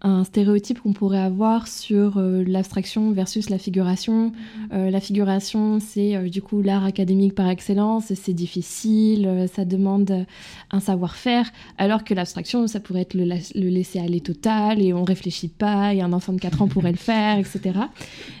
un 0.00 0.22
stéréotype 0.22 0.80
qu'on 0.80 0.92
pourrait 0.92 1.18
avoir 1.18 1.66
sur 1.66 2.18
euh, 2.18 2.44
l'abstraction 2.46 3.10
versus 3.10 3.50
la 3.50 3.58
figuration. 3.58 4.32
Euh, 4.72 4.90
la 4.90 5.00
figuration, 5.00 5.80
c'est 5.80 6.14
euh, 6.14 6.28
du 6.28 6.40
coup 6.40 6.62
l'art 6.62 6.84
académique 6.84 7.34
par 7.34 7.48
excellence, 7.48 8.12
c'est 8.14 8.32
difficile, 8.32 9.46
ça 9.52 9.64
demande 9.64 10.24
un 10.70 10.80
savoir-faire, 10.80 11.50
alors 11.78 12.04
que 12.04 12.14
l'abstraction, 12.14 12.66
ça 12.68 12.78
pourrait 12.78 13.00
être 13.02 13.14
le, 13.14 13.24
la- 13.24 13.36
le 13.54 13.68
laisser 13.68 13.98
aller 13.98 14.20
total 14.20 14.80
et 14.80 14.92
on 14.92 15.02
réfléchit 15.02 15.48
pas 15.48 15.92
et 15.94 16.00
un 16.00 16.12
enfant 16.12 16.32
de 16.32 16.40
4 16.40 16.62
ans 16.62 16.68
pourrait 16.68 16.92
le 16.92 16.96
faire, 16.98 17.38
etc. 17.38 17.80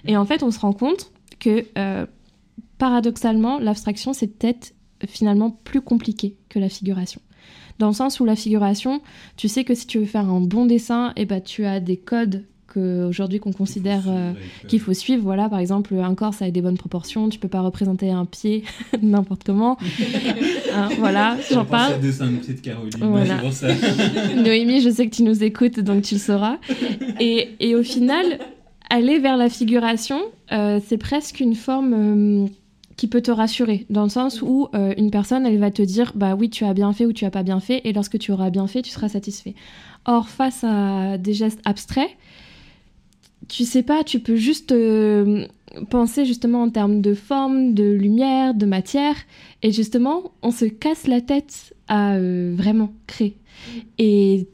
Et 0.06 0.16
en 0.16 0.24
fait, 0.24 0.42
on 0.44 0.50
se 0.52 0.60
rend 0.60 0.72
compte 0.72 1.10
que 1.40 1.64
paradoxalement, 2.78 3.58
l'abstraction, 3.58 4.12
c'est 4.12 4.26
peut-être 4.28 4.74
finalement 5.06 5.50
plus 5.50 5.80
compliqué 5.80 6.36
que 6.48 6.58
la 6.58 6.68
figuration. 6.68 7.20
Dans 7.78 7.88
le 7.88 7.94
sens 7.94 8.20
où 8.20 8.24
la 8.24 8.36
figuration, 8.36 9.00
tu 9.36 9.48
sais 9.48 9.64
que 9.64 9.74
si 9.74 9.86
tu 9.86 9.98
veux 9.98 10.06
faire 10.06 10.28
un 10.28 10.40
bon 10.40 10.66
dessin, 10.66 11.12
eh 11.16 11.24
ben, 11.24 11.40
tu 11.40 11.64
as 11.64 11.80
des 11.80 11.96
codes 11.96 12.44
aujourd'hui 12.78 13.40
qu'on 13.40 13.52
considère 13.52 14.04
euh, 14.08 14.32
qu'il 14.66 14.80
faut 14.80 14.94
suivre. 14.94 15.22
Voilà, 15.22 15.48
par 15.48 15.58
exemple, 15.58 15.94
un 15.94 16.14
corps, 16.14 16.34
ça 16.34 16.44
a 16.46 16.50
des 16.50 16.62
bonnes 16.62 16.76
proportions. 16.76 17.28
Tu 17.28 17.38
peux 17.38 17.48
pas 17.48 17.60
représenter 17.60 18.10
un 18.10 18.24
pied 18.24 18.64
n'importe 19.02 19.44
comment. 19.44 19.78
Hein, 20.74 20.90
voilà, 20.98 21.36
j'en 21.50 21.64
parle. 21.64 21.98
dessin 21.98 22.26
de 22.26 22.36
petite 22.36 22.60
Caroline. 22.60 22.90
Voilà. 23.00 23.50
ça. 23.50 23.68
Noémie, 24.36 24.80
je 24.82 24.90
sais 24.90 25.08
que 25.08 25.16
tu 25.16 25.22
nous 25.22 25.42
écoutes, 25.42 25.80
donc 25.80 26.02
tu 26.02 26.14
le 26.14 26.20
sauras. 26.20 26.58
Et, 27.18 27.48
et 27.58 27.74
au 27.74 27.82
final, 27.82 28.38
aller 28.90 29.18
vers 29.18 29.38
la 29.38 29.48
figuration, 29.48 30.20
euh, 30.52 30.78
c'est 30.86 30.98
presque 30.98 31.40
une 31.40 31.54
forme 31.54 31.94
euh, 31.94 32.46
qui 32.98 33.06
peut 33.06 33.22
te 33.22 33.30
rassurer, 33.30 33.86
dans 33.90 34.02
le 34.02 34.08
sens 34.08 34.42
où 34.42 34.66
euh, 34.74 34.92
une 34.98 35.12
personne, 35.12 35.46
elle 35.46 35.58
va 35.58 35.70
te 35.70 35.82
dire, 35.82 36.12
bah 36.16 36.34
oui, 36.34 36.50
tu 36.50 36.64
as 36.64 36.74
bien 36.74 36.92
fait 36.92 37.06
ou 37.06 37.12
tu 37.12 37.24
as 37.24 37.30
pas 37.30 37.44
bien 37.44 37.60
fait, 37.60 37.80
et 37.84 37.92
lorsque 37.92 38.18
tu 38.18 38.32
auras 38.32 38.50
bien 38.50 38.66
fait, 38.66 38.82
tu 38.82 38.90
seras 38.90 39.08
satisfait. 39.08 39.54
Or, 40.04 40.28
face 40.28 40.64
à 40.64 41.16
des 41.16 41.32
gestes 41.32 41.60
abstraits, 41.64 42.10
tu 43.46 43.64
sais 43.64 43.84
pas, 43.84 44.02
tu 44.02 44.18
peux 44.18 44.34
juste 44.34 44.72
euh, 44.72 45.46
penser 45.90 46.24
justement 46.24 46.62
en 46.62 46.70
termes 46.70 47.00
de 47.00 47.14
forme, 47.14 47.72
de 47.72 47.84
lumière, 47.84 48.52
de 48.52 48.66
matière. 48.66 49.14
Et 49.62 49.70
justement, 49.70 50.32
on 50.42 50.50
se 50.50 50.64
casse 50.64 51.06
la 51.06 51.20
tête 51.20 51.76
à 51.86 52.16
euh, 52.16 52.52
vraiment 52.56 52.92
créer. 53.06 53.36
Et 53.98 54.48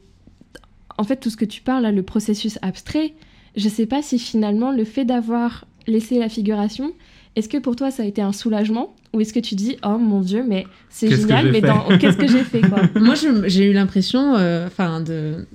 en 0.99 1.03
fait, 1.03 1.15
tout 1.15 1.31
ce 1.31 1.37
que 1.37 1.45
tu 1.45 1.63
parles, 1.63 1.81
là, 1.81 1.91
le 1.91 2.03
processus 2.03 2.59
abstrait, 2.61 3.15
je 3.55 3.67
sais 3.69 3.87
pas 3.87 4.03
si 4.03 4.19
finalement 4.19 4.71
le 4.71 4.83
fait 4.83 5.03
d'avoir 5.03 5.65
laissé 5.87 6.19
la 6.19 6.29
figuration, 6.29 6.93
est-ce 7.35 7.49
que 7.49 7.57
pour 7.57 7.75
toi 7.75 7.91
ça 7.91 8.03
a 8.03 8.05
été 8.05 8.21
un 8.21 8.31
soulagement 8.31 8.95
ou 9.13 9.21
est-ce 9.21 9.33
que 9.33 9.39
tu 9.39 9.55
dis 9.55 9.77
oh 9.85 9.97
mon 9.97 10.21
dieu 10.21 10.43
mais 10.47 10.65
c'est 10.89 11.09
génial 11.09 11.51
mais 11.51 11.61
dans 11.61 11.87
qu'est-ce 11.99 12.17
que 12.17 12.27
j'ai 12.27 12.43
fait 12.43 12.61
quoi 12.61 12.81
Moi, 12.99 13.15
je- 13.15 13.47
j'ai 13.47 13.65
eu 13.69 13.73
l'impression, 13.73 14.35
euh, 14.35 14.67
enfin, 14.67 15.01
de 15.01 15.45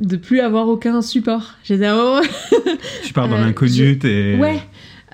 de 0.00 0.16
plus 0.16 0.40
avoir 0.40 0.66
aucun 0.68 1.00
support. 1.02 1.54
J'étais 1.62 1.88
oh, 1.92 2.18
Tu 3.04 3.12
pars 3.12 3.28
dans 3.28 3.36
Euh, 3.36 3.44
l'inconnu, 3.44 3.96
t'es. 3.98 4.36
ouais. 4.40 4.60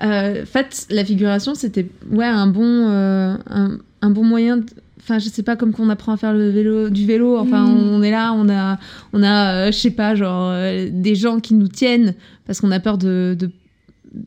Euh, 0.03 0.41
en 0.41 0.45
fait, 0.47 0.87
la 0.89 1.05
figuration, 1.05 1.53
c'était 1.53 1.87
ouais 2.09 2.25
un 2.25 2.47
bon 2.47 2.63
euh, 2.89 3.35
un, 3.49 3.77
un 4.01 4.09
bon 4.09 4.23
moyen. 4.23 4.57
de- 4.57 4.65
Enfin, 5.03 5.17
je 5.19 5.29
sais 5.29 5.41
pas 5.43 5.55
comme 5.55 5.71
qu'on 5.73 5.89
apprend 5.89 6.13
à 6.13 6.17
faire 6.17 6.33
le 6.33 6.49
vélo 6.49 6.89
du 6.89 7.05
vélo. 7.07 7.37
Enfin, 7.37 7.65
Mm. 7.65 7.77
on 7.93 8.01
est 8.03 8.11
là, 8.11 8.33
on 8.33 8.49
a 8.49 8.79
on 9.13 9.21
a 9.23 9.53
euh, 9.53 9.71
je 9.71 9.77
sais 9.77 9.91
pas 9.91 10.13
genre 10.15 10.49
euh, 10.53 10.89
des 10.91 11.15
gens 11.15 11.39
qui 11.39 11.53
nous 11.55 11.67
tiennent 11.67 12.13
parce 12.45 12.61
qu'on 12.61 12.71
a 12.71 12.79
peur 12.79 12.97
de, 12.97 13.35
de 13.37 13.49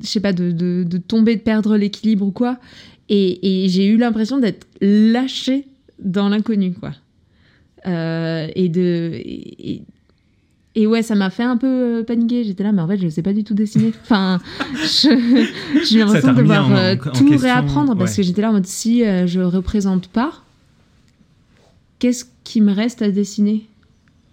je 0.02 0.06
sais 0.06 0.20
pas 0.20 0.32
de, 0.32 0.50
de, 0.50 0.84
de 0.84 0.98
tomber, 0.98 1.36
de 1.36 1.40
perdre 1.40 1.76
l'équilibre 1.76 2.26
ou 2.26 2.30
quoi. 2.30 2.58
Et, 3.08 3.64
et 3.64 3.68
j'ai 3.68 3.86
eu 3.86 3.96
l'impression 3.98 4.38
d'être 4.38 4.66
lâchée 4.80 5.66
dans 6.02 6.28
l'inconnu 6.28 6.72
quoi. 6.72 6.92
Euh, 7.86 8.48
et 8.54 8.68
de 8.70 9.12
et, 10.76 10.88
ouais, 10.88 11.02
ça 11.02 11.14
m'a 11.14 11.30
fait 11.30 11.42
un 11.44 11.56
peu 11.56 11.66
euh, 12.00 12.02
paniquer. 12.02 12.42
J'étais 12.42 12.64
là, 12.64 12.72
mais 12.72 12.82
en 12.82 12.88
fait, 12.88 12.96
je 12.98 13.08
sais 13.08 13.22
pas 13.22 13.32
du 13.32 13.44
tout 13.44 13.54
dessiner. 13.54 13.92
Enfin, 14.02 14.40
j'ai 15.84 15.98
l'impression 16.00 16.32
de 16.32 16.38
devoir 16.40 16.66
en- 16.66 16.76
euh, 16.76 16.94
en 17.10 17.12
tout 17.12 17.24
réapprendre 17.42 17.96
parce 17.96 18.16
que 18.16 18.22
j'étais 18.22 18.42
là 18.42 18.50
en 18.50 18.54
mode 18.54 18.66
si 18.66 19.00
je 19.04 19.40
représente 19.40 20.08
pas, 20.08 20.32
qu'est-ce 22.00 22.24
qui 22.42 22.60
me 22.60 22.72
reste 22.72 23.02
à 23.02 23.10
dessiner? 23.10 23.66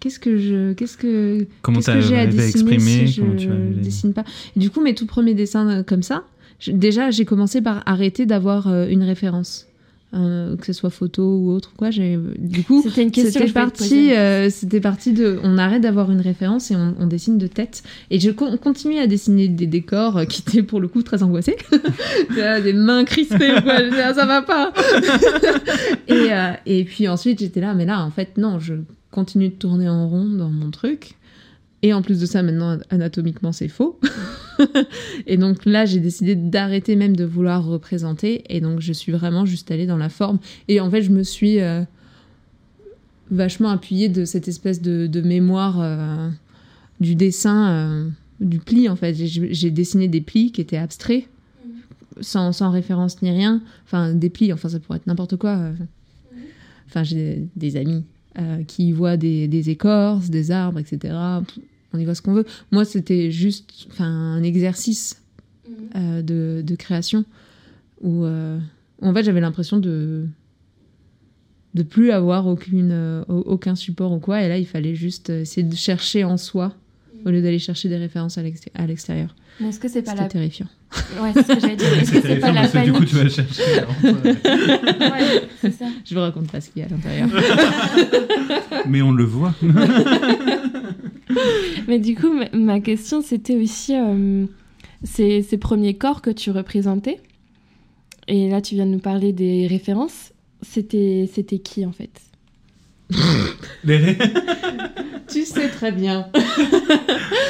Qu'est-ce 0.02 0.18
que 0.18 0.36
je, 0.36 0.72
qu'est-ce 0.72 0.96
que, 0.96 1.46
Comment 1.62 1.76
qu'est-ce 1.78 1.86
t'as 1.86 1.94
que 1.94 2.00
j'ai 2.00 2.18
à 2.18 2.26
dessiner 2.26 2.48
exprimer 2.74 3.06
si 3.06 3.12
je 3.12 3.22
tu 3.36 3.46
dessine 3.80 4.12
pas 4.12 4.24
Et 4.56 4.58
Du 4.58 4.68
coup, 4.68 4.80
mes 4.82 4.96
tout 4.96 5.06
premiers 5.06 5.34
dessins 5.34 5.68
euh, 5.70 5.82
comme 5.84 6.02
ça, 6.02 6.24
je- 6.58 6.72
déjà, 6.72 7.12
j'ai 7.12 7.24
commencé 7.24 7.62
par 7.62 7.84
arrêter 7.86 8.26
d'avoir 8.26 8.66
euh, 8.66 8.88
une 8.88 9.04
référence. 9.04 9.68
Euh, 10.14 10.58
que 10.58 10.66
ce 10.66 10.74
soit 10.74 10.90
photo 10.90 11.22
ou 11.38 11.50
autre 11.52 11.72
quoi. 11.74 11.90
J'ai 11.90 12.18
du 12.36 12.64
coup 12.64 12.82
C'était 12.84 13.02
une 13.02 13.10
question 13.10 13.40
c'était 13.40 13.50
parti 13.54 14.12
euh, 14.12 14.50
c'était 14.50 14.78
parti 14.82 15.14
de 15.14 15.38
on 15.42 15.56
arrête 15.56 15.80
d'avoir 15.80 16.10
une 16.10 16.20
référence 16.20 16.70
et 16.70 16.76
on, 16.76 16.94
on 17.00 17.06
dessine 17.06 17.38
de 17.38 17.46
tête. 17.46 17.82
Et 18.10 18.20
je 18.20 18.30
con- 18.30 18.58
continue 18.58 18.98
à 18.98 19.06
dessiner 19.06 19.48
des 19.48 19.66
décors 19.66 20.18
euh, 20.18 20.24
qui 20.26 20.42
étaient 20.46 20.62
pour 20.62 20.80
le 20.80 20.88
coup 20.88 21.02
très 21.02 21.22
angoissés. 21.22 21.56
Des 22.36 22.74
mains 22.74 23.04
crispées 23.04 23.54
quoi. 23.62 23.78
Je 23.78 23.88
disais, 23.88 24.12
ça 24.12 24.26
va 24.26 24.42
pas. 24.42 24.74
Et, 26.08 26.32
euh, 26.32 26.52
et 26.66 26.84
puis 26.84 27.08
ensuite 27.08 27.38
j'étais 27.38 27.62
là 27.62 27.72
mais 27.72 27.86
là 27.86 28.04
en 28.04 28.10
fait 28.10 28.36
non 28.36 28.58
je 28.58 28.74
continue 29.12 29.50
de 29.50 29.54
tourner 29.54 29.88
en 29.88 30.08
rond 30.08 30.26
dans 30.26 30.50
mon 30.50 30.72
truc. 30.72 31.14
Et 31.84 31.92
en 31.92 32.02
plus 32.02 32.20
de 32.20 32.26
ça 32.26 32.42
maintenant 32.42 32.78
anatomiquement 32.90 33.52
c'est 33.52 33.68
faux. 33.68 33.98
Et 35.26 35.36
donc 35.36 35.64
là 35.64 35.84
j'ai 35.84 36.00
décidé 36.00 36.34
d'arrêter 36.36 36.96
même 36.96 37.16
de 37.16 37.24
vouloir 37.24 37.64
représenter. 37.64 38.44
Et 38.48 38.60
donc 38.60 38.80
je 38.80 38.92
suis 38.92 39.12
vraiment 39.12 39.44
juste 39.46 39.70
allée 39.70 39.86
dans 39.86 39.96
la 39.96 40.08
forme. 40.08 40.38
Et 40.68 40.80
en 40.80 40.90
fait 40.90 41.02
je 41.02 41.10
me 41.10 41.24
suis 41.24 41.60
euh, 41.60 41.82
vachement 43.30 43.68
appuyée 43.68 44.08
de 44.08 44.24
cette 44.24 44.46
espèce 44.46 44.80
de, 44.80 45.20
mémoire 45.20 45.80
euh, 45.80 46.28
du 47.00 47.16
dessin 47.16 47.70
euh, 47.70 48.08
du 48.40 48.60
pli 48.60 48.88
en 48.88 48.96
fait. 48.96 49.14
J'ai 49.14 49.70
dessiné 49.72 50.06
des 50.06 50.20
plis 50.20 50.52
qui 50.52 50.60
étaient 50.60 50.76
abstraits 50.76 51.24
sans, 52.20 52.52
sans 52.52 52.70
référence 52.70 53.22
ni 53.22 53.30
rien. 53.32 53.60
Enfin 53.86 54.14
des 54.14 54.30
plis 54.30 54.52
enfin 54.52 54.68
ça 54.68 54.78
pourrait 54.78 54.98
être 54.98 55.08
n'importe 55.08 55.36
quoi 55.36 55.72
enfin 56.86 57.02
j'ai 57.02 57.48
des 57.56 57.76
amis 57.76 58.04
euh, 58.38 58.62
qui 58.64 58.88
y 58.88 58.92
voient 58.92 59.16
des, 59.16 59.48
des 59.48 59.70
écorces 59.70 60.30
des 60.30 60.50
arbres 60.50 60.78
etc 60.78 61.14
on 61.94 61.98
y 61.98 62.04
voit 62.06 62.14
ce 62.14 62.22
qu'on 62.22 62.32
veut. 62.32 62.46
Moi 62.70 62.84
c'était 62.86 63.30
juste 63.30 63.86
un 63.98 64.42
exercice 64.42 65.22
euh, 65.94 66.22
de, 66.22 66.62
de 66.66 66.74
création 66.74 67.24
où 68.00 68.24
euh, 68.24 68.58
en 69.02 69.12
fait 69.12 69.24
j'avais 69.24 69.40
l'impression 69.42 69.76
de 69.78 70.26
de 71.74 71.82
plus 71.82 72.10
avoir 72.10 72.46
aucune 72.46 72.92
au- 73.28 73.40
aucun 73.40 73.74
support 73.74 74.12
ou 74.12 74.18
quoi. 74.20 74.42
Et 74.42 74.48
là 74.48 74.56
il 74.58 74.66
fallait 74.66 74.94
juste 74.94 75.30
essayer 75.30 75.66
de 75.66 75.74
chercher 75.76 76.24
en 76.24 76.36
soi 76.36 76.74
au 77.24 77.30
lieu 77.30 77.42
d'aller 77.42 77.58
chercher 77.58 77.88
des 77.88 77.96
références 77.96 78.38
à 78.38 78.42
l'exté- 78.42 78.70
à 78.74 78.86
l'extérieur 78.86 79.34
Mais 79.60 79.68
est-ce 79.68 79.80
que 79.80 79.88
c'est 79.88 80.02
pas 80.02 80.10
c'était 80.12 80.22
la 80.22 80.28
terrifiant 80.28 80.66
ouais 81.22 81.30
c'est 81.34 81.42
ce 81.42 81.52
que 81.54 81.60
j'allais 81.60 81.76
dire 81.76 81.98
est-ce 82.00 82.12
que 82.12 82.20
c'est 82.20 82.36
pas 82.36 82.52
la 82.52 82.60
parce 82.62 82.72
que 82.72 82.78
du 82.84 82.92
panique 82.92 82.98
coup, 82.98 83.04
tu 83.04 83.16
vas 83.16 83.28
chercher. 83.28 83.62
alors, 83.78 83.94
ouais. 84.04 85.42
C'est 85.60 85.70
ça 85.72 85.86
je 86.04 86.14
vous 86.14 86.20
raconte 86.20 86.50
pas 86.50 86.60
ce 86.60 86.70
qu'il 86.70 86.80
y 86.80 86.84
a 86.84 86.88
à 86.88 86.90
l'intérieur 86.90 87.28
Mais 88.88 89.02
on 89.02 89.12
le 89.12 89.24
voit. 89.24 89.54
Mais 91.88 91.98
du 91.98 92.14
coup, 92.14 92.28
ma- 92.52 92.80
question, 92.80 93.22
c'était 93.22 93.56
aussi 93.56 93.94
euh, 93.96 94.46
ces, 95.02 95.42
ces 95.42 95.58
premiers 95.58 95.94
corps 95.94 96.22
que 96.22 96.30
tu 96.30 96.50
représentais. 96.50 97.20
Et 98.28 98.48
là, 98.50 98.60
tu 98.60 98.74
viens 98.74 98.86
de 98.86 98.90
nous 98.92 98.98
parler 98.98 99.32
des 99.32 99.66
références. 99.66 100.32
C'était, 100.62 101.28
c'était 101.32 101.58
qui, 101.58 101.84
en 101.86 101.92
fait? 101.92 102.20
Tu 105.28 105.44
sais 105.44 105.68
très 105.68 105.92
bien 105.92 106.26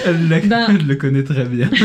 Elle, 0.07 0.29
la- 0.29 0.41
Ben- 0.41 0.67
elle 0.81 0.87
le 0.87 0.97
connaît 0.97 1.25
très 1.25 1.45
bien. 1.45 1.71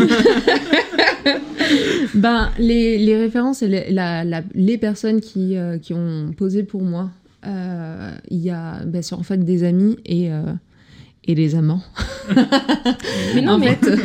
Ben, 2.16 2.50
les, 2.58 2.98
les 2.98 3.18
références 3.18 3.62
et 3.62 3.68
les, 3.68 3.92
la- 3.92 4.24
la- 4.24 4.42
les 4.56 4.78
personnes 4.78 5.20
qui, 5.20 5.58
euh, 5.58 5.78
qui 5.78 5.94
ont 5.94 6.32
posé 6.36 6.64
pour 6.64 6.82
moi, 6.82 7.12
euh, 7.46 8.12
il 8.30 8.38
y 8.40 8.50
a 8.50 8.80
ben, 8.86 9.02
en 9.12 9.24
fait 9.24 9.38
des 9.44 9.64
amis 9.66 9.98
et, 10.06 10.32
euh, 10.32 10.44
et 11.26 11.36
les 11.36 11.56
amants. 11.56 11.84
Mais 13.36 13.42
non, 13.42 13.54
en 13.54 13.60
mais 13.60 13.76
fait, 13.76 13.96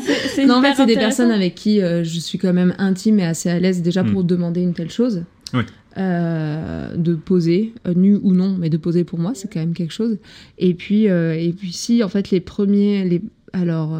c'est, 0.00 0.28
c'est 0.34 0.46
non, 0.46 0.56
en 0.56 0.62
fait, 0.62 0.68
hyper 0.72 0.76
c'est 0.76 0.86
des 0.86 0.94
personnes 0.96 1.30
avec 1.30 1.54
qui 1.54 1.80
euh, 1.80 2.02
je 2.02 2.18
suis 2.18 2.38
quand 2.38 2.52
même 2.52 2.74
intime 2.78 3.20
et 3.20 3.26
assez 3.26 3.48
à 3.48 3.58
l'aise 3.60 3.82
déjà 3.82 4.02
pour 4.02 4.24
demander 4.24 4.60
une 4.62 4.74
telle 4.74 4.90
chose. 4.90 5.22
Oui. 5.54 5.62
Euh, 5.98 6.96
de 6.96 7.14
poser, 7.14 7.74
euh, 7.86 7.92
nu 7.92 8.16
ou 8.22 8.32
non, 8.32 8.56
mais 8.58 8.70
de 8.70 8.78
poser 8.78 9.04
pour 9.04 9.18
moi, 9.18 9.32
c'est 9.34 9.52
quand 9.52 9.60
même 9.60 9.74
quelque 9.74 9.92
chose. 9.92 10.16
Et 10.56 10.72
puis, 10.72 11.10
euh, 11.10 11.34
et 11.34 11.52
puis 11.52 11.70
si, 11.70 12.02
en 12.02 12.08
fait, 12.08 12.30
les 12.30 12.40
premiers, 12.40 13.04
les, 13.04 13.20
alors, 13.52 13.98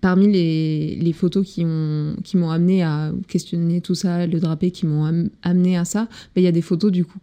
parmi 0.00 0.32
les, 0.32 0.96
les 0.96 1.12
photos 1.12 1.46
qui 1.46 1.62
ont 1.66 2.16
qui 2.24 2.38
m'ont 2.38 2.50
amené 2.50 2.82
à 2.82 3.12
questionner 3.28 3.82
tout 3.82 3.94
ça, 3.94 4.26
le 4.26 4.40
drapé, 4.40 4.70
qui 4.70 4.86
m'ont 4.86 5.04
am- 5.04 5.28
amené 5.42 5.76
à 5.76 5.84
ça, 5.84 6.08
ben, 6.34 6.40
il 6.40 6.44
y 6.44 6.48
a 6.48 6.52
des 6.52 6.62
photos 6.62 6.90
du 6.90 7.04
coup 7.04 7.18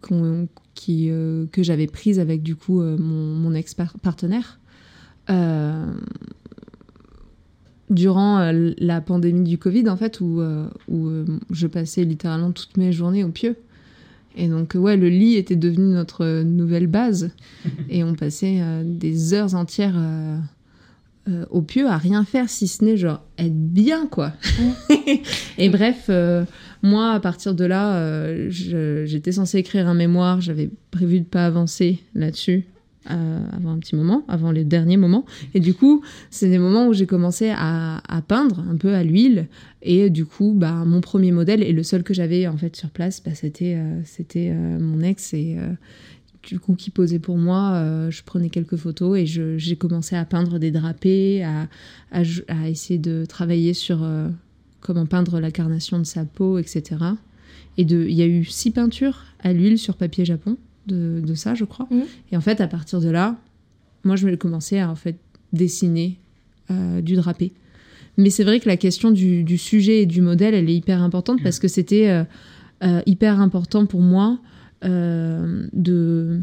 qui 0.74 1.10
que 1.50 1.62
j'avais 1.64 1.88
prises 1.88 2.20
avec 2.20 2.44
du 2.44 2.54
coup 2.54 2.80
mon, 2.80 3.34
mon 3.34 3.52
ex 3.54 3.74
partenaire. 4.00 4.60
Durant 7.90 8.38
euh, 8.38 8.72
la 8.78 9.00
pandémie 9.00 9.42
du 9.42 9.58
Covid, 9.58 9.88
en 9.88 9.96
fait, 9.96 10.20
où, 10.20 10.40
euh, 10.40 10.68
où 10.88 11.08
euh, 11.08 11.24
je 11.50 11.66
passais 11.66 12.04
littéralement 12.04 12.52
toutes 12.52 12.76
mes 12.76 12.92
journées 12.92 13.24
au 13.24 13.30
pieu. 13.30 13.56
Et 14.36 14.48
donc, 14.48 14.74
ouais, 14.74 14.96
le 14.96 15.08
lit 15.08 15.36
était 15.36 15.56
devenu 15.56 15.92
notre 15.92 16.42
nouvelle 16.42 16.86
base. 16.86 17.30
et 17.88 18.04
on 18.04 18.14
passait 18.14 18.58
euh, 18.60 18.82
des 18.84 19.34
heures 19.34 19.54
entières 19.54 19.96
euh, 19.96 20.38
euh, 21.28 21.44
au 21.50 21.62
pieu 21.62 21.88
à 21.88 21.96
rien 21.98 22.24
faire, 22.24 22.48
si 22.48 22.68
ce 22.68 22.84
n'est 22.84 22.96
genre 22.96 23.22
être 23.38 23.54
bien, 23.54 24.06
quoi. 24.06 24.32
et 25.58 25.68
bref, 25.68 26.10
moi, 26.82 27.12
à 27.12 27.20
partir 27.20 27.54
de 27.54 27.64
là, 27.64 28.48
j'étais 28.48 29.32
censée 29.32 29.58
écrire 29.58 29.88
un 29.88 29.94
mémoire. 29.94 30.40
J'avais 30.40 30.70
prévu 30.90 31.20
de 31.20 31.26
pas 31.26 31.46
avancer 31.46 32.00
là-dessus. 32.14 32.66
Euh, 33.10 33.40
avant 33.52 33.70
un 33.70 33.78
petit 33.78 33.96
moment, 33.96 34.24
avant 34.28 34.50
les 34.50 34.62
derniers 34.62 34.98
moments. 34.98 35.24
Et 35.54 35.60
du 35.60 35.72
coup, 35.72 36.02
c'est 36.28 36.50
des 36.50 36.58
moments 36.58 36.86
où 36.86 36.92
j'ai 36.92 37.06
commencé 37.06 37.50
à, 37.50 38.02
peindre 38.28 38.62
un 38.70 38.76
peu 38.76 38.94
à 38.94 39.02
l'huile. 39.02 39.48
Et 39.80 40.10
du 40.10 40.26
coup, 40.26 40.52
bah, 40.54 40.84
mon 40.84 41.00
premier 41.00 41.32
modèle 41.32 41.62
et 41.62 41.72
le 41.72 41.82
seul 41.82 42.02
que 42.02 42.12
j'avais 42.12 42.46
en 42.46 42.58
fait 42.58 42.76
sur 42.76 42.90
place, 42.90 43.22
bah, 43.24 43.34
c'était 43.34 43.74
euh, 43.74 44.02
c'était 44.04 44.50
euh, 44.50 44.78
mon 44.78 45.00
ex 45.00 45.32
et 45.32 45.56
du 46.42 46.60
coup 46.60 46.74
qui 46.74 46.90
posait 46.90 47.18
pour 47.18 47.38
moi. 47.38 48.10
je 48.10 48.22
prenais 48.22 48.50
quelques 48.50 48.76
photos 48.76 49.18
et 49.18 49.26
j'ai 49.26 49.76
commencé 49.76 50.14
à 50.14 50.26
peindre 50.26 50.58
des 50.58 50.70
drapés, 50.70 51.42
à, 51.42 51.68
à, 52.12 52.22
à 52.48 52.68
essayer 52.68 52.98
de 52.98 53.24
travailler 53.24 53.72
sur 53.72 54.06
comment 54.80 55.06
peindre 55.06 55.40
la 55.40 55.50
carnation 55.50 55.98
de 55.98 56.04
sa 56.04 56.26
peau, 56.26 56.58
etc. 56.58 56.96
Et 57.78 57.82
il 57.82 58.12
y 58.12 58.22
a 58.22 58.26
eu 58.26 58.44
six 58.44 58.70
peintures 58.70 59.24
à 59.40 59.54
l'huile 59.54 59.78
sur 59.78 59.96
papier 59.96 60.26
japon 60.26 60.58
de, 60.86 61.20
de 61.24 61.34
ça, 61.34 61.54
je 61.54 61.64
crois. 61.64 61.86
Mhm. 61.90 62.04
Et 62.32 62.36
en 62.36 62.40
fait, 62.40 62.60
à 62.60 62.66
partir 62.66 63.00
de 63.00 63.08
là, 63.08 63.36
moi, 64.04 64.16
je 64.16 64.26
vais 64.26 64.36
commencer 64.36 64.78
à 64.78 64.90
en 64.90 64.94
fait 64.96 65.16
dessiner 65.52 66.18
euh, 66.70 67.00
du 67.00 67.14
drapé. 67.16 67.52
Mais 68.16 68.30
c'est 68.30 68.44
vrai 68.44 68.60
que 68.60 68.68
la 68.68 68.76
question 68.76 69.10
du, 69.10 69.44
du 69.44 69.56
sujet 69.58 70.02
et 70.02 70.06
du 70.06 70.20
modèle, 70.20 70.54
elle 70.54 70.68
est 70.68 70.76
hyper 70.76 71.02
importante 71.02 71.42
parce 71.42 71.58
que 71.58 71.68
c'était 71.68 72.08
euh, 72.10 72.24
euh, 72.82 73.00
hyper 73.06 73.40
important 73.40 73.86
pour 73.86 74.00
moi 74.00 74.38
euh, 74.84 75.66
de 75.72 76.40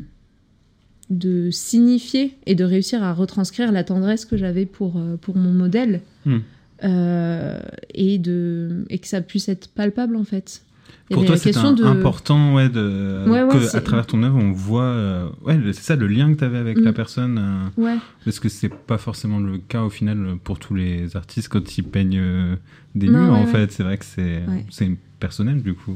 de 1.09 1.51
signifier 1.51 2.35
et 2.45 2.53
de 2.53 2.65
réussir 2.65 3.01
à 3.01 3.13
retranscrire 3.13 3.71
la 3.71 3.85
tendresse 3.85 4.25
que 4.25 4.35
j'avais 4.35 4.65
pour, 4.65 5.01
pour 5.21 5.37
mon 5.37 5.53
modèle 5.53 6.01
Hmm. 6.25 6.39
euh, 6.83 7.59
et, 7.93 8.17
de, 8.17 8.83
et 8.89 8.99
que 8.99 9.07
ça 9.07 9.21
puisse 9.21 9.47
être 9.47 9.69
palpable 9.69 10.17
en 10.17 10.25
fait. 10.25 10.63
Y 11.09 11.13
Pour 11.13 11.19
avait 11.23 11.27
toi, 11.27 11.37
c'est 11.37 11.51
de- 11.53 11.85
important 11.85 12.53
ouais, 12.55 12.67
de, 12.67 13.23
Ouais, 13.27 13.41
ouais, 13.43 13.53
que 13.53 13.61
c'est- 13.65 13.77
à 13.77 13.81
travers 13.81 14.05
ton 14.05 14.21
œuvre, 14.23 14.37
on 14.37 14.51
voit. 14.51 14.81
euh, 14.83 15.29
ouais, 15.45 15.57
c'est 15.67 15.81
ça, 15.81 15.95
le 15.95 16.05
lien 16.07 16.33
que 16.33 16.37
tu 16.39 16.43
avais 16.43 16.57
avec 16.57 16.77
Mm. 16.79 16.83
la 16.83 16.91
personne. 16.93 17.37
euh, 17.77 17.81
Ouais. 17.81 17.95
parce 18.25 18.39
que 18.41 18.49
c'est 18.49 18.67
pas 18.73 18.97
forcément 18.97 19.39
le 19.39 19.57
cas 19.57 19.83
au 19.83 19.89
final 19.89 20.35
pour 20.43 20.59
tous 20.59 20.75
les 20.75 21.15
artistes 21.15 21.47
quand 21.47 21.77
ils 21.77 21.83
peignent 21.83 22.19
euh, 22.19 22.55
des 22.93 23.07
Non, 23.07 23.19
murs. 23.23 23.33
en 23.35 23.45
fait, 23.45 23.71
c'est 23.71 23.83
vrai 23.83 23.97
que 23.97 24.03
c'est 24.05 24.43
c'est 24.69 24.91
personnel 25.19 25.61
du 25.63 25.73
coup. 25.75 25.95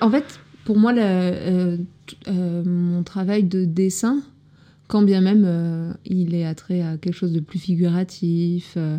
En 0.00 0.10
fait, 0.10 0.40
pour 0.64 0.76
moi, 0.76 0.92
la- 0.92 1.02
euh, 1.04 1.76
mon 2.26 3.02
travail 3.04 3.44
de 3.44 3.64
dessin, 3.64 4.18
quand 4.88 5.02
bien 5.02 5.20
même 5.20 5.44
euh, 5.46 5.92
il 6.04 6.34
est 6.34 6.44
attrait 6.44 6.82
à 6.82 6.96
quelque 6.96 7.14
chose 7.14 7.32
de 7.32 7.40
plus 7.40 7.58
figuratif, 7.60 8.74
euh, 8.76 8.98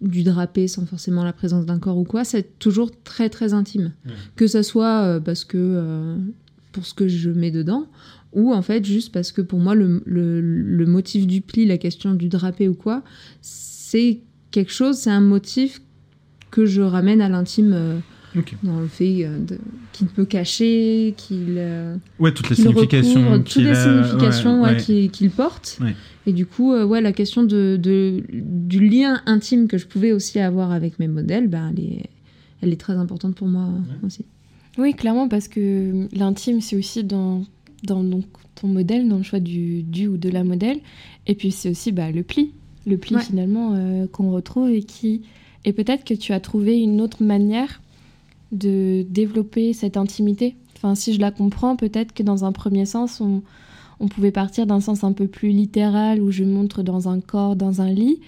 du 0.00 0.22
drapé 0.22 0.68
sans 0.68 0.86
forcément 0.86 1.24
la 1.24 1.32
présence 1.32 1.66
d'un 1.66 1.78
corps 1.78 1.98
ou 1.98 2.04
quoi, 2.04 2.24
c'est 2.24 2.58
toujours 2.58 2.90
très 3.04 3.28
très 3.30 3.52
intime. 3.54 3.92
Que 4.36 4.46
ça 4.46 4.62
soit 4.62 5.02
euh, 5.04 5.20
parce 5.20 5.44
que 5.44 5.56
euh, 5.58 6.16
pour 6.72 6.84
ce 6.86 6.94
que 6.94 7.06
je 7.08 7.30
mets 7.30 7.50
dedans, 7.50 7.86
ou 8.32 8.52
en 8.52 8.62
fait 8.62 8.84
juste 8.84 9.12
parce 9.12 9.30
que 9.32 9.40
pour 9.42 9.60
moi 9.60 9.74
le, 9.74 10.02
le- 10.06 10.40
le 10.40 10.86
motif 10.86 11.26
du 11.26 11.40
pli, 11.40 11.66
la 11.66 11.78
question 11.78 12.14
du 12.14 12.28
drapé 12.28 12.68
ou 12.68 12.74
quoi, 12.74 13.02
c'est 13.42 14.20
quelque 14.50 14.72
chose, 14.72 14.96
c'est 14.96 15.10
un 15.10 15.20
motif 15.20 15.80
que 16.50 16.66
je 16.66 16.82
ramène 16.82 17.20
à 17.20 17.28
l'intime. 17.28 18.00
Dans 18.62 18.80
le 18.80 18.88
fait 18.88 19.24
euh, 19.24 19.38
qu'il 19.92 20.06
peut 20.08 20.24
cacher, 20.24 21.14
qu'il 21.16 21.54
euh, 21.58 21.96
Ouais, 22.18 22.32
toutes 22.32 22.50
les 22.50 22.56
qu'il 22.56 22.64
significations. 22.66 23.20
recouvre, 23.22 23.36
toutes 23.38 23.46
qu'il 23.52 23.64
les 23.64 23.70
a- 23.70 23.82
significations 24.04 24.62
ouais, 24.62 24.70
ouais, 24.70 24.76
ouais. 25.02 25.08
qu'il 25.08 25.30
porte. 25.30 25.78
Ouais. 25.80 25.94
Et 26.26 26.32
du 26.32 26.46
coup, 26.46 26.72
euh, 26.72 26.84
ouais, 26.84 27.00
la 27.00 27.12
question 27.12 27.42
de, 27.44 27.78
de- 27.80 28.22
du 28.32 28.86
lien 28.88 29.20
intime 29.26 29.68
que 29.68 29.78
je 29.78 29.86
pouvais 29.86 30.12
aussi 30.12 30.38
avoir 30.40 30.72
avec 30.72 30.98
mes 30.98 31.08
modèles, 31.08 31.48
ben, 31.48 31.72
elle, 31.76 31.84
est, 31.84 32.06
elle 32.62 32.72
est 32.72 32.80
très 32.80 32.94
importante 32.94 33.34
pour 33.34 33.46
moi 33.46 33.68
aussi. 34.04 34.24
Oui, 34.78 34.94
clairement, 34.94 35.28
parce 35.28 35.46
que 35.48 36.08
l'intime, 36.16 36.60
c'est 36.60 36.76
aussi 36.76 37.04
dans, 37.04 37.44
dans 37.84 38.02
donc, 38.02 38.24
ton 38.56 38.66
modèle, 38.68 39.08
dans 39.08 39.18
le 39.18 39.22
choix 39.22 39.38
du, 39.40 39.82
du 39.84 40.08
ou 40.08 40.16
de 40.16 40.28
la 40.30 40.42
modèle. 40.44 40.78
Et 41.26 41.34
puis, 41.34 41.52
c'est 41.52 41.70
aussi 41.70 41.92
bah, 41.92 42.10
le 42.10 42.22
pli. 42.24 42.52
Le 42.86 42.96
pli, 42.96 43.14
Ouais. 43.14 43.22
finalement, 43.22 43.74
euh, 43.76 44.06
qu'on 44.08 44.30
retrouve 44.32 44.70
et 44.70 44.82
qui. 44.82 45.22
Et 45.64 45.72
peut-être 45.72 46.04
que 46.04 46.12
tu 46.14 46.32
as 46.32 46.40
trouvé 46.40 46.76
une 46.78 47.00
autre 47.00 47.22
manière 47.22 47.80
de 48.54 49.04
développer 49.08 49.72
cette 49.72 49.96
intimité. 49.96 50.56
Enfin, 50.76 50.94
si 50.94 51.14
je 51.14 51.20
la 51.20 51.30
comprends, 51.30 51.76
peut-être 51.76 52.12
que 52.12 52.22
dans 52.22 52.44
un 52.44 52.52
premier 52.52 52.86
sens, 52.86 53.20
on, 53.20 53.42
on 54.00 54.08
pouvait 54.08 54.32
partir 54.32 54.66
d'un 54.66 54.80
sens 54.80 55.04
un 55.04 55.12
peu 55.12 55.26
plus 55.26 55.50
littéral 55.50 56.20
où 56.20 56.30
je 56.30 56.44
montre 56.44 56.82
dans 56.82 57.08
un 57.08 57.20
corps, 57.20 57.56
dans 57.56 57.80
un 57.80 57.90
lit. 57.90 58.20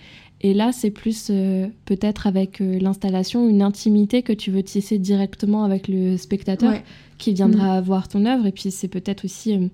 Et 0.42 0.52
là, 0.52 0.70
c'est 0.72 0.90
plus 0.90 1.28
euh, 1.30 1.66
peut-être 1.86 2.26
avec 2.26 2.60
euh, 2.60 2.78
l'installation 2.78 3.48
une 3.48 3.62
intimité 3.62 4.22
que 4.22 4.34
tu 4.34 4.50
veux 4.50 4.62
tisser 4.62 4.98
directement 4.98 5.64
avec 5.64 5.88
le 5.88 6.16
spectateur 6.18 6.72
Ouais. 6.72 6.82
qui 7.18 7.32
viendra 7.32 7.80
voir 7.80 8.06
ton 8.08 8.26
œuvre. 8.26 8.46
Et 8.46 8.52
puis 8.52 8.70
c'est 8.70 8.88
peut-être 8.88 9.24
aussi 9.24 9.54
euh, 9.56 9.68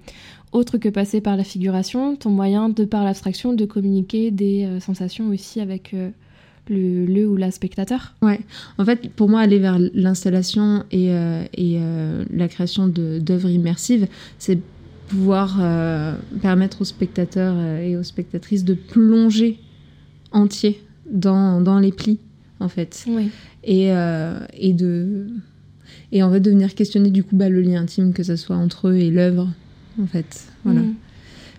autre 0.52 0.78
que 0.78 0.88
passer 0.88 1.20
par 1.20 1.36
la 1.36 1.44
figuration, 1.44 2.14
ton 2.14 2.30
moyen 2.30 2.68
de 2.68 2.84
par 2.84 3.02
l'abstraction 3.04 3.52
de 3.54 3.64
communiquer 3.64 4.30
des 4.30 4.68
sensations 4.80 5.28
aussi 5.30 5.60
avec 5.60 5.94
le, 6.68 7.04
le 7.06 7.26
ou 7.28 7.36
la 7.36 7.50
spectateur. 7.50 8.14
Ouais. 8.22 8.40
En 8.78 8.84
fait, 8.84 9.10
pour 9.10 9.28
moi, 9.28 9.40
aller 9.40 9.58
vers 9.58 9.78
l'installation 9.94 10.84
et, 10.90 11.10
euh, 11.10 11.42
et 11.54 11.76
euh, 11.78 12.24
la 12.32 12.48
création 12.48 12.86
de- 12.88 13.18
d'œuvres 13.18 13.50
immersives, 13.50 14.06
c'est 14.38 14.58
pouvoir 15.08 15.58
euh, 15.60 16.14
permettre 16.40 16.80
aux 16.82 16.84
spectateurs 16.84 17.58
et 17.80 17.96
aux 17.96 18.02
spectatrices 18.02 18.64
de 18.64 18.74
plonger 18.74 19.58
entier 20.30 20.80
dans, 21.10 21.60
dans 21.60 21.78
les 21.78 21.92
plis, 21.92 22.18
en 22.60 22.68
fait. 22.68 23.04
Et, 23.64 23.88
et 24.58 24.72
de 24.72 25.26
et 26.10 26.22
en 26.22 26.30
fait 26.32 26.40
de 26.40 26.50
venir 26.50 26.74
questionner 26.74 27.10
du 27.10 27.22
coup 27.24 27.36
bah, 27.36 27.48
le 27.48 27.60
lien 27.60 27.82
intime 27.82 28.12
que 28.12 28.22
ce 28.22 28.36
soit 28.36 28.56
entre 28.56 28.88
eux 28.88 28.96
et 28.96 29.10
l'œuvre 29.10 29.48
en 30.00 30.06
fait 30.06 30.46
voilà 30.64 30.80
Mhm. 30.80 30.94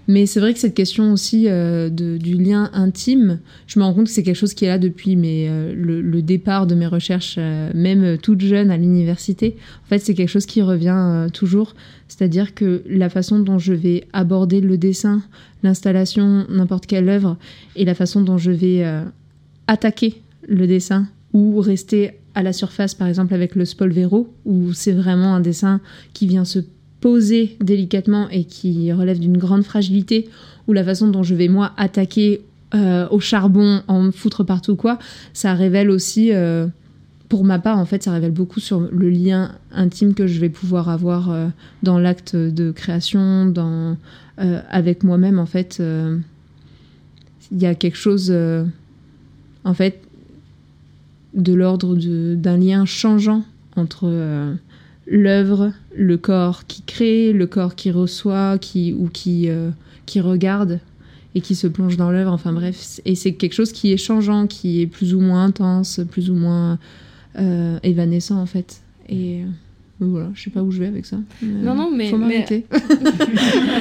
Mais 0.07 0.25
c'est 0.25 0.39
vrai 0.39 0.53
que 0.53 0.59
cette 0.59 0.73
question 0.73 1.13
aussi 1.13 1.47
euh, 1.47 1.89
du 1.89 2.37
lien 2.37 2.69
intime 2.73 3.39
je 3.67 3.79
me 3.79 3.85
rends 3.85 3.93
compte 3.93 4.05
que 4.05 4.11
c'est 4.11 4.23
quelque 4.23 4.35
chose 4.35 4.53
qui 4.53 4.65
est 4.65 4.69
là 4.69 4.77
depuis 4.77 5.15
mais 5.15 5.47
euh, 5.49 5.73
le, 5.75 6.21
départ 6.21 6.67
de 6.67 6.75
mes 6.75 6.87
recherches 6.87 7.35
euh, 7.37 7.71
même 7.73 8.17
toute 8.17 8.41
jeune 8.41 8.71
à 8.71 8.77
l'université 8.77 9.55
en 9.85 9.89
fait 9.89 9.99
c'est 9.99 10.13
quelque 10.13 10.29
chose 10.29 10.45
qui 10.45 10.61
revient 10.61 11.27
toujours. 11.33 11.75
C'est-à-dire 12.07 12.53
que 12.53 12.83
la 12.87 13.09
façon 13.09 13.39
dont 13.39 13.57
je 13.57 13.73
vais 13.73 14.05
aborder 14.13 14.61
le 14.61 14.77
dessin 14.77 15.23
l'installation 15.63 16.45
n'importe 16.49 16.85
quelle 16.85 17.09
œuvre 17.09 17.37
et 17.75 17.85
la 17.85 17.95
façon 17.95 18.21
dont 18.21 18.37
je 18.37 18.51
vais 18.51 18.85
attaquer 19.67 20.21
le 20.47 20.67
dessin 20.67 21.07
ou 21.33 21.59
rester 21.59 22.19
à 22.35 22.43
la 22.43 22.53
surface, 22.53 22.95
par 22.95 23.07
exemple 23.07 23.33
avec 23.33 23.55
le 23.55 23.65
Spolvero, 23.65 24.33
où 24.45 24.73
c'est 24.73 24.91
vraiment 24.91 25.35
un 25.35 25.39
dessin 25.39 25.81
qui 26.13 26.27
vient 26.27 26.45
se 26.45 26.59
poser 27.03 27.57
délicatement 27.59 28.29
et 28.29 28.45
qui 28.45 28.93
relève 28.93 29.19
d'une 29.19 29.37
grande 29.37 29.63
fragilité, 29.63 30.29
ou 30.69 30.73
la 30.73 30.85
façon 30.85 31.09
dont 31.09 31.21
je 31.21 31.35
vais 31.35 31.49
moi 31.49 31.73
attaquer 31.75 32.39
euh, 32.75 33.09
au 33.11 33.19
charbon, 33.19 33.83
en 33.89 34.03
me 34.03 34.11
foutre 34.11 34.45
partout 34.45 34.77
quoi, 34.77 34.97
ça 35.33 35.53
révèle 35.53 35.89
aussi, 35.89 36.31
euh, 36.31 36.65
pour 37.27 37.43
ma 37.43 37.59
part 37.59 37.77
en 37.77 37.83
fait, 37.83 38.03
ça 38.03 38.13
révèle 38.13 38.31
beaucoup 38.31 38.61
sur 38.61 38.79
le 38.79 39.09
lien 39.09 39.51
intime 39.73 40.13
que 40.13 40.27
je 40.27 40.39
vais 40.39 40.47
pouvoir 40.47 40.87
avoir 40.87 41.29
euh, 41.29 41.49
dans 41.83 41.99
l'acte 41.99 42.37
de 42.37 42.71
création, 42.71 43.47
dans, 43.47 43.97
avec 44.37 45.03
moi-même 45.03 45.39
en 45.39 45.45
fait. 45.45 45.83
Il 47.51 47.61
y 47.61 47.65
a 47.65 47.75
quelque 47.75 47.97
chose, 47.97 48.33
en 49.65 49.73
fait, 49.73 49.99
de 51.33 51.53
l'ordre 51.53 51.97
d'un 51.97 52.57
lien 52.57 52.85
changeant 52.85 53.43
entre 53.75 54.55
l'œuvre, 55.07 55.73
le 55.95 56.17
corps 56.17 56.65
qui 56.65 56.81
crée, 56.83 57.33
le 57.33 57.47
corps 57.47 57.75
qui 57.75 57.91
reçoit, 57.91 58.57
qui 58.57 58.93
ou 58.93 59.07
qui 59.07 59.49
euh, 59.49 59.69
qui 60.05 60.21
regarde 60.21 60.79
et 61.35 61.41
qui 61.41 61.55
se 61.55 61.67
plonge 61.67 61.97
dans 61.97 62.11
l'œuvre. 62.11 62.31
Enfin 62.31 62.53
bref, 62.53 62.99
et 63.05 63.15
c'est 63.15 63.33
quelque 63.33 63.53
chose 63.53 63.71
qui 63.71 63.91
est 63.91 63.97
changeant, 63.97 64.47
qui 64.47 64.81
est 64.81 64.87
plus 64.87 65.13
ou 65.15 65.19
moins 65.19 65.45
intense, 65.45 66.01
plus 66.09 66.29
ou 66.29 66.35
moins 66.35 66.77
euh, 67.39 67.79
évanescent 67.83 68.39
en 68.39 68.45
fait. 68.45 68.81
Et 69.09 69.41
euh, 69.41 69.47
voilà, 69.99 70.29
je 70.33 70.43
sais 70.43 70.49
pas 70.49 70.61
où 70.61 70.71
je 70.71 70.79
vais 70.79 70.87
avec 70.87 71.05
ça. 71.05 71.17
Euh, 71.43 71.45
Non, 71.63 71.75
non, 71.75 71.89
mais- 71.91 72.09
faut 72.09 72.17
mais- 72.17 72.25
m'arrêter. 72.39 72.65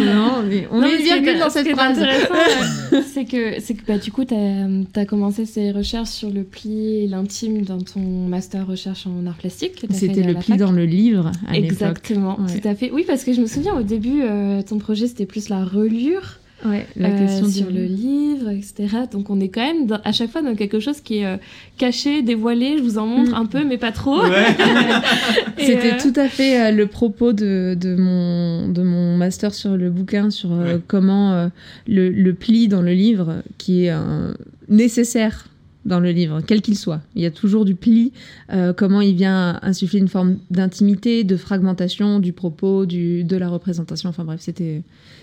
non, 0.05 0.43
mais 0.49 0.69
on 0.71 0.77
Non, 0.81 0.83
mais 0.83 0.91
ce 0.99 1.03
qui 1.03 1.09
est- 1.09 1.15
virgule 1.21 1.39
dans 1.41 1.51
ce 1.51 1.63
cette 1.65 1.69
phrase. 1.71 1.99
euh, 2.93 3.01
c'est 3.13 3.25
que, 3.25 3.61
c'est 3.61 3.75
que 3.75 3.85
bah, 3.87 3.99
du 3.99 4.13
coup, 4.13 4.25
tu 4.25 4.35
as, 4.35 5.05
commencé 5.07 5.47
ces 5.47 5.73
recherches 5.73 6.11
sur 6.11 6.31
le 6.31 6.43
pli 6.45 6.99
et 7.05 7.07
l'intime 7.09 7.63
dans 7.63 7.79
ton 7.79 8.01
master 8.29 8.67
recherche 8.67 9.07
en 9.07 9.27
art 9.27 9.37
plastique. 9.37 9.85
C'était 9.91 10.23
le 10.23 10.35
pli 10.35 10.53
fac. 10.53 10.59
dans 10.59 10.73
le 10.73 10.85
livre 10.85 11.33
à 11.49 11.53
l'époque. 11.55 11.73
Exactement, 11.73 12.39
Ouais. 12.41 12.61
tout 12.61 12.69
à 12.69 12.75
fait. 12.75 12.91
Oui, 12.93 13.05
parce 13.07 13.25
que 13.25 13.33
je 13.33 13.41
me 13.41 13.47
souviens 13.47 13.75
au 13.75 13.83
début, 13.83 14.23
euh, 14.23 14.63
ton 14.63 14.79
projet 14.79 15.07
c'était 15.07 15.27
plus 15.27 15.49
la 15.49 15.65
relure. 15.65 16.39
Ouais, 16.65 16.87
la 16.97 17.09
euh, 17.09 17.19
question 17.19 17.49
sur 17.49 17.67
du- 17.69 17.75
le 17.75 17.85
livre, 17.85 18.49
etc. 18.51 18.87
Donc 19.11 19.31
on 19.31 19.41
est 19.41 19.49
quand 19.49 19.61
même 19.67 19.87
dans- 19.87 20.01
à 20.05 20.13
chaque 20.13 20.31
fois 20.31 20.43
dans 20.43 20.55
quelque 20.55 20.79
chose 20.81 21.01
qui 21.01 21.19
est 21.19 21.27
euh, 21.27 21.37
caché, 21.79 22.23
dévoilé. 22.23 22.79
Je 22.79 22.83
vous 22.83 22.99
en 22.99 23.07
montre 23.07 23.33
Mm. 23.33 23.35
un 23.43 23.47
peu, 23.47 23.65
mais 23.65 23.79
pas 23.79 23.91
trop. 23.93 24.21
C'était 25.59 25.95
euh, 25.95 25.99
tout 26.01 26.13
à 26.19 26.29
fait 26.29 26.61
euh, 26.61 26.71
le 26.71 26.87
propos 26.87 27.33
de, 27.33 27.77
de, 27.79 27.95
mon, 27.97 28.69
de 28.69 28.83
mon 28.83 29.17
master 29.17 29.55
sur 29.55 29.77
le 29.77 29.91
bouquin, 29.91 30.31
sur 30.31 30.53
euh, 30.53 30.79
comment 30.87 31.33
euh, 31.33 31.49
le, 31.87 32.09
le 32.11 32.35
pli 32.35 32.69
dans 32.69 32.83
le 32.83 32.93
livre, 32.93 33.43
qui 33.59 33.85
est 33.85 33.91
euh, 33.93 34.33
nécessaire 34.69 35.49
dans 35.85 35.99
le 35.99 36.11
livre, 36.13 36.41
quel 36.47 36.61
qu'il 36.63 36.79
soit. 36.79 37.01
Il 37.17 37.23
y 37.23 37.27
a 37.27 37.33
toujours 37.33 37.65
du 37.65 37.75
pli, 37.75 38.13
euh, 38.53 38.73
comment 38.73 39.01
il 39.01 39.17
vient 39.17 39.59
insuffler 39.63 39.99
une 39.99 40.07
forme 40.09 40.37
d'intimité, 40.51 41.25
de 41.25 41.37
fragmentation 41.37 42.21
du 42.21 42.33
propos, 42.33 42.87
du, 42.87 43.25
de 43.25 43.37
la 43.37 43.49
représentation. 43.49 44.09
Enfin 44.09 44.23
bref, 44.25 44.39
c'était 44.43 44.83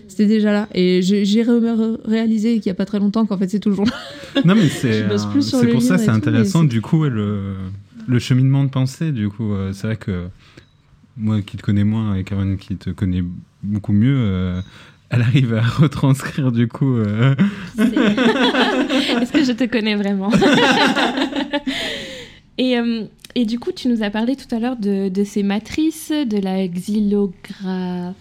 c'était 0.10 0.26
déjà 0.26 0.52
là. 0.52 0.68
Et 0.74 1.02
j'ai 1.02 1.24
j'ai 1.26 1.44
ré- 1.44 1.60
réalisé 2.06 2.56
qu'il 2.60 2.70
n'y 2.70 2.72
a 2.72 2.76
pas 2.76 2.86
très 2.86 3.00
longtemps 3.00 3.26
qu'en 3.26 3.38
fait 3.38 3.48
c'est 3.50 3.60
toujours 3.60 3.86
là. 3.86 3.94
Non, 4.46 4.56
mais 4.56 4.70
c'est 4.70 5.04
euh, 5.04 5.18
pour 5.72 5.82
ça, 5.82 5.98
c'est 5.98 6.10
intéressant 6.10 6.64
du 6.64 6.82
coup 6.82 7.04
le, 7.06 7.56
le 8.08 8.20
cheminement 8.20 8.64
de 8.64 8.70
pensée. 8.70 9.12
Du 9.12 9.30
coup, 9.30 9.54
euh, 9.54 9.72
c'est 9.74 9.88
vrai 9.88 9.96
que 9.98 10.28
moi 11.18 11.42
qui 11.42 11.58
te 11.58 11.62
connais 11.64 11.84
moins 11.84 12.16
et 12.16 12.24
Caroline 12.24 12.58
qui 12.58 12.76
te 12.78 12.90
connaît 12.92 13.24
beaucoup 13.64 13.92
mieux, 13.92 14.16
euh, 14.18 14.62
elle 15.10 15.22
arrive 15.22 15.54
à 15.56 15.62
retranscrire 15.82 16.52
du 16.52 16.68
coup. 16.68 16.96
euh, 16.98 17.34
Est-ce 17.78 19.32
que 19.34 19.44
je 19.44 19.52
te 19.54 19.66
connais 19.66 19.96
vraiment? 19.96 20.32
Et, 22.58 22.78
euh, 22.78 23.04
et 23.36 23.46
du 23.46 23.58
coup, 23.60 23.72
tu 23.72 23.88
nous 23.88 24.04
as 24.04 24.10
parlé 24.10 24.36
tout 24.36 24.54
à 24.54 24.60
l'heure 24.60 24.76
de, 24.76 25.10
de 25.10 25.24
ces 25.24 25.44
matrices, 25.44 26.12
de 26.12 26.38
la 26.38 26.68
xylogra... 26.68 28.14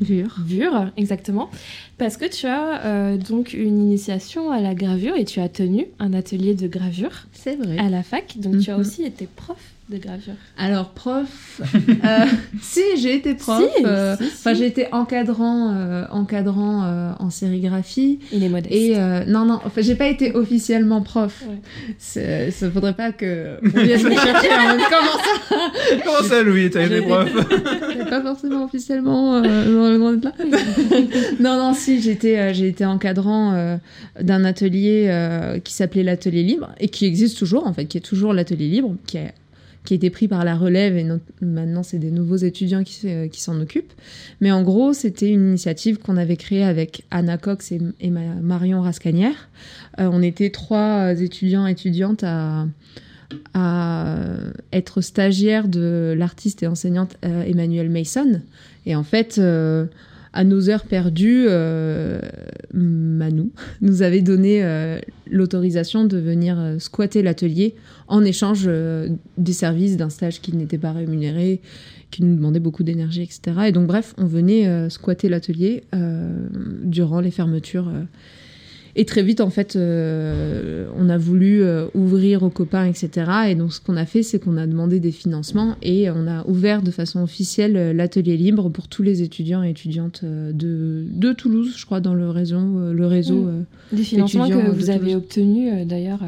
Vure. 0.00 0.36
Vure, 0.44 0.90
exactement. 0.96 1.50
Parce 1.98 2.16
que 2.16 2.24
tu 2.24 2.46
as 2.46 2.84
euh, 2.84 3.16
donc 3.16 3.52
une 3.52 3.80
initiation 3.80 4.50
à 4.50 4.60
la 4.60 4.74
gravure 4.74 5.16
et 5.16 5.24
tu 5.24 5.40
as 5.40 5.48
tenu 5.48 5.86
un 5.98 6.12
atelier 6.12 6.54
de 6.54 6.66
gravure 6.68 7.26
C'est 7.32 7.56
vrai. 7.56 7.78
à 7.78 7.88
la 7.88 8.02
fac. 8.02 8.38
Donc 8.38 8.58
tu 8.60 8.70
as 8.70 8.74
Mhm. 8.74 8.80
aussi 8.80 9.02
été 9.04 9.26
prof 9.34 9.56
de 9.92 9.98
gravure. 9.98 10.34
Alors, 10.58 10.90
prof. 10.90 11.60
euh, 11.62 12.06
si, 12.62 12.80
j'ai 12.98 13.14
été 13.14 13.34
prof. 13.34 13.62
Si, 13.76 13.84
euh, 13.84 14.16
si, 14.16 14.24
si. 14.24 14.30
Enfin, 14.38 14.54
j'ai 14.54 14.66
été 14.66 14.86
encadrant, 14.92 15.74
euh, 15.74 16.04
encadrant 16.10 16.84
euh, 16.84 17.12
en 17.18 17.30
sérigraphie. 17.30 18.18
Il 18.32 18.42
est 18.42 18.48
modeste. 18.48 18.74
Et 18.74 18.94
euh, 18.96 19.24
non, 19.26 19.44
non, 19.44 19.60
enfin, 19.64 19.80
j'ai 19.82 19.94
pas 19.94 20.08
été 20.08 20.34
officiellement 20.34 21.02
prof. 21.02 21.44
Ouais. 21.48 22.50
Ça 22.50 22.70
faudrait 22.70 22.94
pas 22.94 23.12
que 23.12 23.56
on 23.62 23.68
vienne 23.82 24.02
me 24.02 24.10
chercher 24.14 24.48
en 24.52 24.68
mode 24.76 24.80
comment 24.90 25.18
ça? 25.48 25.56
Comment 26.04 26.28
ça, 26.28 26.42
Louis 26.42 26.70
T'as 26.70 26.86
été 26.86 26.96
J'ai- 26.96 27.02
prof? 27.02 27.28
J'ai 27.96 28.04
pas 28.10 28.22
forcément 28.22 28.64
officiellement 28.64 29.36
euh, 29.36 29.42
dans 29.42 29.90
le 29.90 29.98
grand 29.98 30.24
là. 30.24 30.32
non, 31.40 31.56
non, 31.58 31.74
si, 31.74 32.00
j'étais 32.00 32.38
euh, 32.38 32.52
j'ai 32.52 32.68
été 32.68 32.84
encadrant 32.86 33.52
euh, 33.54 33.76
d'un 34.20 34.44
atelier 34.44 35.06
euh, 35.08 35.58
qui 35.58 35.72
s'appelait 35.74 36.02
l'Atelier 36.02 36.42
Libre 36.42 36.70
et 36.80 36.88
qui 36.88 37.04
existe 37.06 37.38
toujours, 37.38 37.66
en 37.66 37.72
fait, 37.72 37.84
qui 37.86 37.98
est 37.98 38.02
toujours 38.02 38.32
l'Atelier 38.32 38.68
Libre, 38.68 38.94
qui 39.06 39.18
a, 39.18 39.32
qui 39.84 39.94
été 39.94 40.10
pris 40.10 40.28
par 40.28 40.44
la 40.44 40.54
relève 40.54 40.96
et 40.96 41.04
maintenant 41.40 41.82
c'est 41.82 41.98
des 41.98 42.12
nouveaux 42.12 42.36
étudiants 42.36 42.84
qui, 42.84 42.92
se- 42.94 43.26
qui 43.26 43.40
s'en 43.40 43.60
occupent. 43.60 43.92
Mais 44.40 44.52
en 44.52 44.62
gros, 44.62 44.92
c'était 44.92 45.28
une 45.30 45.48
initiative 45.48 45.98
qu'on 45.98 46.16
avait 46.16 46.36
créée 46.36 46.62
avec 46.62 47.04
Anna 47.10 47.36
Cox 47.36 47.72
et, 47.72 47.80
et 48.00 48.10
ma- 48.10 48.36
Marion 48.40 48.80
Rascanière. 48.80 49.48
Euh, 49.98 50.08
on 50.12 50.22
était 50.22 50.50
trois 50.50 51.20
étudiants 51.20 51.66
étudiantes 51.66 52.22
à 52.24 52.66
être 54.72 55.00
stagiaire 55.00 55.68
de 55.68 56.14
l'artiste 56.16 56.62
et 56.62 56.66
enseignante 56.66 57.16
euh, 57.24 57.42
Emmanuel 57.44 57.88
Mason. 57.90 58.40
Et 58.86 58.94
en 58.94 59.02
fait, 59.04 59.38
euh, 59.38 59.86
à 60.32 60.44
nos 60.44 60.70
heures 60.70 60.84
perdues, 60.84 61.44
euh, 61.48 62.20
Manu 62.72 63.50
nous 63.80 64.02
avait 64.02 64.22
donné 64.22 64.64
euh, 64.64 64.98
l'autorisation 65.30 66.04
de 66.04 66.18
venir 66.18 66.58
euh, 66.58 66.78
squatter 66.78 67.22
l'atelier 67.22 67.74
en 68.08 68.24
échange 68.24 68.64
euh, 68.66 69.08
des 69.38 69.52
services 69.52 69.96
d'un 69.96 70.10
stage 70.10 70.40
qui 70.40 70.56
n'était 70.56 70.78
pas 70.78 70.92
rémunéré, 70.92 71.60
qui 72.10 72.24
nous 72.24 72.34
demandait 72.34 72.60
beaucoup 72.60 72.82
d'énergie, 72.82 73.22
etc. 73.22 73.40
Et 73.66 73.72
donc, 73.72 73.86
bref, 73.86 74.14
on 74.18 74.26
venait 74.26 74.90
squatter 74.90 75.30
l'atelier 75.30 75.84
durant 76.84 77.20
les 77.20 77.30
fermetures. 77.30 77.90
Et 78.94 79.04
très 79.06 79.22
vite, 79.22 79.40
en 79.40 79.48
fait, 79.50 79.74
euh, 79.76 80.86
on 80.98 81.08
a 81.08 81.16
voulu 81.16 81.62
euh, 81.62 81.86
ouvrir 81.94 82.42
aux 82.42 82.50
copains, 82.50 82.84
etc. 82.84 83.10
Et 83.48 83.54
donc, 83.54 83.72
ce 83.72 83.80
qu'on 83.80 83.96
a 83.96 84.04
fait, 84.04 84.22
c'est 84.22 84.38
qu'on 84.38 84.56
a 84.58 84.66
demandé 84.66 85.00
des 85.00 85.12
financements 85.12 85.76
et 85.82 86.10
on 86.10 86.26
a 86.26 86.44
ouvert 86.46 86.82
de 86.82 86.90
façon 86.90 87.22
officielle 87.22 87.76
euh, 87.76 87.92
l'atelier 87.92 88.36
libre 88.36 88.68
pour 88.68 88.88
tous 88.88 89.02
les 89.02 89.22
étudiants 89.22 89.62
et 89.62 89.70
étudiantes 89.70 90.24
de, 90.24 91.04
de 91.10 91.32
Toulouse, 91.32 91.74
je 91.76 91.86
crois, 91.86 92.00
dans 92.00 92.14
le 92.14 92.28
réseau. 92.30 92.60
le 92.92 93.06
réseau 93.06 93.42
Mm. 93.42 93.64
Des 93.96 94.02
financements 94.04 94.48
que 94.48 94.70
vous 94.70 94.90
avez 94.90 95.14
obtenus 95.16 95.86
d'ailleurs. 95.86 96.20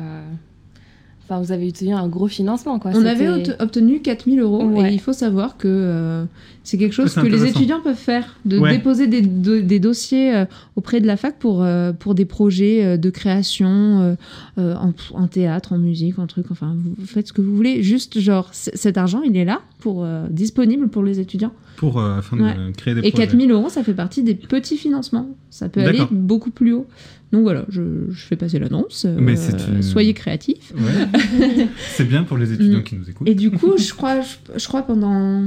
Enfin, 1.23 1.41
vous 1.41 1.53
avez 1.53 1.69
obtenu 1.69 1.95
un 1.95 2.07
gros 2.07 2.29
financement, 2.29 2.79
quoi. 2.79 2.91
On 2.95 3.05
avait 3.07 3.29
obte- 3.29 3.57
obtenu 3.59 4.01
4000 4.03 4.41
euros 4.41 4.63
Ouais. 4.67 4.91
et 4.91 4.95
il 4.95 5.01
faut 5.01 5.15
savoir 5.15 5.57
que 5.57 5.69
euh, 5.69 6.25
c'est 6.65 6.77
quelque 6.79 6.93
chose 6.95 7.15
que 7.15 7.21
les 7.27 7.45
étudiants 7.45 7.81
peuvent 7.81 7.95
faire, 7.95 8.37
de 8.45 8.59
Ouais. 8.59 8.73
déposer 8.77 9.07
des, 9.07 9.21
do- 9.23 9.61
des 9.61 9.79
dossiers 9.79 10.35
euh, 10.35 10.45
auprès 10.77 11.01
de 11.01 11.07
la 11.07 11.17
fac 11.17 11.39
pour, 11.39 11.63
euh, 11.63 11.93
pour 11.93 12.15
des 12.17 12.25
projets 12.25 12.85
euh, 12.85 12.97
de 12.97 13.11
création 13.11 14.17
en, 14.57 14.93
en 15.13 15.27
théâtre, 15.29 15.73
en 15.75 15.79
musique, 15.79 16.19
en 16.19 16.27
truc, 16.27 16.47
enfin 16.51 16.75
vous 16.77 17.07
faites 17.07 17.29
ce 17.29 17.33
que 17.33 17.41
vous 17.43 17.55
voulez, 17.55 17.83
juste 17.83 18.19
genre 18.19 18.49
cet 18.53 18.97
argent 18.99 19.23
il 19.23 19.37
est 19.37 19.45
là, 19.45 19.61
pour, 19.79 20.07
disponible 20.31 20.89
pour 20.89 21.03
les 21.05 21.21
étudiants. 21.21 21.53
Pour, 21.77 21.95
de 22.01 22.71
créer 22.73 22.95
des 22.95 23.01
Et 23.01 23.11
projets. 23.11 23.27
4000 23.27 23.51
euros 23.51 23.69
ça 23.69 23.83
fait 23.83 23.95
partie 23.95 24.23
des 24.23 24.35
petits 24.35 24.77
financements, 24.77 25.29
ça 25.51 25.69
peut 25.69 25.81
aller 25.83 26.01
beaucoup 26.11 26.51
plus 26.51 26.73
haut. 26.73 26.87
Donc 27.33 27.43
voilà, 27.43 27.65
je, 27.69 27.83
je 28.11 28.25
fais 28.27 28.37
passer 28.37 28.59
l'annonce, 28.61 29.07
Mais 29.19 29.35
c'est 29.37 29.57
une- 29.69 29.83
soyez 29.83 30.15
créatifs. 30.15 30.73
Ouais. 30.77 31.67
c'est 31.91 32.05
bien 32.09 32.23
pour 32.23 32.37
les 32.39 32.53
étudiants 32.53 32.79
Mm. 32.79 32.85
qui 32.85 32.95
nous 32.97 33.11
écoutent. 33.11 33.29
Et 33.29 33.35
du 33.35 33.51
coup, 33.51 33.73
je 33.77 33.93
crois, 33.93 34.21
je, 34.21 34.57
je 34.59 34.69
crois 34.69 34.83
pendant. 34.83 35.43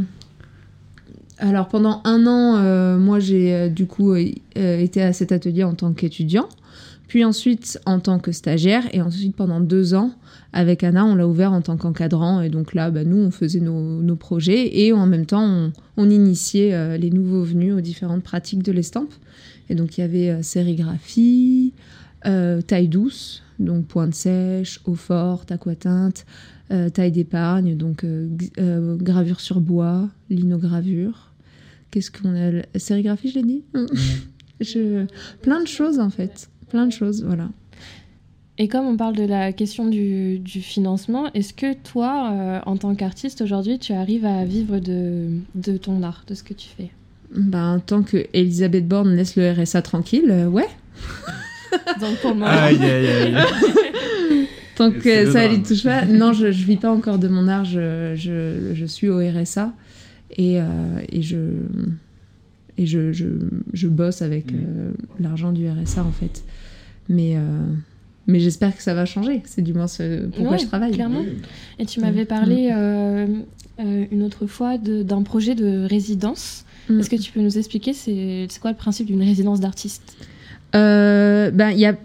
Alors 1.39 1.67
pendant 1.67 2.01
un 2.03 2.25
an, 2.25 2.57
euh, 2.57 2.97
moi 2.97 3.19
j'ai 3.19 3.53
euh, 3.53 3.69
du 3.69 3.85
coup 3.85 4.13
euh, 4.13 4.25
été 4.55 5.03
à 5.03 5.13
cet 5.13 5.31
atelier 5.31 5.63
en 5.63 5.75
tant 5.75 5.93
qu'étudiant, 5.93 6.49
puis 7.07 7.23
ensuite 7.23 7.79
en 7.85 7.99
tant 7.99 8.17
que 8.17 8.31
stagiaire, 8.31 8.83
et 8.91 9.01
ensuite 9.01 9.35
pendant 9.35 9.59
deux 9.59 9.93
ans 9.93 10.11
avec 10.51 10.83
Anna, 10.83 11.05
on 11.05 11.13
l'a 11.13 11.27
ouvert 11.27 11.53
en 11.53 11.61
tant 11.61 11.77
qu'encadrant, 11.77 12.41
et 12.41 12.49
donc 12.49 12.73
là, 12.73 12.89
bah, 12.89 13.03
nous 13.03 13.17
on 13.17 13.29
faisait 13.29 13.59
nos, 13.59 14.15
projets 14.15 14.79
et 14.79 14.93
en 14.93 15.05
même 15.05 15.27
temps 15.27 15.43
on, 15.43 15.71
on 15.95 16.09
initiait 16.09 16.97
les 16.97 17.11
nouveaux 17.11 17.43
venus 17.43 17.75
aux 17.75 17.81
différentes 17.81 18.23
pratiques 18.23 18.63
de 18.63 18.71
l'estampe. 18.71 19.13
Et 19.69 19.75
donc 19.75 19.97
il 19.97 20.01
y 20.01 20.03
avait 20.03 20.41
sérigraphie, 20.41 21.73
taille 22.23 22.88
douce, 22.88 23.43
donc 23.59 23.85
pointe 23.85 24.15
sèche, 24.15 24.79
eau 24.85 24.95
forte, 24.95 25.51
aquatinte, 25.51 26.25
taille 26.93 27.11
d'épargne, 27.11 27.77
donc 27.77 28.03
gravure 28.57 29.39
sur 29.39 29.61
bois, 29.61 30.09
linogravure. 30.31 31.26
Qu'est-ce 31.97 32.11
qu'on 32.11 32.35
a 32.35 32.51
la 32.51 32.61
Sérigraphie, 32.75 33.31
je 33.31 33.39
l'ai 33.39 33.43
dit 33.43 33.63
je... 34.61 35.07
Plein 35.41 35.63
de 35.63 35.67
choses 35.67 35.97
en 35.97 36.11
fait. 36.11 36.47
Plein 36.69 36.85
de 36.85 36.91
choses, 36.91 37.23
voilà. 37.23 37.49
Et 38.59 38.67
comme 38.67 38.85
on 38.85 38.95
parle 38.95 39.15
de 39.15 39.23
la 39.23 39.51
question 39.51 39.87
du, 39.87 40.37
du 40.37 40.61
financement, 40.61 41.33
est-ce 41.33 41.55
que 41.55 41.73
toi, 41.73 42.31
euh, 42.31 42.59
en 42.67 42.77
tant 42.77 42.93
qu'artiste 42.93 43.41
aujourd'hui, 43.41 43.79
tu 43.79 43.93
arrives 43.93 44.25
à 44.25 44.45
vivre 44.45 44.77
de, 44.77 45.39
de 45.55 45.77
ton 45.77 46.03
art, 46.03 46.23
de 46.27 46.35
ce 46.35 46.43
que 46.43 46.53
tu 46.53 46.67
fais? 46.67 46.91
Ben, 47.35 47.81
tant 47.83 48.03
que 48.03 48.27
Elisabeth 48.33 48.87
Borne 48.87 49.15
laisse 49.15 49.35
le 49.35 49.51
RSA 49.51 49.81
tranquille, 49.81 50.29
euh, 50.29 50.45
ouais. 50.45 50.69
Donc 51.99 52.15
pour 52.21 52.29
le 52.29 52.35
moment, 52.35 52.45
Aïe, 52.45 52.77
aïe, 52.79 53.07
aïe. 53.07 53.35
Tant 54.75 54.91
que 54.91 55.31
ça 55.31 55.47
lui 55.47 55.63
touche 55.63 55.81
pas. 55.81 56.05
Non, 56.05 56.31
je, 56.31 56.51
je 56.51 56.63
vis 56.63 56.77
pas 56.77 56.91
encore 56.91 57.17
de 57.17 57.27
mon 57.27 57.47
art, 57.47 57.65
je, 57.65 58.13
je, 58.15 58.75
je 58.75 58.85
suis 58.85 59.09
au 59.09 59.17
RSA 59.17 59.73
et, 60.32 60.59
euh, 60.61 60.65
et 61.09 61.21
je. 61.21 61.38
Et 62.80 62.86
je, 62.86 63.11
je, 63.11 63.25
je 63.73 63.88
bosse 63.88 64.21
avec 64.21 64.53
euh, 64.53 64.91
l'argent 65.19 65.51
du 65.51 65.67
RSA 65.67 66.03
en 66.03 66.11
fait. 66.11 66.43
Mais, 67.09 67.36
euh, 67.36 67.39
mais 68.28 68.39
j'espère 68.39 68.78
que 68.78 68.84
ça 68.84 68.93
va 68.93 69.05
changer. 69.05 69.41
C'est 69.45 69.63
du 69.63 69.73
moins 69.73 69.88
ce 69.88 70.28
pourquoi 70.28 70.51
Ouais, 70.51 70.57
je 70.59 70.67
travaille. 70.67 70.91
clairement. 70.91 71.23
Et 71.80 71.88
tu 71.88 71.99
m'avais 72.01 72.25
parlé 72.25 72.69
euh, 72.71 73.25
euh, 73.80 74.05
une 74.11 74.21
autre 74.21 74.45
fois 74.45 74.78
de- 74.78 75.01
d'un 75.01 75.23
projet 75.23 75.55
de 75.55 75.88
résidence. 75.88 76.65
Mm. 76.88 76.99
Est-ce 76.99 77.09
que 77.09 77.15
tu 77.15 77.32
peux 77.32 77.41
nous 77.41 77.57
expliquer 77.57 77.93
c'est 77.93 78.45
c'est 78.47 78.59
quoi 78.61 78.69
le 78.69 78.78
principe 78.78 79.07
d'une 79.07 79.23
résidence 79.23 79.59
d'artiste? 79.59 80.15
Euh, 80.75 81.49
ben, 81.49 81.71
il 81.71 81.80
y 81.80 81.86
a 81.88 81.95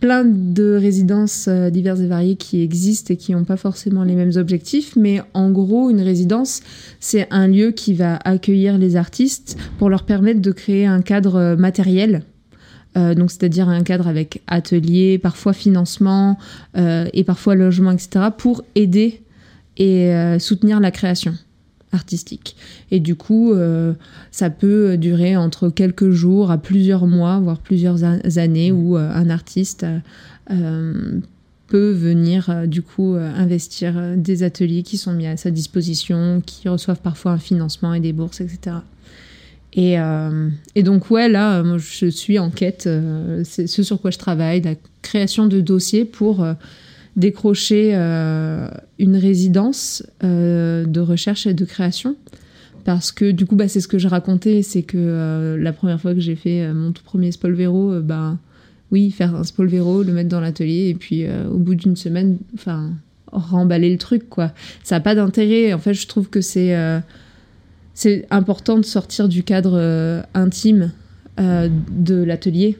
plein 0.00 0.24
de 0.24 0.76
résidences 0.80 1.46
euh, 1.48 1.70
diverses 1.70 2.00
et 2.00 2.06
variées 2.06 2.36
qui 2.36 2.62
existent 2.62 3.12
et 3.12 3.16
qui 3.16 3.32
n'ont 3.32 3.44
pas 3.44 3.58
forcément 3.58 4.02
les 4.02 4.14
mêmes 4.14 4.32
objectifs, 4.36 4.96
mais 4.96 5.20
en 5.34 5.50
gros, 5.50 5.90
une 5.90 6.00
résidence, 6.00 6.62
c'est 6.98 7.28
un 7.30 7.46
lieu 7.46 7.70
qui 7.70 7.92
va 7.94 8.18
accueillir 8.24 8.78
les 8.78 8.96
artistes 8.96 9.58
pour 9.78 9.90
leur 9.90 10.04
permettre 10.04 10.40
de 10.40 10.52
créer 10.52 10.86
un 10.86 11.02
cadre 11.02 11.36
euh, 11.36 11.56
matériel. 11.56 12.22
Euh, 12.96 13.14
donc, 13.14 13.30
c'est-à-dire 13.30 13.68
un 13.68 13.82
cadre 13.82 14.08
avec 14.08 14.42
atelier, 14.46 15.18
parfois 15.18 15.52
financement 15.52 16.38
et 16.74 17.22
parfois 17.22 17.54
logement, 17.54 17.92
etc., 17.92 18.26
pour 18.36 18.64
aider 18.74 19.22
et 19.76 20.12
soutenir 20.40 20.80
la 20.80 20.90
création 20.90 21.34
artistique. 21.92 22.56
Et 22.90 23.00
du 23.00 23.14
coup, 23.14 23.52
euh, 23.52 23.94
ça 24.30 24.50
peut 24.50 24.96
durer 24.96 25.36
entre 25.36 25.68
quelques 25.68 26.10
jours 26.10 26.50
à 26.50 26.58
plusieurs 26.58 27.06
mois, 27.06 27.40
voire 27.40 27.58
plusieurs 27.58 28.04
années, 28.04 28.72
où 28.72 28.96
euh, 28.96 29.10
un 29.12 29.30
artiste 29.30 29.86
euh, 30.50 31.20
peut 31.66 31.92
venir 31.92 32.66
du 32.66 32.82
coup 32.82 33.14
investir 33.14 34.16
des 34.16 34.42
ateliers 34.42 34.82
qui 34.82 34.96
sont 34.96 35.12
mis 35.12 35.28
à 35.28 35.36
sa 35.36 35.52
disposition, 35.52 36.42
qui 36.44 36.68
reçoivent 36.68 37.00
parfois 37.00 37.30
un 37.30 37.38
financement 37.38 37.94
et 37.94 38.00
des 38.00 38.12
bourses, 38.12 38.40
etc. 38.40 38.78
Et, 39.74 39.94
et 40.74 40.82
donc 40.82 41.12
ouais, 41.12 41.28
là, 41.28 41.62
je 41.78 42.06
suis 42.06 42.40
en 42.40 42.50
quête, 42.50 42.88
c'est 43.44 43.68
ce 43.68 43.84
sur 43.84 44.00
quoi 44.00 44.10
je 44.10 44.18
travaille, 44.18 44.62
la 44.62 44.74
création 45.02 45.46
de 45.46 45.60
dossiers 45.60 46.04
pour 46.04 46.44
décrocher 47.16 47.92
euh, 47.94 48.68
une 48.98 49.16
résidence 49.16 50.04
euh, 50.22 50.84
de 50.84 51.00
recherche 51.00 51.46
et 51.46 51.54
de 51.54 51.64
création. 51.64 52.16
Parce 52.84 53.12
que 53.12 53.30
du 53.30 53.46
coup, 53.46 53.56
bah, 53.56 53.68
c'est 53.68 53.80
ce 53.80 53.88
que 53.88 53.98
je 53.98 54.08
racontais, 54.08 54.62
c'est 54.62 54.82
que 54.82 54.96
euh, 54.98 55.58
la 55.58 55.72
première 55.72 56.00
fois 56.00 56.14
que 56.14 56.20
j'ai 56.20 56.36
fait 56.36 56.72
mon 56.72 56.92
tout 56.92 57.02
premier 57.02 57.30
Spolvero, 57.30 58.00
bah, 58.00 58.38
oui, 58.90 59.10
faire 59.10 59.34
un 59.34 59.44
Spolvero, 59.44 60.02
le 60.02 60.12
mettre 60.12 60.28
dans 60.28 60.40
l'atelier, 60.40 60.88
et 60.88 60.94
puis 60.94 61.24
au 61.28 61.58
bout 61.58 61.74
d'une 61.74 61.96
semaine, 61.96 62.38
enfin, 62.54 62.90
remballer 63.30 63.90
le 63.90 63.98
truc, 63.98 64.28
quoi. 64.28 64.52
Ça 64.82 64.96
n'a 64.96 65.00
pas 65.00 65.14
d'intérêt. 65.14 65.72
En 65.72 65.78
fait, 65.78 65.94
je 65.94 66.06
trouve 66.06 66.28
que 66.28 66.40
c'est 66.40 66.74
c'est 67.94 68.26
important 68.30 68.78
de 68.78 68.84
sortir 68.84 69.28
du 69.28 69.44
cadre 69.44 70.24
intime 70.34 70.90
de 71.38 72.22
l'atelier 72.24 72.78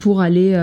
pour 0.00 0.20
aller 0.20 0.54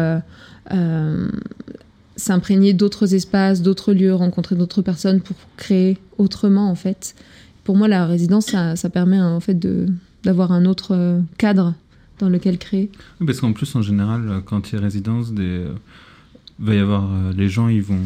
s'imprégner 2.18 2.74
d'autres 2.74 3.14
espaces, 3.14 3.62
d'autres 3.62 3.94
lieux, 3.94 4.14
rencontrer 4.14 4.56
d'autres 4.56 4.82
personnes 4.82 5.22
pour 5.22 5.38
créer 5.56 5.98
autrement 6.18 6.70
en 6.70 6.76
fait. 6.76 7.16
Pour 7.64 7.78
moi, 7.78 7.88
la 7.88 8.06
résidence, 8.06 8.48
ça, 8.48 8.76
ça 8.76 8.90
permet 8.90 9.22
en 9.22 9.40
fait 9.40 9.58
d'avoir 10.24 10.52
un 10.52 10.66
autre 10.66 10.96
euh, 10.96 11.20
cadre 11.38 11.74
dans 12.20 12.30
lequel 12.30 12.58
créer. 12.58 12.90
Parce 13.26 13.40
qu'en 13.40 13.54
plus, 13.54 13.76
en 13.76 13.82
général, 13.82 14.42
quand 14.46 14.72
il 14.72 14.76
y 14.76 14.78
a 14.78 14.82
résidence, 14.82 15.34
des... 15.34 15.44
euh, 15.44 15.74
va 16.60 16.74
y 16.74 16.80
avoir 16.80 17.04
euh, 17.04 17.34
les 17.34 17.50
gens, 17.50 17.68
ils 17.68 17.84
vont 17.84 18.02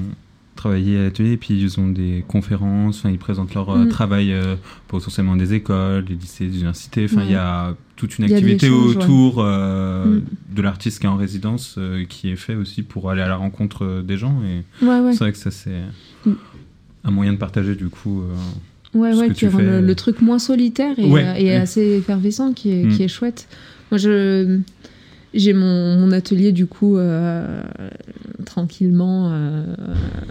travailler 0.62 0.99
à 0.99 1.03
l'atelier, 1.03 1.38
puis 1.38 1.59
ils 1.59 1.80
ont 1.80 1.88
des 1.88 2.24
conférences, 2.28 2.99
enfin, 2.99 3.09
ils 3.09 3.18
présentent 3.18 3.53
leur 3.55 3.70
euh, 3.70 3.86
Mm. 3.86 3.89
travail 3.89 4.32
euh, 4.34 4.55
potentiellement 4.88 5.36
des 5.36 5.53
écoles, 5.53 6.05
des 6.05 6.14
lycées, 6.14 6.45
des 6.45 6.55
universités. 6.57 7.05
Enfin, 7.05 7.24
il 7.24 7.32
y 7.32 7.36
a 7.36 7.76
toute 7.95 8.18
une 8.20 8.26
activité 8.26 8.70
autour 8.70 9.36
euh, 9.39 10.05
Mm. 10.05 10.22
de 10.55 10.62
l'artiste 10.62 10.99
qui 10.99 11.05
est 11.07 11.09
en 11.09 11.16
résidence 11.16 11.76
euh, 11.78 12.05
qui 12.07 12.30
est 12.32 12.36
fait 12.36 12.55
aussi 12.55 12.84
pour 12.84 13.09
aller 13.09 13.22
à 13.24 13.28
la 13.28 13.36
rencontre 13.38 14.01
des 14.03 14.18
gens. 14.18 14.36
Et 14.43 14.86
Ouais, 14.86 14.99
ouais. 14.99 15.14
c'est 15.14 15.20
vrai 15.20 15.32
que 15.32 15.38
ça, 15.39 15.49
c'est 15.51 15.82
Mm. 16.26 16.32
un 17.05 17.12
moyen 17.12 17.34
de 17.34 17.38
partager 17.39 17.74
du 17.76 17.89
coup. 17.89 18.24
Ouais, 18.93 19.14
ouais, 19.16 19.32
qui 19.32 19.47
rend 19.47 19.57
le, 19.57 19.82
le 19.82 19.95
truc 19.95 20.22
moins 20.22 20.38
solitaire 20.39 20.99
et, 20.99 21.05
Ouais, 21.09 21.41
et 21.41 21.45
ouais. 21.45 21.55
assez 21.55 21.82
effervescent, 21.99 22.53
qui 22.53 22.72
est, 22.72 22.88
qui 22.89 23.03
est 23.03 23.07
chouette. 23.07 23.47
Moi, 23.89 23.97
je 23.97 24.59
j'ai 25.34 25.53
mon, 25.53 26.11
atelier 26.11 26.51
du 26.51 26.65
coup 26.65 26.97
euh, 26.97 27.61
tranquillement 28.45 29.32
euh, 29.32 29.65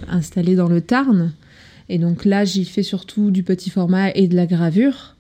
installé 0.09 0.55
dans 0.55 0.69
le 0.69 0.81
Tarn, 0.81 1.33
et 1.89 1.99
donc 1.99 2.25
là, 2.25 2.45
j'y 2.45 2.65
fais 2.65 2.83
surtout 2.83 3.31
du 3.31 3.43
petit 3.43 3.71
format 3.71 4.11
et 4.15 4.29
de 4.29 4.37
la 4.37 4.47
gravure. 4.47 5.17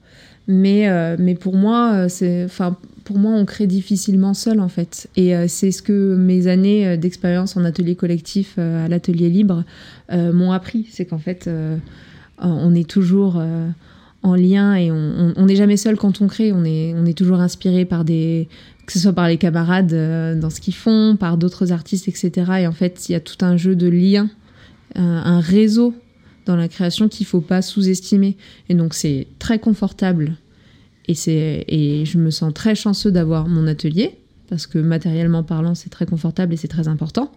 Mais, 0.46 0.88
euh, 0.88 1.16
mais 1.18 1.34
pour 1.34 1.56
moi, 1.56 2.08
c'est, 2.08 2.44
enfin, 2.44 2.76
pour 3.04 3.18
moi, 3.18 3.32
on 3.32 3.44
crée 3.44 3.66
difficilement 3.66 4.34
seul 4.34 4.60
en 4.60 4.68
fait. 4.68 5.08
Et 5.16 5.32
c'est 5.48 5.72
ce 5.72 5.82
que 5.82 6.14
mes 6.14 6.46
années 6.46 6.96
d'expérience 6.96 7.56
en 7.56 7.64
atelier 7.64 7.96
collectif 7.96 8.56
à 8.58 8.86
l'atelier 8.86 9.30
libre 9.30 9.64
m'ont 10.12 10.52
appris. 10.52 10.86
C'est 10.90 11.06
qu'en 11.06 11.18
fait, 11.18 11.50
on 12.38 12.74
est 12.74 12.88
toujours 12.88 13.42
en 14.22 14.34
lien 14.34 14.76
et 14.76 14.92
on 14.92 15.46
n'est 15.46 15.56
jamais 15.56 15.76
seul 15.76 15.96
quand 15.96 16.20
on 16.20 16.28
crée. 16.28 16.52
On 16.52 16.64
est, 16.64 16.94
on 16.96 17.04
est 17.04 17.18
toujours 17.18 17.40
inspiré 17.40 17.84
par 17.84 18.04
des, 18.04 18.48
que 18.90 18.94
ce 18.94 19.02
soit 19.02 19.12
par 19.12 19.28
les 19.28 19.36
camarades 19.36 19.92
euh, 19.92 20.34
dans 20.34 20.50
ce 20.50 20.60
qu'ils 20.60 20.74
font, 20.74 21.14
par 21.14 21.36
d'autres 21.36 21.70
artistes, 21.70 22.08
etc. 22.08 22.30
Et 22.62 22.66
en 22.66 22.72
fait, 22.72 23.08
il 23.08 23.12
y 23.12 23.14
a 23.14 23.20
tout 23.20 23.36
un 23.44 23.56
jeu 23.56 23.76
de 23.76 23.86
liens, 23.86 24.28
un, 24.96 25.04
un 25.04 25.38
réseau 25.38 25.94
dans 26.44 26.56
la 26.56 26.66
création 26.66 27.08
qu'il 27.08 27.24
faut 27.24 27.40
pas 27.40 27.62
sous-estimer. 27.62 28.36
Et 28.68 28.74
donc, 28.74 28.94
c'est 28.94 29.28
très 29.38 29.60
confortable. 29.60 30.32
Et, 31.06 31.14
c'est, 31.14 31.64
et 31.68 32.04
je 32.04 32.18
me 32.18 32.30
sens 32.30 32.52
très 32.52 32.74
chanceux 32.74 33.12
d'avoir 33.12 33.46
mon 33.46 33.68
atelier, 33.68 34.18
parce 34.48 34.66
que 34.66 34.80
matériellement 34.80 35.44
parlant, 35.44 35.76
c'est 35.76 35.90
très 35.90 36.06
confortable 36.06 36.54
et 36.54 36.56
c'est 36.56 36.66
très 36.66 36.88
important. 36.88 37.30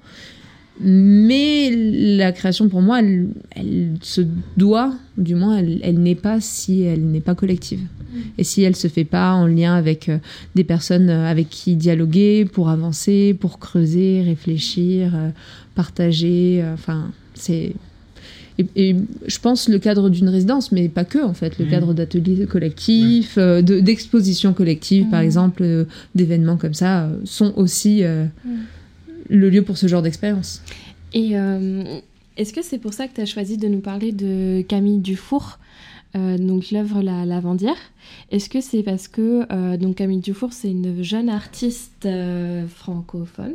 Mais 0.82 1.70
la 1.70 2.32
création, 2.32 2.68
pour 2.68 2.82
moi, 2.82 3.00
elle, 3.00 3.30
se 4.02 4.22
doit, 4.58 4.92
du 5.20 5.36
moins, 5.36 5.58
elle 5.58 6.00
n'est 6.00 6.16
pas 6.16 6.42
si 6.42 6.82
elle 6.82 7.06
n'est 7.06 7.22
pas 7.22 7.36
collective. 7.36 7.82
Et 8.38 8.44
si 8.44 8.62
elle 8.64 8.76
se 8.76 8.88
fait 8.88 9.04
pas 9.06 9.34
en 9.34 9.48
lien 9.48 9.74
avec 9.76 10.10
euh, 10.10 10.18
des 10.56 10.64
personnes 10.64 11.10
euh, 11.10 11.26
avec 11.30 11.50
qui 11.50 11.76
dialoguer 11.76 12.46
pour 12.46 12.70
avancer, 12.70 13.34
pour 13.40 13.60
creuser, 13.60 14.22
réfléchir, 14.24 15.14
euh, 15.16 15.30
partager, 15.76 16.62
euh, 16.62 16.74
enfin, 16.74 17.12
c'est. 17.34 17.74
Et, 18.60 18.66
et 18.76 18.96
je 19.26 19.40
pense 19.40 19.68
le 19.68 19.80
cadre 19.80 20.10
d'une 20.10 20.30
résidence, 20.30 20.72
mais 20.72 20.88
pas 20.88 21.06
que 21.06 21.24
en 21.24 21.34
fait, 21.34 21.58
le 21.58 21.66
cadre 21.66 21.94
d'ateliers 21.96 22.46
collectifs, 22.46 23.36
euh, 23.40 23.64
de- 23.64 23.80
d'expositions 23.80 24.54
collectives 24.54 25.10
par 25.10 25.22
Mhm. 25.22 25.26
exemple, 25.26 25.64
euh, 25.64 25.86
d'événements 26.14 26.58
comme 26.58 26.76
ça, 26.76 27.06
euh, 27.06 27.18
sont 27.26 27.52
aussi 27.56 28.04
euh, 28.04 28.26
Mhm. 28.46 28.58
le 29.30 29.50
lieu 29.50 29.64
pour 29.64 29.78
ce 29.78 29.88
genre 29.88 30.04
d'expérience. 30.04 30.62
Et 31.14 31.32
euh, 31.34 31.84
est-ce 32.38 32.54
que 32.54 32.62
c'est 32.64 32.78
pour 32.78 32.94
ça 32.94 33.08
que 33.08 33.16
tu 33.16 33.22
as 33.22 33.26
choisi 33.26 33.58
de 33.58 33.68
nous 33.68 33.80
parler 33.80 34.12
de 34.12 34.62
Camille 34.68 35.00
Dufour, 35.00 35.58
euh, 36.16 36.38
donc 36.38 36.72
l'œuvre 36.72 37.02
La 37.02 37.26
Lavandière 37.26 37.78
Est-ce 38.32 38.50
que 38.50 38.62
c'est 38.62 38.84
parce 38.84 39.08
que 39.08 39.46
euh, 39.52 39.78
donc 39.78 39.96
Camille 39.96 40.20
Dufour, 40.20 40.54
c'est 40.54 40.70
une 40.70 41.04
jeune 41.04 41.30
artiste 41.30 42.06
euh, 42.06 42.68
francophone? 42.68 43.54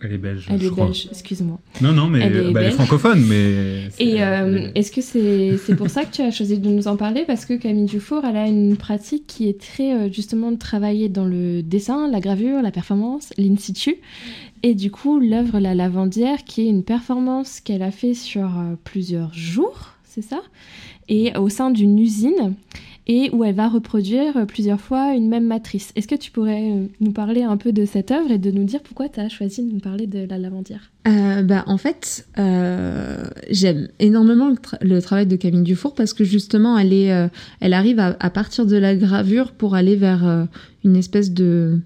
Elle 0.00 0.12
est 0.12 0.18
belge. 0.18 0.46
Elle 0.48 0.60
je 0.60 0.66
est 0.66 0.70
crois. 0.70 0.84
belge, 0.84 1.08
excuse-moi. 1.10 1.58
Non, 1.80 1.92
non, 1.92 2.06
mais 2.06 2.20
Elle 2.20 2.36
est 2.36 2.40
bah, 2.40 2.40
elle 2.40 2.48
est 2.50 2.52
belge. 2.52 2.74
francophone, 2.74 3.24
mais. 3.26 3.88
Et 3.98 4.18
est-ce 4.78 4.92
que 4.92 5.00
c'est 5.00 5.74
pour 5.74 5.90
ça 5.90 6.04
que 6.04 6.12
tu 6.12 6.22
as 6.22 6.30
choisi 6.30 6.58
de 6.60 6.68
nous 6.68 6.86
en 6.86 6.96
parler? 6.96 7.24
Parce 7.26 7.44
que 7.44 7.54
Camille 7.54 7.86
Dufour, 7.86 8.22
elle 8.24 8.36
a 8.36 8.46
une 8.46 8.76
pratique 8.76 9.26
qui 9.26 9.48
est 9.48 9.60
très 9.60 10.12
justement 10.12 10.52
de 10.52 10.56
travailler 10.56 11.08
dans 11.08 11.24
le 11.24 11.62
dessin, 11.64 12.08
la 12.08 12.20
gravure, 12.20 12.62
la 12.62 12.70
performance, 12.70 13.32
l'in 13.38 13.56
situ. 13.56 13.96
Et 14.62 14.76
du 14.76 14.92
coup, 14.92 15.18
l'œuvre 15.18 15.58
La 15.58 15.74
Lavandière, 15.74 16.44
qui 16.44 16.60
est 16.60 16.68
une 16.68 16.84
performance 16.84 17.58
qu'elle 17.60 17.82
a 17.82 17.90
fait 17.90 18.14
sur 18.14 18.50
plusieurs 18.84 19.34
jours, 19.34 19.94
ça 20.22 20.40
Et 21.08 21.36
au 21.36 21.48
sein 21.48 21.70
d'une 21.70 21.98
usine, 21.98 22.54
et 23.10 23.30
où 23.32 23.42
elle 23.42 23.54
va 23.54 23.68
reproduire 23.68 24.36
euh, 24.36 24.44
plusieurs 24.44 24.80
fois 24.82 25.14
une 25.14 25.30
même 25.30 25.46
matrice. 25.46 25.92
Est-ce 25.96 26.06
que 26.06 26.14
tu 26.14 26.30
pourrais 26.30 26.70
euh, 26.70 26.84
nous 27.00 27.12
parler 27.12 27.42
un 27.42 27.56
peu 27.56 27.72
de 27.72 27.86
cette 27.86 28.10
œuvre 28.10 28.30
et 28.30 28.36
de 28.36 28.50
nous 28.50 28.64
dire 28.64 28.82
pourquoi 28.82 29.08
tu 29.08 29.18
as 29.18 29.30
choisi 29.30 29.66
de 29.66 29.72
nous 29.72 29.80
parler 29.80 30.06
de 30.06 30.26
La 30.28 30.36
Lavandière? 30.36 30.90
Euh, 31.06 31.42
bah, 31.42 31.64
en 31.68 31.78
fait, 31.78 32.28
euh, 32.38 33.24
j'aime 33.48 33.88
énormément 33.98 34.50
le, 34.50 34.56
tra- 34.56 34.76
le 34.82 35.00
travail 35.00 35.26
de 35.26 35.36
Camille 35.36 35.62
Dufour 35.62 35.94
parce 35.94 36.12
que 36.12 36.22
justement, 36.22 36.76
elle, 36.76 36.92
est, 36.92 37.30
elle 37.60 37.72
arrive 37.72 37.98
à, 37.98 38.14
à 38.20 38.28
partir 38.28 38.66
de 38.66 38.76
la 38.76 38.94
gravure 38.94 39.52
pour 39.52 39.74
aller 39.74 39.96
vers 39.96 40.46
une 40.84 40.94
espèce 40.96 41.32
de, 41.32 41.80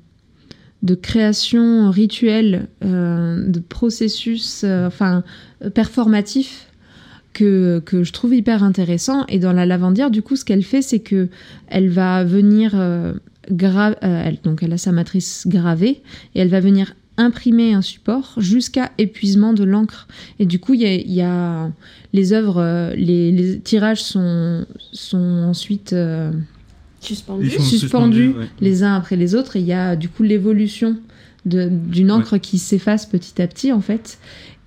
de 0.83 0.95
création 0.97 1.89
rituelle, 1.89 2.67
de 2.81 3.61
processus 3.61 4.65
enfin, 4.65 5.23
performatif 5.73 6.67
que, 7.33 7.81
que 7.85 8.05
je 8.05 8.13
trouve 8.13 8.35
hyper 8.35 8.63
intéressant. 8.63 9.25
Et 9.27 9.39
dans 9.39 9.53
la 9.53 9.67
lavandière, 9.67 10.11
du 10.11 10.23
coup, 10.23 10.37
ce 10.37 10.45
qu'elle 10.45 10.63
fait, 10.63 10.83
c'est 10.83 11.01
que 11.01 11.29
elle 11.69 11.89
va 11.89 12.25
venir 12.25 12.73
euh, 12.75 13.15
euh, 13.51 13.95
elle, 14.03 14.39
donc 14.43 14.63
elle 14.63 14.73
a 14.73 14.79
sa 14.79 14.93
matrice 14.93 15.45
gravée 15.47 16.03
et 16.35 16.41
elle 16.41 16.49
va 16.49 16.61
venir 16.61 16.95
imprimer 17.17 17.75
un 17.75 17.83
support 17.83 18.35
jusqu'à 18.39 18.91
épuisement 18.99 19.53
de 19.53 19.65
l'encre. 19.65 20.09
Et 20.39 20.47
du 20.47 20.59
coup, 20.59 20.75
il 20.75 20.83
y 20.83 21.13
y 21.13 21.21
a 21.21 21.71
les 22.13 22.33
œuvres, 22.33 22.61
euh, 22.61 22.95
les, 22.95 23.33
les 23.33 23.61
tirages 23.61 24.03
sont, 24.03 24.67
sont 24.93 25.19
ensuite 25.19 25.93
euh, 25.93 26.33
suspendus 27.01 28.29
ouais. 28.29 28.47
les 28.61 28.83
uns 28.83 28.95
après 28.95 29.17
les 29.17 29.35
autres. 29.35 29.57
Et 29.57 29.61
il 29.61 29.67
y 29.67 29.73
a 29.73 29.97
du 29.97 30.09
coup 30.09 30.23
l'évolution 30.23 30.97
d'une 31.45 32.13
encre 32.13 32.39
qui 32.39 32.59
s'efface 32.59 33.05
petit 33.07 33.43
à 33.43 33.49
petit, 33.49 33.73
en 33.73 33.81
fait. 33.81 34.19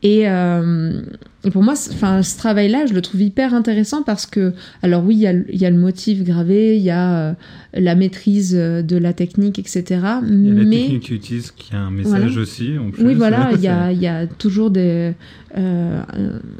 Et, 0.03 0.29
euh, 0.29 1.01
et 1.43 1.49
pour 1.51 1.63
moi, 1.63 1.73
enfin, 1.91 2.21
ce 2.21 2.37
travail-là, 2.37 2.85
je 2.85 2.93
le 2.93 3.01
trouve 3.01 3.21
hyper 3.21 3.53
intéressant 3.55 4.03
parce 4.03 4.25
que, 4.27 4.53
alors 4.83 5.03
oui, 5.03 5.15
il 5.15 5.21
y 5.21 5.27
a, 5.27 5.33
le- 5.33 5.45
il 5.51 5.59
y 5.59 5.65
a 5.65 5.71
le 5.71 5.77
motif 5.77 6.23
gravé, 6.23 6.77
il 6.77 6.83
y 6.83 6.91
a 6.91 7.17
euh, 7.29 7.33
la 7.73 7.95
maîtrise 7.95 8.53
euh, 8.55 8.83
de 8.83 8.97
la 8.97 9.13
technique, 9.13 9.57
etc. 9.57 9.83
Il 9.89 9.97
y 9.97 10.01
a 10.01 10.53
la 10.53 10.63
mais 10.63 10.77
technique 10.81 10.99
qu'ils 11.03 11.15
utilisent 11.15 11.51
qui 11.51 11.73
a 11.75 11.79
un 11.79 11.91
message 11.91 12.19
Voilà. 12.19 12.41
aussi. 12.41 12.77
En 12.77 12.91
plus. 12.91 13.03
oui, 13.03 13.13
voilà, 13.15 13.49
il 13.55 13.61
y 13.61 13.67
a, 13.67 13.91
il 13.91 13.99
y 13.99 14.05
a 14.07 14.27
toujours 14.27 14.69
des, 14.69 15.13
euh, 15.57 16.01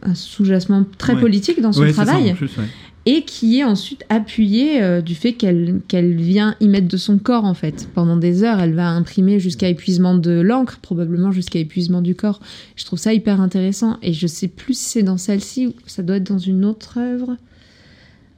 un- 0.02 0.16
sous-jacement 0.16 0.84
très 0.98 1.14
Ouais. 1.14 1.22
politique 1.22 1.62
dans 1.62 1.72
son 1.74 1.82
Ouais, 1.82 1.88
c'est 1.90 1.94
ça, 1.98 2.06
travail 2.06 2.32
en 2.32 2.36
plus, 2.36 2.58
ouais. 2.58 2.64
Et 3.06 3.22
qui 3.24 3.60
est 3.60 3.64
ensuite 3.64 4.04
appuyé 4.10 4.82
euh, 4.82 5.02
du 5.02 5.14
fait 5.14 5.34
qu'elle 5.34 5.82
qu'elle 5.88 6.16
vient 6.16 6.56
y 6.60 6.68
mettre 6.68 6.88
de 6.88 6.98
son 6.98 7.20
corps 7.20 7.46
en 7.46 7.54
fait. 7.54 7.88
Pendant 7.94 8.18
des 8.18 8.44
heures, 8.44 8.60
elle 8.60 8.74
va 8.74 8.90
imprimer 8.90 9.40
jusqu'à 9.40 9.70
épuisement 9.70 10.16
de 10.16 10.32
l'encre, 10.32 10.80
probablement 10.82 11.32
jusqu'à 11.32 11.60
épuisement 11.60 12.02
du 12.02 12.16
corps. 12.16 12.40
Je 12.76 12.86
trouve 12.86 12.98
ça 13.00 13.14
hyper 13.14 13.42
intéressant 13.42 13.98
et 14.02 14.14
je 14.14 14.26
sais 14.26 14.48
plus 14.48 14.74
si 14.74 14.86
c'est 14.86 15.04
dans 15.04 15.18
celle-ci 15.18 15.68
ou 15.68 15.74
ça 15.86 16.02
doit 16.02 16.18
être 16.18 16.28
dans 16.28 16.40
une 16.40 16.66
autre 16.66 16.98
œuvre. 17.00 17.38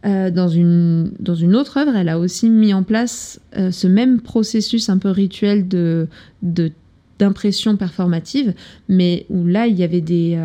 Euh, 0.05 0.29
dans, 0.29 0.47
une, 0.47 1.11
dans 1.19 1.33
une 1.33 1.55
autre 1.55 1.77
œuvre, 1.77 1.95
elle 1.95 2.07
a 2.07 2.19
aussi 2.19 2.51
mis 2.51 2.71
en 2.71 2.83
place 2.83 3.41
euh, 3.57 3.71
ce 3.71 3.87
même 3.87 4.21
processus 4.21 4.89
un 4.89 4.99
peu 4.99 5.09
rituel 5.09 5.67
de, 5.67 6.07
de 6.43 6.71
d'impression 7.19 7.75
performative, 7.77 8.53
mais 8.89 9.25
où 9.29 9.47
là 9.47 9.65
il 9.65 9.75
y 9.75 9.81
avait 9.81 10.01
des, 10.01 10.39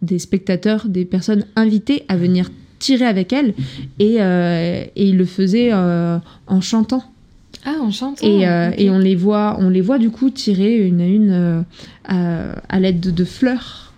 des 0.00 0.18
spectateurs, 0.18 0.88
des 0.88 1.04
personnes 1.04 1.44
invitées 1.56 2.06
à 2.08 2.16
venir 2.16 2.48
tirer 2.78 3.06
avec 3.06 3.32
elle 3.32 3.54
et, 3.98 4.16
euh, 4.20 4.84
et 4.96 5.08
ils 5.08 5.16
le 5.16 5.24
faisaient 5.24 5.70
euh, 5.72 6.18
en 6.46 6.60
chantant. 6.60 7.04
Ah, 7.64 7.76
en 7.82 7.90
chantant 7.90 8.26
Et, 8.26 8.46
euh, 8.48 8.70
et 8.78 8.88
on 8.90 8.98
les 8.98 9.16
voit, 9.16 9.56
on 9.58 9.68
les 9.68 9.80
voit 9.80 9.98
du 9.98 10.10
coup 10.10 10.30
tirer 10.30 10.76
une 10.86 11.00
à 11.00 11.06
une 11.06 11.30
euh, 11.30 11.60
à, 12.04 12.52
à 12.68 12.80
l'aide 12.80 13.00
de, 13.00 13.10
de 13.10 13.24
fleurs. 13.24 13.92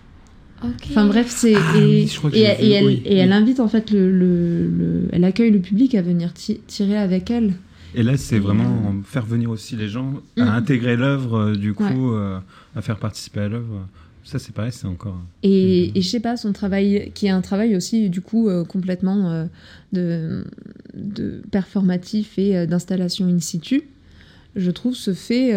Ok. 0.63 0.87
Enfin 0.89 1.05
bref, 1.07 1.27
c'est 1.29 1.55
Ah 1.55 1.77
et, 1.77 1.79
oui, 2.05 2.71
elle, 2.73 2.85
oui, 2.85 3.01
et 3.05 3.17
elle 3.17 3.29
oui. 3.29 3.33
invite 3.35 3.59
en 3.59 3.67
fait 3.67 3.89
le, 3.91 4.11
le, 4.11 4.67
le- 4.67 5.07
elle 5.11 5.23
accueille 5.23 5.51
le 5.51 5.59
public 5.59 5.95
à 5.95 6.01
venir 6.01 6.33
ti- 6.33 6.59
tirer 6.67 6.97
avec 6.97 7.31
elle. 7.31 7.53
Et 7.95 8.03
là, 8.03 8.15
c'est 8.15 8.39
vraiment 8.39 8.93
faire 9.05 9.25
venir 9.25 9.49
aussi 9.49 9.75
les 9.75 9.89
gens 9.89 10.13
à 10.37 10.45
Mm. 10.45 10.47
intégrer 10.49 10.95
l'œuvre, 10.95 11.55
du 11.55 11.73
coup, 11.73 11.83
Ouais. 11.83 11.91
euh, 12.15 12.37
à 12.75 12.81
faire 12.81 12.97
participer 12.97 13.41
à 13.41 13.47
l'œuvre. 13.49 13.85
Ça, 14.23 14.37
c'est 14.39 14.53
pareil, 14.53 14.71
c'est 14.71 14.85
encore. 14.87 15.17
Et, 15.43 15.87
Mhm. 15.87 15.97
et 15.97 16.01
je 16.01 16.07
sais 16.07 16.19
pas, 16.19 16.37
son 16.37 16.53
travail, 16.53 17.11
qui 17.15 17.25
est 17.25 17.29
un 17.31 17.41
travail 17.41 17.75
aussi, 17.75 18.09
du 18.09 18.21
coup, 18.21 18.47
euh, 18.49 18.63
complètement 18.63 19.31
euh, 19.31 19.45
de, 19.93 20.45
de 20.93 21.41
performatif 21.51 22.37
et 22.37 22.55
euh, 22.55 22.65
d'installation 22.65 23.27
in 23.27 23.39
situ, 23.39 23.83
je 24.55 24.69
trouve 24.71 24.95
se 24.95 25.13
fait. 25.13 25.53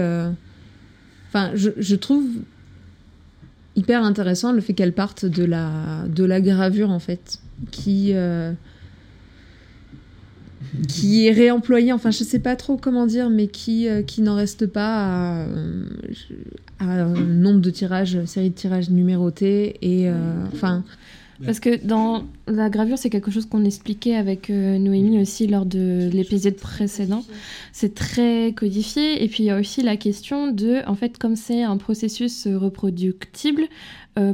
Enfin, 1.29 1.51
je, 1.55 1.71
je 1.77 1.97
trouve 1.97 2.25
hyper 3.77 4.03
intéressant 4.05 4.53
le 4.53 4.61
fait 4.61 4.73
qu'elle 4.73 4.93
parte 4.93 5.25
de 5.27 5.45
la, 5.45 6.05
de 6.09 6.25
la 6.25 6.41
gravure, 6.41 6.91
en 6.91 7.01
fait, 7.01 7.41
qui. 7.71 8.13
Qui 10.89 11.27
est 11.27 11.33
réemployé, 11.33 11.93
enfin 11.93 12.11
je 12.11 12.25
sais 12.25 12.39
pas 12.39 12.57
trop 12.57 12.77
comment 12.77 13.07
dire, 13.07 13.31
mais 13.31 13.47
qui, 13.47 13.89
euh, 13.89 14.03
qui 14.03 14.23
n'en 14.23 14.37
reste 14.37 14.67
pas 14.67 15.05
à, 15.05 15.47
euh, 15.47 15.85
à 16.81 16.85
un 16.85 17.15
nombre 17.15 17.61
de 17.61 17.71
tirages, 17.71 18.25
série 18.25 18.51
de 18.51 18.55
tirages 18.55 18.91
numérotés. 18.91 19.77
Et 19.83 20.09
euh, 20.09 20.45
enfin, 20.53 20.85
Parce 21.45 21.59
que 21.59 21.85
dans 21.85 22.25
la 22.47 22.71
gravure, 22.71 22.97
c'est 22.97 23.11
quelque 23.11 23.31
chose 23.31 23.47
qu'on 23.47 23.65
expliquait 23.65 24.15
avec 24.15 24.49
Noémie 24.49 25.21
aussi 25.21 25.47
lors 25.47 25.67
de 25.67 26.09
l'épisode 26.13 26.55
précédent. 26.55 27.25
C'est 27.73 27.95
très 27.95 28.53
codifié. 28.57 29.23
Et 29.23 29.29
puis 29.29 29.43
il 29.43 29.47
y 29.47 29.51
a 29.51 29.59
aussi 29.59 29.83
la 29.83 29.97
question 29.97 30.53
de, 30.53 30.83
en 30.87 30.95
fait, 30.95 31.19
comme 31.19 31.37
c'est 31.37 31.65
un 31.65 31.77
processus 31.77 32.47
reproductible, 32.47 33.65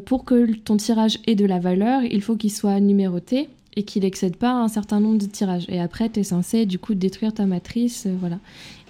pour 0.05 0.25
que 0.25 0.53
ton 0.53 0.77
tirage 0.77 1.19
ait 1.27 1.35
de 1.35 1.47
la 1.47 1.59
valeur, 1.59 2.03
il 2.05 2.21
faut 2.21 2.37
qu'il 2.37 2.53
soit 2.53 2.81
numéroté 2.81 3.49
et 3.77 3.83
qu'il 3.85 4.03
n'excède 4.03 4.37
pas 4.37 4.53
un 4.53 4.69
certain 4.69 5.01
nombre 5.01 5.19
de 5.19 5.27
tirages. 5.27 5.67
Et 5.69 5.81
après, 5.81 6.09
tu 6.09 6.21
es 6.21 6.25
censé 6.25 6.67
du 6.67 6.79
coup 6.79 6.95
détruire 6.95 7.33
ta 7.33 7.47
matrice. 7.47 8.05
euh, 8.07 8.15
voilà. 8.19 8.39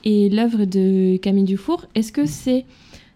Et 0.05 0.28
l'œuvre 0.31 0.64
de 0.64 1.16
Camille 1.18 1.45
Dufour, 1.45 1.87
est-ce 1.95 2.12
que 2.12 2.24
c'est 2.26 2.64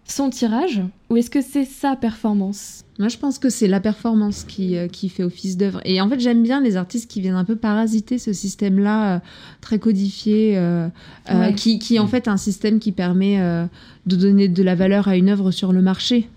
son 0.07 0.29
tirage 0.29 0.83
ou 1.09 1.17
est-ce 1.17 1.31
que 1.31 1.41
c'est 1.41 1.65
sa 1.65 1.95
performance? 1.95 2.83
Moi 2.99 3.07
je 3.09 3.17
pense 3.17 3.39
que 3.39 3.49
c'est 3.49 3.67
la 3.67 3.79
performance 3.79 4.43
qui, 4.43 4.77
euh, 4.77 4.87
qui 4.87 5.09
fait 5.09 5.23
office 5.23 5.57
d'œuvre. 5.57 5.81
Et 5.83 5.99
en 5.99 6.07
fait, 6.07 6.19
j'aime 6.19 6.43
bien 6.43 6.61
les 6.61 6.77
artistes 6.77 7.09
qui 7.09 7.19
viennent 7.21 7.33
un 7.35 7.43
peu 7.43 7.55
parasiter 7.55 8.19
ce 8.19 8.31
système-là, 8.31 9.15
euh, 9.15 9.19
très 9.61 9.79
codifié, 9.79 10.55
euh, 10.57 10.87
euh, 11.31 11.39
Ouais. 11.39 11.53
qui, 11.55 11.79
qui 11.79 11.95
est 11.95 11.99
en 11.99 12.05
fait 12.07 12.27
un 12.27 12.37
système 12.37 12.77
qui 12.79 12.91
permet 12.91 13.39
euh, 13.41 13.65
de 14.05 14.15
donner 14.15 14.47
de 14.47 14.61
la 14.63 14.75
valeur 14.75 15.07
à 15.07 15.17
une 15.17 15.27
œuvre 15.29 15.49
sur 15.51 15.73
le 15.73 15.81
marché. 15.81 16.29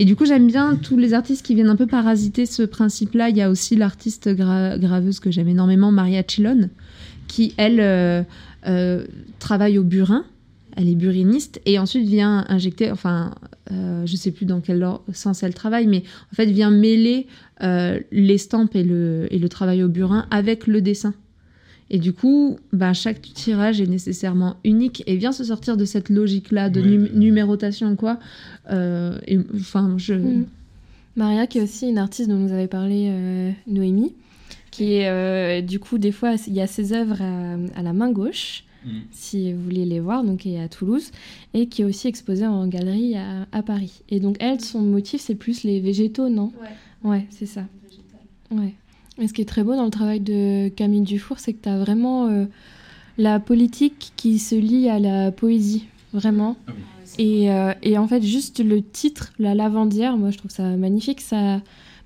Et 0.00 0.06
du 0.06 0.16
coup, 0.16 0.24
j'aime 0.24 0.46
bien 0.46 0.76
tous 0.76 0.96
les 0.96 1.12
artistes 1.12 1.44
qui 1.44 1.54
viennent 1.54 1.68
un 1.68 1.76
peu 1.76 1.86
parasiter 1.86 2.46
ce 2.46 2.62
principe-là. 2.62 3.28
Il 3.28 3.36
y 3.36 3.42
a 3.42 3.50
aussi 3.50 3.76
l'artiste 3.76 4.28
gra- 4.28 4.78
graveuse 4.78 5.20
que 5.20 5.30
j'aime 5.30 5.48
énormément, 5.48 5.92
Maria 5.92 6.22
Chilon, 6.26 6.70
qui, 7.28 7.52
elle, 7.58 7.80
euh, 7.80 8.22
euh, 8.66 9.04
travaille 9.40 9.76
au 9.76 9.84
burin. 9.84 10.24
Elle 10.74 10.88
est 10.88 10.94
buriniste 10.94 11.60
et 11.66 11.78
ensuite 11.78 12.08
vient 12.08 12.46
injecter, 12.48 12.90
enfin, 12.90 13.34
euh, 13.72 14.06
je 14.06 14.16
sais 14.16 14.30
plus 14.30 14.46
dans 14.46 14.60
quel 14.62 14.82
sens 15.12 15.42
elle 15.42 15.52
travaille, 15.52 15.86
mais 15.86 16.02
en 16.32 16.34
fait 16.34 16.46
vient 16.46 16.70
mêler 16.70 17.26
euh, 17.62 18.00
l'estampe 18.10 18.74
et 18.76 18.84
le, 18.84 19.26
et 19.30 19.38
le 19.38 19.48
travail 19.50 19.82
au 19.82 19.88
burin 19.88 20.26
avec 20.30 20.66
le 20.66 20.80
dessin. 20.80 21.12
Et 21.90 21.98
du 21.98 22.12
coup, 22.12 22.56
ben, 22.72 22.92
chaque 22.92 23.20
tirage 23.20 23.80
est 23.80 23.86
nécessairement 23.86 24.56
unique 24.64 25.02
et 25.06 25.16
vient 25.16 25.32
se 25.32 25.42
sortir 25.44 25.76
de 25.76 25.84
cette 25.84 26.08
logique-là 26.08 26.70
de 26.70 26.80
num- 26.80 27.10
numérotation, 27.14 27.96
quoi. 27.96 28.18
Euh, 28.70 29.18
enfin, 29.56 29.94
je... 29.96 30.14
Mm. 30.14 30.46
Maria, 31.16 31.46
qui 31.48 31.58
est 31.58 31.62
aussi 31.62 31.88
une 31.88 31.98
artiste 31.98 32.28
dont 32.30 32.36
nous 32.36 32.52
avait 32.52 32.68
parlé 32.68 33.08
euh, 33.10 33.50
Noémie, 33.66 34.14
qui 34.70 34.94
est 34.94 35.08
euh, 35.08 35.60
du 35.62 35.80
coup, 35.80 35.98
des 35.98 36.12
fois, 36.12 36.34
il 36.46 36.52
y 36.54 36.60
a 36.60 36.68
ses 36.68 36.92
œuvres 36.92 37.20
à, 37.20 37.54
à 37.74 37.82
la 37.82 37.92
main 37.92 38.10
gauche, 38.12 38.64
Mm. 38.82 38.88
si 39.10 39.52
vous 39.52 39.62
voulez 39.64 39.84
les 39.84 40.00
voir, 40.00 40.24
donc 40.24 40.38
qui 40.38 40.54
est 40.54 40.62
à 40.62 40.66
Toulouse, 40.68 41.10
et 41.52 41.66
qui 41.66 41.82
est 41.82 41.84
aussi 41.84 42.08
exposée 42.08 42.46
en 42.46 42.66
galerie 42.66 43.14
à, 43.14 43.46
à 43.52 43.62
Paris. 43.62 44.00
Et 44.08 44.20
donc, 44.20 44.36
elle, 44.40 44.58
son 44.62 44.80
motif, 44.80 45.20
c'est 45.20 45.34
plus 45.34 45.64
les 45.64 45.80
végétaux, 45.80 46.30
non? 46.30 46.50
Ouais, 47.04 47.26
c'est 47.28 47.44
ça. 47.44 47.64
Ouais. 48.50 48.72
Et 49.20 49.28
ce 49.28 49.34
qui 49.34 49.42
est 49.42 49.48
très 49.48 49.62
beau 49.62 49.76
dans 49.76 49.84
le 49.84 49.90
travail 49.90 50.20
de 50.20 50.68
Camille 50.68 51.02
Dufour, 51.02 51.38
c'est 51.38 51.52
que 51.52 51.62
tu 51.62 51.68
as 51.68 51.78
vraiment 51.78 52.28
euh, 52.28 52.46
la 53.18 53.38
politique 53.38 54.12
qui 54.16 54.38
se 54.38 54.54
lie 54.54 54.88
à 54.88 54.98
la 54.98 55.30
poésie, 55.30 55.86
vraiment. 56.14 56.56
Ah 56.66 56.72
Et, 57.18 57.50
euh, 57.50 57.74
et 57.82 57.98
en 57.98 58.08
fait, 58.08 58.22
juste 58.22 58.64
le 58.64 58.82
titre, 58.82 59.32
La 59.38 59.54
lavandière, 59.54 60.16
moi 60.16 60.30
je 60.30 60.38
trouve 60.38 60.50
ça 60.50 60.62
magnifique. 60.76 61.20
Ça, 61.20 61.60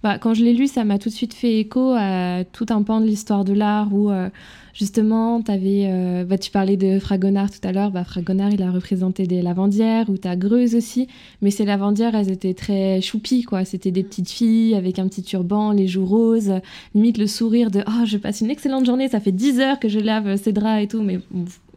bah, 0.04 0.18
quand 0.18 0.34
je 0.34 0.44
l'ai 0.44 0.52
lu, 0.52 0.68
ça 0.68 0.84
m'a 0.84 0.98
tout 0.98 1.08
de 1.08 1.14
suite 1.14 1.34
fait 1.34 1.58
écho 1.58 1.94
à 1.98 2.44
tout 2.52 2.66
un 2.70 2.82
pan 2.82 3.00
de 3.00 3.06
l'histoire 3.06 3.44
de 3.44 3.52
l'art 3.52 3.92
où 3.92 4.10
euh, 4.10 4.28
justement, 4.72 5.40
avais, 5.48 5.86
euh, 5.88 6.24
bah, 6.24 6.38
tu 6.38 6.50
parlais 6.52 6.76
de 6.76 7.00
Fragonard 7.00 7.50
tout 7.50 7.66
à 7.66 7.72
l'heure. 7.72 7.90
Bah, 7.90 8.04
Fragonard, 8.04 8.52
il 8.52 8.62
a 8.62 8.70
représenté 8.70 9.26
des 9.26 9.42
lavandières 9.42 10.08
ou 10.10 10.16
ta 10.16 10.36
Greuze 10.36 10.76
aussi. 10.76 11.08
Mais 11.42 11.50
ces 11.50 11.64
lavandières, 11.64 12.14
elles 12.14 12.30
étaient 12.30 12.54
très 12.54 13.00
choupies, 13.00 13.42
quoi. 13.42 13.64
C'était 13.64 13.90
des 13.90 14.04
petites 14.04 14.30
filles 14.30 14.74
avec 14.76 15.00
un 15.00 15.08
petit 15.08 15.22
turban, 15.22 15.72
les 15.72 15.88
joues 15.88 16.06
roses, 16.06 16.52
limite 16.94 17.18
le 17.18 17.26
sourire 17.26 17.70
de 17.72 17.82
Oh, 17.88 18.04
je 18.04 18.18
passe 18.18 18.42
une 18.42 18.50
excellente 18.50 18.86
journée, 18.86 19.08
ça 19.08 19.18
fait 19.18 19.32
10 19.32 19.58
heures 19.58 19.80
que 19.80 19.88
je 19.88 19.98
lave 19.98 20.36
ces 20.36 20.52
draps 20.52 20.84
et 20.84 20.86
tout, 20.86 21.02
mais 21.02 21.18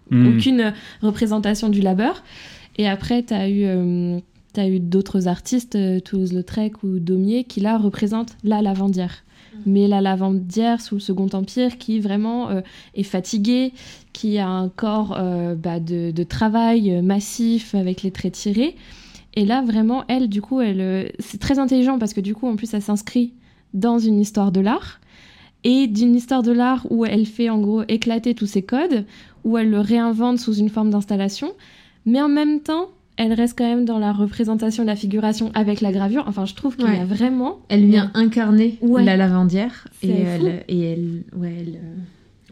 Mm. 0.09 0.27
aucune 0.27 0.73
représentation 1.01 1.69
du 1.69 1.81
labeur. 1.81 2.23
Et 2.77 2.87
après, 2.87 3.23
tu 3.23 3.33
as 3.33 3.49
eu, 3.49 3.63
euh, 3.65 4.19
t'as 4.57 4.67
eu 4.67 4.79
d'autres 4.79 5.27
artistes, 5.27 5.75
euh, 5.75 5.99
Toulouse-Lautrec 5.99 6.81
ou 6.81 6.97
Daumier, 6.97 7.43
qui 7.43 7.59
là 7.59 7.77
représentent 7.77 8.35
la 8.43 8.63
lavandière. 8.63 9.23
Mais 9.67 9.87
la 9.87 10.01
lavandière 10.01 10.81
sous 10.81 10.95
le 10.95 10.99
Second 10.99 11.29
Empire 11.31 11.77
qui 11.77 11.99
vraiment 11.99 12.49
euh, 12.49 12.61
est 12.95 13.03
fatiguée, 13.03 13.73
qui 14.13 14.39
a 14.39 14.47
un 14.47 14.67
corps 14.69 15.15
euh, 15.15 15.53
bah, 15.53 15.79
de, 15.79 16.09
de 16.09 16.23
travail 16.23 17.03
massif 17.03 17.75
avec 17.75 18.01
les 18.01 18.09
traits 18.09 18.33
tirés. 18.33 18.75
Et 19.35 19.45
là, 19.45 19.61
vraiment, 19.61 20.05
elle, 20.07 20.27
du 20.27 20.41
coup, 20.41 20.59
elle, 20.59 21.11
c'est 21.19 21.39
très 21.39 21.59
intelligent 21.59 21.99
parce 21.99 22.13
que 22.15 22.21
du 22.21 22.33
coup, 22.33 22.47
en 22.47 22.55
plus, 22.55 22.73
elle 22.73 22.81
s'inscrit 22.81 23.33
dans 23.75 23.99
une 23.99 24.19
histoire 24.19 24.51
de 24.51 24.59
l'art. 24.59 24.99
Et 25.65 25.85
d'une 25.85 26.15
histoire 26.15 26.41
de 26.41 26.51
l'art 26.51 26.87
où 26.89 27.05
elle 27.05 27.27
fait 27.27 27.51
en 27.51 27.59
gros 27.59 27.83
éclater 27.87 28.33
tous 28.33 28.47
ses 28.47 28.63
codes, 28.63 29.05
où 29.43 29.55
elle 29.59 29.69
le 29.69 29.81
réinvente 29.81 30.39
sous 30.39 30.55
une 30.55 30.69
forme 30.69 30.89
d'installation, 30.89 31.53
mais 32.07 32.21
en 32.21 32.29
même 32.29 32.61
temps, 32.61 32.89
elle 33.17 33.33
reste 33.33 33.57
quand 33.57 33.67
même 33.67 33.85
dans 33.85 33.99
la 33.99 34.13
représentation 34.13 34.83
de 34.83 34.87
la 34.87 34.95
figuration 34.95 35.51
avec 35.53 35.81
la 35.81 35.91
gravure. 35.91 36.23
Enfin, 36.27 36.45
je 36.45 36.53
trouve 36.55 36.75
qu'il 36.77 36.87
y 36.93 36.97
a 36.97 37.05
vraiment. 37.05 37.59
Elle 37.69 37.85
vient 37.85 38.11
incarner 38.13 38.77
Ouais. 38.81 39.03
la 39.03 39.17
lavandière 39.17 39.87
et 40.03 40.11
elle, 40.11 40.63
et 40.67 40.81
elle, 40.93 41.23
ouais, 41.35 41.53
elle, 41.59 41.75
euh, 41.75 41.95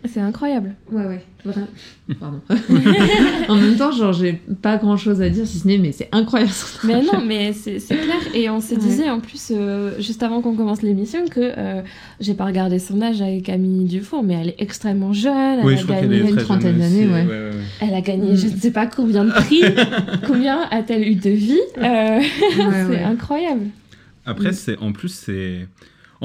C'est 0.07 0.19
incroyable. 0.19 0.75
Ouais, 0.91 1.05
ouais, 1.05 1.21
vraiment. 1.43 1.67
Pardon. 2.19 2.41
en 3.49 3.55
même 3.55 3.75
temps, 3.77 3.91
genre, 3.91 4.13
j'ai 4.13 4.33
pas 4.61 4.77
grand 4.77 4.97
chose 4.97 5.21
à 5.21 5.29
dire 5.29 5.45
si 5.47 5.59
ce 5.59 5.67
n'est, 5.67 5.77
mais 5.77 5.91
c'est 5.91 6.09
incroyable. 6.11 6.51
Mais 6.83 7.01
non, 7.01 7.21
mais 7.25 7.53
c'est 7.53 7.77
clair. 7.79 8.15
Et 8.33 8.49
on 8.49 8.61
se 8.61 8.73
Ouais. 8.75 8.79
disait 8.79 9.09
en 9.09 9.19
plus, 9.19 9.51
euh, 9.51 9.99
juste 9.99 10.21
avant 10.23 10.41
qu'on 10.41 10.55
commence 10.55 10.81
l'émission, 10.81 11.25
que 11.27 11.39
euh, 11.57 11.81
j'ai 12.19 12.33
pas 12.33 12.45
regardé 12.45 12.79
son 12.79 13.01
âge 13.01 13.21
avec 13.21 13.43
Camille 13.43 13.85
Dufour, 13.85 14.23
mais 14.23 14.35
elle 14.35 14.49
est 14.49 14.55
extrêmement 14.59 15.13
jeune. 15.13 15.59
Elle 15.59 15.65
Oui, 15.65 15.73
a 15.73 15.77
je 15.77 15.85
gagné 15.87 16.19
une 16.29 16.35
trentaine 16.37 16.77
d'années, 16.77 17.05
ouais. 17.07 17.25
ouais, 17.25 17.27
ouais. 17.27 17.51
Elle 17.81 17.93
a 17.93 18.01
gagné 18.01 18.35
je 18.35 18.47
ne 18.47 18.57
sais 18.57 18.71
pas 18.71 18.85
combien 18.87 19.25
de 19.25 19.31
prix, 19.31 19.61
combien 20.27 20.59
a-t-elle 20.71 21.07
eu 21.07 21.15
de 21.15 21.29
vie 21.29 21.59
Euh, 21.77 21.81
Ouais, 22.19 22.23
C'est 22.57 22.87
ouais. 22.89 23.03
incroyable. 23.03 23.67
Après, 24.25 24.49
Mm. 24.49 24.53
c'est 24.53 24.77
en 24.79 24.91
plus, 24.91 25.09
c'est. 25.09 25.67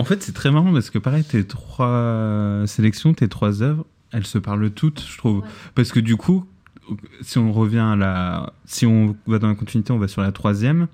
En 0.01 0.05
fait, 0.05 0.22
c'est 0.22 0.32
très 0.32 0.51
marrant 0.51 0.72
parce 0.72 0.90
que, 0.90 0.98
pareil, 0.98 1.24
tes 1.24 1.44
trois 1.44 2.62
sélections, 2.66 3.12
tes 3.14 3.28
trois 3.28 3.62
œuvres, 3.62 3.84
elles 4.12 4.26
se 4.26 4.38
parlent 4.38 4.70
toutes, 4.70 5.05
je 5.09 5.18
trouve. 5.18 5.42
Parce 5.74 5.92
que 5.92 6.01
du 6.01 6.16
coup, 6.16 6.44
si 7.20 7.38
on 7.38 7.53
revient 7.53 7.78
à 7.78 7.96
la. 7.96 8.53
Si 8.64 8.86
on 8.86 9.14
va 9.26 9.38
dans 9.38 9.48
la 9.48 9.55
continuité, 9.55 9.92
on 9.92 9.98
va 9.98 10.09
sur 10.09 10.22
la 10.22 10.32
troisième. 10.32 10.88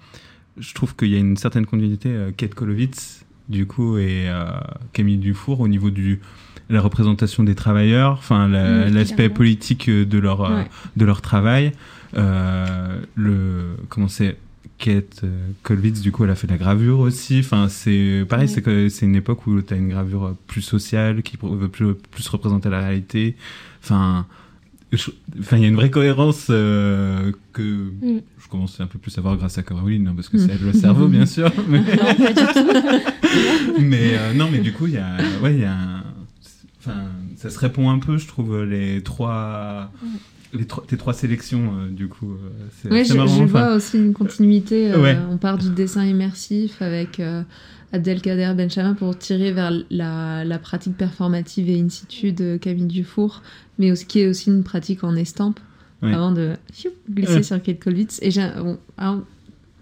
Je 0.59 0.75
trouve 0.75 0.95
qu'il 0.97 1.09
y 1.09 1.17
a 1.17 1.19
une 1.19 1.37
certaine 1.37 1.67
continuité. 1.67 2.09
euh, 2.11 2.31
Kate 2.37 2.55
Kolovitz, 2.55 3.25
du 3.49 3.67
coup, 3.67 3.97
et 3.99 4.29
euh, 4.29 4.45
Camille 4.93 5.19
Dufour 5.19 5.61
au 5.61 5.69
niveau 5.69 5.91
du. 5.91 6.21
La 6.69 6.81
représentation 6.81 7.45
des 7.45 7.55
travailleurs, 7.55 8.15
enfin 8.15 8.49
la- 8.49 8.89
l'aspect 8.91 9.29
politique 9.29 9.89
euh, 9.89 10.05
de 10.05 10.19
leur 10.19 10.41
Ouais. 10.41 10.67
de 10.97 11.05
leur 11.05 11.21
travail, 11.23 11.71
euh, 12.17 12.99
le 13.15 13.77
comment 13.89 14.09
c'est 14.09 14.37
Kate 14.79 15.23
euh, 15.25 15.49
Kollwitz, 15.63 16.01
du 16.01 16.13
coup, 16.13 16.25
elle 16.25 16.31
a 16.31 16.35
fait 16.35 16.47
de 16.47 16.53
la 16.53 16.59
gravure 16.59 16.99
aussi. 17.01 17.39
Enfin, 17.41 17.69
c'est 17.69 18.25
pareil, 18.29 18.49
Ouais. 18.67 18.89
c'est 18.91 19.07
une 19.07 19.17
époque 19.17 19.47
où 19.47 19.61
tu 19.63 19.73
as 19.73 19.77
une 19.77 19.89
gravure 19.89 20.37
plus 20.47 20.63
sociale, 20.63 21.23
qui 21.23 21.39
veut 21.43 21.69
plus, 21.69 21.95
plus 21.95 22.29
représenter 22.29 22.69
la 22.69 22.81
réalité. 22.81 23.37
Enfin, 23.83 24.27
je- 24.93 25.11
enfin, 25.41 25.57
il 25.57 25.63
y 25.63 25.65
a 25.65 25.69
une 25.69 25.77
vraie 25.77 25.91
cohérence 25.91 26.49
euh, 26.51 27.33
que 27.53 27.63
Mm. 27.63 28.21
je 28.39 28.49
commence 28.49 28.79
un 28.81 28.87
peu 28.87 28.99
plus 28.99 29.17
à 29.19 29.21
voir 29.23 29.37
grâce 29.37 29.57
à 29.59 29.63
Caroline, 29.63 30.09
hein, 30.09 30.13
parce 30.15 30.29
que 30.29 30.37
Mm. 30.37 30.41
c'est 30.47 30.53
elle 30.53 30.65
le 30.65 30.73
cerveau, 30.75 31.09
bien 31.09 31.27
sûr. 31.27 31.51
Mais, 31.69 31.81
Non, 31.81 31.87
pas 31.87 32.33
du 32.33 32.35
tout. 32.35 33.81
mais, 33.81 34.17
euh, 34.19 34.35
non, 34.35 34.49
mais 34.53 34.59
du 34.59 34.73
coup, 34.73 34.87
il 34.87 34.95
y 34.95 34.99
a, 34.99 35.17
ouais, 35.43 35.55
il 35.55 35.61
y 35.61 35.65
a, 35.65 35.73
un- 35.73 36.05
enfin, 36.81 36.95
ça 37.37 37.51
se 37.51 37.59
répond 37.59 37.91
un 37.91 37.99
peu, 37.99 38.19
je 38.19 38.27
trouve, 38.27 38.63
les 38.65 39.03
trois. 39.03 39.91
Les 40.53 40.65
trois, 40.65 40.85
tes 40.87 40.97
trois 40.97 41.13
sélections, 41.13 41.73
euh, 41.79 41.89
du 41.89 42.09
coup, 42.09 42.31
euh, 42.33 42.69
c'est 42.83 43.05
je, 43.05 43.15
marrant. 43.15 43.37
je 43.37 43.45
vois 43.45 43.75
aussi 43.75 43.97
une 43.99 44.13
continuité. 44.13 44.93
euh, 44.93 45.03
Ouais. 45.03 45.17
On 45.31 45.37
part 45.39 45.59
du 45.59 45.71
dessin 45.71 46.05
immersif 46.05 46.81
avec 46.83 47.21
euh, 47.21 47.43
Abdelkader 47.93 48.53
Benchamin 48.57 48.95
pour 48.95 49.17
tirer 49.19 49.53
vers 49.53 49.73
la, 49.91 50.45
la 50.45 50.59
pratique 50.59 50.97
performative 50.97 51.69
et 51.71 51.81
in 51.81 51.89
situ 51.89 52.33
de 52.33 52.59
Camille 52.61 52.87
Dufour, 52.87 53.43
mais 53.79 53.91
aussi, 53.93 54.07
qui 54.07 54.21
est 54.21 54.29
aussi 54.29 54.51
une 54.51 54.63
pratique 54.63 55.05
en 55.05 55.17
estampe, 55.17 55.61
Ouais. 56.03 56.13
avant 56.13 56.31
de 56.31 56.53
fiou, 56.73 56.91
glisser 57.11 57.43
sur 57.43 57.61
Kate 57.63 57.81
Kollwitz. 57.83 58.19
Et 58.23 58.31
j'ai- 58.31 58.51
bon, 58.59 58.77
alors, 58.99 59.23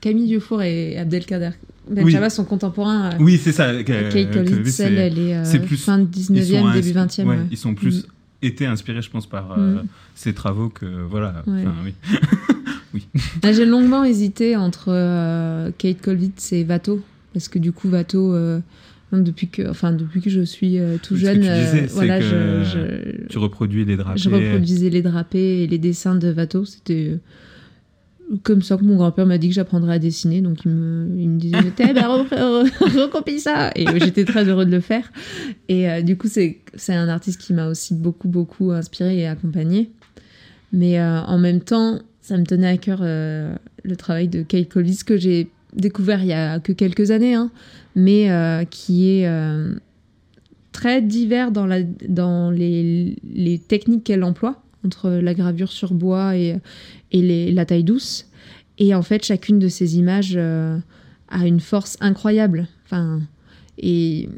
Camille 0.00 0.28
Dufour 0.28 0.62
et 0.62 0.96
Abdelkader 0.96 1.50
Benchamin 1.90 2.30
sont 2.30 2.44
contemporains. 2.44 3.10
Oui, 3.18 3.36
c'est 3.36 3.50
ça. 3.52 3.82
Kate 3.82 4.12
c'est- 4.12 4.84
elle, 4.84 4.98
elle 4.98 5.18
est 5.18 5.58
plus- 5.58 5.76
fin 5.76 5.98
ils 6.00 6.06
19e, 6.06 6.62
sont 6.62 6.72
début 6.72 6.88
inspi- 6.90 6.92
20e. 6.92 7.28
ouais, 7.28 7.36
ouais. 7.36 7.42
Ils 7.50 7.56
sont 7.58 7.74
plus 7.74 8.06
été 8.46 8.66
inspirés, 8.66 9.02
je 9.02 9.10
pense, 9.10 9.26
par 9.28 9.52
euh, 9.52 9.82
Mm. 9.82 9.86
ces 10.14 10.32
travaux 10.34 10.68
que 10.68 10.86
voilà. 10.86 11.42
Ouais. 11.46 11.64
Oui. 12.94 13.06
Là, 13.42 13.52
J'ai 13.52 13.66
longuement 13.66 14.04
hésité 14.04 14.56
entre 14.56 14.86
euh, 14.88 15.70
Kate 15.78 16.00
Kollwitz 16.00 16.52
et 16.52 16.64
Watteau, 16.64 17.02
parce 17.32 17.48
que 17.48 17.58
du 17.58 17.72
coup, 17.72 17.88
Watteau, 17.90 18.32
euh, 18.34 18.60
Depuis 19.12 19.46
que, 19.48 19.68
enfin, 19.68 19.92
depuis 19.92 20.20
que 20.20 20.30
je 20.30 20.40
suis 20.42 20.78
euh, 20.80 20.96
tout 21.02 21.14
que 21.14 21.20
jeune, 21.20 21.34
tu 21.40 21.46
disais, 21.48 21.86
voilà, 21.92 22.18
que 22.18 22.24
je, 22.24 22.64
je, 22.64 23.26
Tu 23.28 23.38
reproduis 23.38 23.84
les 23.84 23.96
drapés. 23.96 24.18
je 24.20 24.28
reproduisais 24.28 24.90
les 24.90 25.02
drapés 25.02 25.62
et 25.62 25.66
les 25.68 25.78
dessins 25.78 26.16
de 26.16 26.32
Watteau. 26.32 26.64
C'était 26.64 27.18
comme 28.42 28.62
ça 28.62 28.76
que 28.76 28.84
mon 28.84 28.96
grand-père 28.96 29.26
m'a 29.26 29.38
dit 29.38 29.48
que 29.48 29.54
j'apprendrais 29.54 29.94
à 29.94 29.98
dessiner. 29.98 30.40
Donc 30.40 30.64
il 30.64 30.70
me, 30.70 31.08
il 31.18 31.28
me 31.28 31.38
disait, 31.38 31.58
T'es, 31.76 31.92
ben, 31.92 32.02
re- 32.02 32.28
re- 32.28 33.00
recopie 33.02 33.40
ça. 33.40 33.70
Et 33.74 33.88
euh, 33.88 33.98
j'étais 33.98 34.24
très 34.24 34.48
heureux 34.48 34.64
de 34.64 34.70
le 34.70 34.80
faire. 34.80 35.10
Et 35.68 35.88
euh, 35.88 36.02
du 36.02 36.16
coup, 36.16 36.28
c'est, 36.28 36.60
un 36.88 37.08
artiste 37.08 37.40
qui 37.40 37.52
m'a 37.52 37.68
aussi 37.68 37.94
beaucoup, 37.94 38.28
beaucoup 38.28 38.70
inspiré 38.70 39.18
et 39.18 39.26
accompagné. 39.26 39.90
Mais 40.72 40.98
euh, 40.98 41.20
en 41.20 41.38
même 41.38 41.60
temps, 41.60 42.00
ça 42.20 42.36
me 42.36 42.44
tenait 42.44 42.68
à 42.68 42.76
cœur 42.76 43.00
euh, 43.02 43.54
le 43.82 43.96
travail 43.96 44.28
de 44.28 44.42
Kate 44.42 44.68
Collis 44.68 45.00
que 45.04 45.16
j'ai 45.16 45.48
découvert 45.74 46.22
il 46.22 46.28
y 46.28 46.32
a 46.32 46.60
que 46.60 46.72
quelques 46.72 47.10
années, 47.10 47.34
hein, 47.34 47.50
mais 47.96 48.30
qui 48.70 49.08
est 49.10 49.28
très 50.72 51.02
divers 51.02 51.50
dans, 51.50 51.66
la, 51.66 51.82
dans 51.82 52.50
les, 52.50 53.16
les 53.24 53.58
techniques 53.58 54.04
qu'elle 54.04 54.24
emploie, 54.24 54.63
entre 54.84 55.10
la 55.10 55.34
gravure 55.34 55.72
sur 55.72 55.94
bois 55.94 56.36
et, 56.36 56.56
et 57.12 57.22
les- 57.22 57.52
la 57.52 57.64
taille 57.64 57.84
douce. 57.84 58.26
Et 58.78 58.94
en 58.94 59.02
fait, 59.02 59.24
chacune 59.24 59.58
de 59.58 59.68
ces 59.68 59.96
images 59.98 60.34
euh, 60.36 60.76
a 61.28 61.46
une 61.46 61.60
force 61.60 61.96
incroyable. 62.00 62.66
Enfin, 62.86 63.20
et, 63.78 64.28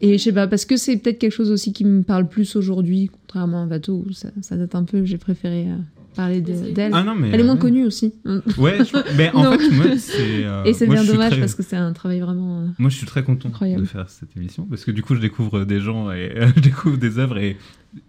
et 0.00 0.18
je 0.18 0.22
sais 0.22 0.32
pas, 0.32 0.46
parce 0.48 0.64
que 0.64 0.76
c'est 0.76 0.96
peut-être 0.96 1.18
quelque 1.18 1.32
chose 1.32 1.50
aussi 1.50 1.72
qui 1.72 1.84
me 1.84 2.02
parle 2.02 2.28
plus 2.28 2.56
aujourd'hui, 2.56 3.10
contrairement 3.12 3.62
à 3.62 3.66
Vato, 3.66 4.04
où 4.06 4.12
ça, 4.12 4.30
ça 4.40 4.56
date 4.56 4.74
un 4.74 4.84
peu, 4.84 5.04
j'ai 5.04 5.18
préféré 5.18 5.66
euh, 5.68 5.76
parler 6.16 6.40
de- 6.40 6.72
d'elle. 6.72 6.92
Ah 6.94 7.04
non, 7.04 7.14
mais. 7.14 7.30
Elle 7.32 7.40
est 7.40 7.44
moins 7.44 7.54
ouais. 7.54 7.60
connue 7.60 7.84
aussi. 7.84 8.12
Ouais, 8.58 8.78
je- 8.84 9.16
mais 9.16 9.30
en 9.32 9.52
fait, 9.56 9.70
moi, 9.70 9.84
c'est. 9.98 10.44
euh, 10.44 10.64
Et 10.64 10.72
c'est 10.72 10.86
moi, 10.86 10.96
bien 10.96 11.04
dommage 11.04 11.30
très- 11.32 11.40
parce 11.40 11.54
que 11.54 11.62
c'est 11.62 11.76
un 11.76 11.92
travail 11.92 12.20
vraiment. 12.20 12.62
euh, 12.62 12.66
Moi, 12.78 12.90
je 12.90 12.96
suis 12.96 13.06
très 13.06 13.22
content 13.22 13.48
Incroyable. 13.48 13.82
de 13.82 13.86
faire 13.86 14.08
cette 14.10 14.36
émission 14.36 14.66
parce 14.66 14.84
que 14.84 14.90
du 14.90 15.02
coup, 15.02 15.14
je 15.14 15.20
découvre 15.20 15.64
des 15.64 15.80
gens 15.80 16.10
et 16.10 16.32
euh, 16.36 16.48
je 16.56 16.60
découvre 16.62 16.96
des 16.96 17.18
œuvres 17.18 17.38
et 17.38 17.56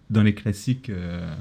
dans 0.09 0.23
les 0.23 0.33
classiques, 0.33 0.89
euh, 0.89 1.33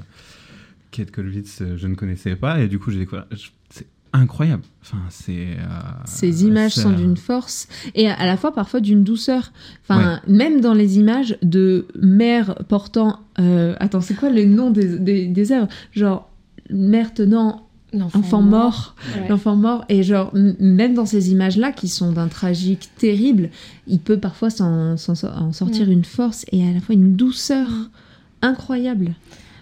Kate 0.91 1.11
Kolwitz, 1.11 1.61
euh, 1.61 1.77
je 1.77 1.87
ne 1.87 1.95
connaissais 1.95 2.35
pas 2.35 2.59
et 2.61 2.67
du 2.67 2.79
coup, 2.79 2.91
j'ai 2.91 2.99
découvert. 2.99 3.25
je- 3.31 3.49
C'est 3.69 3.87
incroyable. 4.13 4.61
Enfin, 4.83 4.99
c'est. 5.09 5.57
euh, 5.57 5.65
Ces 6.05 6.45
images 6.45 6.75
sont 6.75 6.91
d'une 6.91 7.17
force 7.17 7.67
et 7.95 8.07
à 8.09 8.25
la 8.27 8.37
fois 8.37 8.53
parfois 8.53 8.79
d'une 8.79 9.03
douceur. 9.03 9.51
Enfin, 9.83 10.21
même 10.27 10.61
dans 10.61 10.73
les 10.75 10.97
images 10.99 11.37
de 11.41 11.87
mères 11.99 12.55
portant. 12.67 13.19
euh, 13.39 13.75
attends, 13.79 14.01
c'est 14.01 14.13
quoi 14.13 14.29
le 14.29 14.45
nom 14.45 14.69
des, 14.69 14.99
des, 14.99 15.25
des 15.27 15.51
œuvres? 15.51 15.67
Genre, 15.93 16.29
mère 16.69 17.13
tenant 17.15 17.67
enfant 18.15 18.41
mort, 18.41 18.95
Ouais. 19.15 19.27
l'enfant 19.29 19.55
mort. 19.55 19.85
Et 19.89 20.01
genre, 20.03 20.31
m- 20.35 20.55
même 20.59 20.93
dans 20.95 21.05
ces 21.07 21.31
images-là 21.31 21.71
qui 21.71 21.87
sont 21.87 22.11
d'un 22.11 22.27
tragique 22.27 22.89
terrible, 22.97 23.49
il 23.87 23.99
peut 23.99 24.17
parfois 24.19 24.49
s'en, 24.51 24.97
s'en 24.97 25.13
so- 25.15 25.27
en 25.27 25.51
sortir 25.51 25.87
Mm. 25.87 25.91
une 25.91 26.03
force 26.05 26.45
et 26.51 26.67
à 26.67 26.71
la 26.71 26.79
fois 26.79 26.93
une 26.95 27.15
douceur 27.15 27.67
incroyable. 28.43 29.15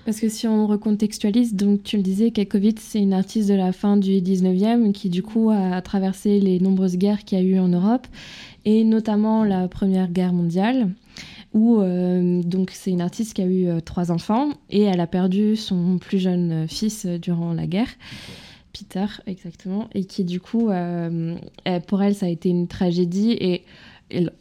Parce 0.06 0.20
que 0.20 0.30
si 0.30 0.48
on 0.48 0.66
recontextualise, 0.66 1.54
donc 1.54 1.84
tu 1.84 1.96
le 1.96 2.02
disais, 2.02 2.32
Kakovitz, 2.32 2.82
c'est 2.82 3.00
une 3.00 3.14
artiste 3.14 3.48
de 3.50 3.54
la 3.54 3.72
fin 3.72 3.98
du 3.98 4.20
19e 4.20 4.92
qui 4.94 5.10
du 5.10 5.22
coup 5.22 5.52
a 5.52 5.80
traversé 5.82 6.40
les 6.40 6.60
nombreuses 6.60 6.98
guerres 6.98 7.24
qu'il 7.24 7.38
y 7.38 7.42
a 7.42 7.44
eu 7.44 7.60
en 7.60 7.68
Europe, 7.68 8.08
et 8.66 8.84
notamment 8.84 9.44
la 9.44 9.68
Première 9.68 10.10
Guerre 10.10 10.34
mondiale, 10.34 10.90
où 11.54 11.80
euh, 11.80 12.42
donc 12.42 12.72
c'est 12.72 12.90
une 12.90 13.02
artiste 13.02 13.36
qui 13.36 13.44
a 13.44 13.46
eu 13.46 13.68
euh, 13.68 13.80
trois 13.80 14.12
enfants, 14.12 14.50
et 14.72 14.82
elle 14.82 15.00
a 15.02 15.08
perdu 15.08 15.56
son 15.56 16.00
plus 16.00 16.18
jeune 16.18 16.52
euh, 16.52 16.68
fils 16.68 17.06
durant 17.06 17.54
la 17.54 17.68
guerre. 17.68 17.90
Peter, 18.74 19.06
exactement, 19.28 19.88
et 19.94 20.06
qui 20.06 20.24
du 20.24 20.40
coup, 20.40 20.70
pour 21.88 22.02
elle, 22.02 22.16
ça 22.16 22.26
a 22.26 22.30
été 22.30 22.48
une 22.48 22.68
tragédie, 22.68 23.34
et 23.34 23.64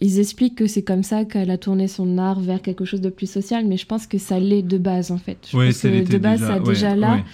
ils- 0.00 0.18
expliquent 0.20 0.56
que 0.56 0.66
c'est 0.66 0.82
comme 0.82 1.02
ça 1.02 1.24
qu'elle 1.24 1.50
a 1.50 1.58
tourné 1.58 1.88
son 1.88 2.18
art 2.18 2.40
vers 2.40 2.60
quelque 2.62 2.84
chose 2.84 3.00
de 3.00 3.10
plus 3.10 3.30
social, 3.30 3.64
mais 3.66 3.76
je 3.76 3.86
pense 3.86 4.06
que 4.06 4.18
ça 4.18 4.38
l'est 4.40 4.62
de 4.62 4.78
base 4.78 5.10
en 5.10 5.18
fait. 5.18 5.38
Je 5.50 5.56
Ouais, 5.56 5.66
pense 5.68 5.76
ça 5.76 5.88
que 5.88 5.94
l'était 5.94 6.12
de 6.14 6.18
base, 6.18 6.40
déjà, 6.40 6.52
ça 6.54 6.58
ouais, 6.62 6.68
déjà 6.74 6.96
là. 6.96 7.14
ouais. 7.14 7.24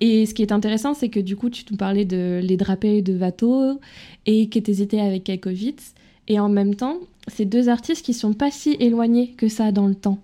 Et 0.00 0.26
ce 0.26 0.34
qui 0.34 0.42
est 0.42 0.52
intéressant, 0.52 0.94
c'est 0.94 1.08
que 1.08 1.18
du 1.20 1.34
coup, 1.34 1.50
tu 1.50 1.64
nous 1.70 1.76
parlais 1.76 2.04
de 2.04 2.40
les 2.42 2.56
drapés 2.56 3.02
de 3.02 3.18
Watteau 3.18 3.80
et 4.26 4.48
que 4.48 4.58
t'hésitais 4.60 5.00
avec 5.00 5.24
Kaikovitz. 5.24 5.94
Et 6.28 6.38
en 6.38 6.48
même 6.48 6.74
temps, 6.76 6.98
c'est 7.26 7.46
deux 7.46 7.68
artistes 7.68 8.04
qui 8.04 8.14
sont 8.14 8.32
pas 8.34 8.50
si 8.50 8.76
éloignés 8.78 9.32
que 9.36 9.48
ça 9.48 9.72
dans 9.72 9.86
le 9.88 9.94
temps. 9.96 10.18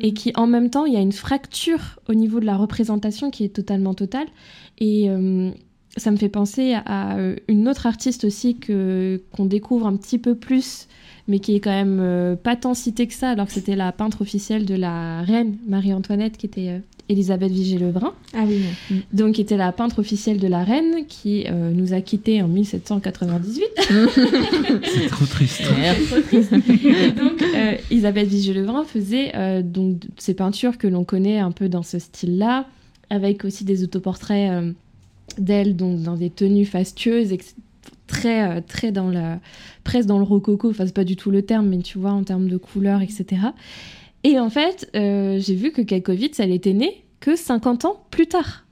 Et 0.00 0.12
qui, 0.12 0.32
en 0.34 0.48
même 0.48 0.68
temps, 0.70 0.84
il 0.86 0.92
y 0.92 0.96
a 0.96 1.00
une 1.00 1.12
fracture 1.12 2.00
au 2.08 2.14
niveau 2.14 2.40
de 2.40 2.44
la 2.44 2.56
représentation 2.56 3.30
qui 3.30 3.44
est 3.44 3.48
totalement 3.54 3.94
totale. 3.94 4.26
Et 4.78 5.08
euh, 5.08 5.50
ça 5.96 6.10
me 6.10 6.16
fait 6.16 6.28
penser 6.28 6.74
à, 6.86 7.16
euh, 7.16 7.36
une 7.48 7.68
autre 7.68 7.86
artiste 7.86 8.24
aussi 8.24 8.56
que 8.56 9.22
qu'on 9.32 9.46
découvre 9.46 9.86
un 9.86 9.96
petit 9.96 10.18
peu 10.18 10.34
plus, 10.34 10.88
mais 11.28 11.38
qui 11.38 11.54
est 11.54 11.60
quand 11.60 11.70
même 11.70 11.98
euh, 12.00 12.36
pas 12.36 12.56
tant 12.56 12.74
citée 12.74 13.06
que 13.06 13.14
ça, 13.14 13.30
alors 13.30 13.46
que 13.46 13.52
c'était 13.52 13.76
la 13.76 13.92
peintre 13.92 14.22
officielle 14.22 14.64
de 14.64 14.74
la 14.74 15.22
reine 15.22 15.56
Marie-Antoinette, 15.66 16.36
qui 16.36 16.46
était 16.46 16.68
euh, 16.68 16.78
Elisabeth 17.08 17.52
Vigée-Lebrun. 17.52 18.14
Ah 18.34 18.44
oui. 18.46 18.62
Donc, 19.12 19.34
qui 19.34 19.42
était 19.42 19.56
la 19.56 19.72
peintre 19.72 19.98
officielle 19.98 20.38
de 20.38 20.48
la 20.48 20.64
reine, 20.64 21.06
qui 21.06 21.44
euh, 21.48 21.70
nous 21.70 21.92
a 21.92 22.00
quittés 22.00 22.40
en 22.40 22.48
1798. 22.48 23.64
C'est 24.84 25.06
trop 25.08 25.26
triste. 25.26 25.62
Trop 26.08 26.20
triste. 26.22 26.52
Et 26.52 27.10
donc, 27.10 27.42
euh, 27.42 27.74
Isabelle 27.90 28.26
Vigée-Lebrun 28.26 28.84
faisait 28.84 29.32
euh, 29.34 29.62
donc 29.62 29.98
ces 30.16 30.34
peintures 30.34 30.78
que 30.78 30.86
l'on 30.86 31.04
connaît 31.04 31.38
un 31.38 31.50
peu 31.50 31.68
dans 31.68 31.82
ce 31.82 31.98
style-là, 31.98 32.66
avec 33.10 33.44
aussi 33.44 33.64
des 33.64 33.84
autoportraits 33.84 34.50
euh, 34.50 34.72
d'elle, 35.40 35.76
donc 35.76 36.02
dans 36.02 36.16
des 36.16 36.30
tenues 36.30 36.66
fastueuses, 36.66 37.32
ex- 37.32 37.54
très, 38.06 38.48
euh, 38.48 38.60
très 38.66 38.92
dans 38.92 39.08
la, 39.10 39.40
presque 39.82 40.06
dans 40.08 40.18
le 40.18 40.24
rococo. 40.24 40.70
Enfin, 40.70 40.86
c'est 40.86 40.94
pas 40.94 41.04
du 41.04 41.16
tout 41.16 41.30
le 41.30 41.42
terme, 41.42 41.68
mais 41.68 41.78
tu 41.78 41.98
vois, 41.98 42.12
en 42.12 42.22
termes 42.24 42.48
de 42.48 42.56
couleurs, 42.56 43.00
etc. 43.02 43.26
Et 44.24 44.38
en 44.38 44.50
fait, 44.50 44.90
euh, 44.96 45.38
j'ai 45.40 45.54
vu 45.54 45.70
que 45.72 45.82
Kakovitz, 45.82 46.40
elle 46.40 46.52
était 46.52 46.72
née 46.72 47.04
que 47.20 47.36
50 47.36 47.84
ans 47.84 48.02
plus 48.10 48.26
tard, 48.26 48.64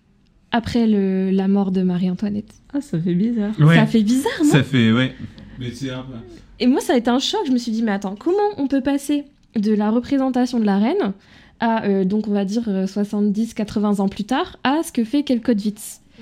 après 0.50 0.86
le- 0.86 1.30
la 1.30 1.48
mort 1.48 1.70
de 1.72 1.82
Marie-Antoinette. 1.82 2.52
Ah, 2.74 2.80
ça 2.80 2.98
fait 2.98 3.14
bizarre. 3.14 3.52
Ouais. 3.58 3.76
Ça 3.76 3.86
fait 3.86 4.02
bizarre, 4.02 4.32
non? 4.44 4.50
Ça 4.50 4.62
fait, 4.62 4.92
ouais. 4.92 5.12
Mais 5.58 5.70
c'est 5.72 5.90
un 5.90 6.02
peu. 6.02 6.12
et 6.60 6.66
moi, 6.66 6.80
ça 6.80 6.94
a 6.94 6.96
été 6.96 7.10
un 7.10 7.18
choc. 7.18 7.40
Je 7.46 7.52
me 7.52 7.58
suis 7.58 7.72
dit, 7.72 7.82
mais 7.82 7.92
attends, 7.92 8.14
comment 8.18 8.38
on 8.58 8.66
peut 8.66 8.80
passer 8.82 9.24
de 9.56 9.72
la 9.74 9.90
représentation 9.90 10.58
de 10.60 10.64
la 10.64 10.78
reine 10.78 11.12
à, 11.60 11.84
euh, 11.84 12.04
donc 12.04 12.26
on 12.28 12.32
va 12.32 12.44
dire, 12.44 12.62
70-80 12.86 14.00
ans 14.00 14.08
plus 14.08 14.24
tard, 14.24 14.58
à 14.64 14.82
ce 14.82 14.92
que 14.92 15.04
fait 15.04 15.22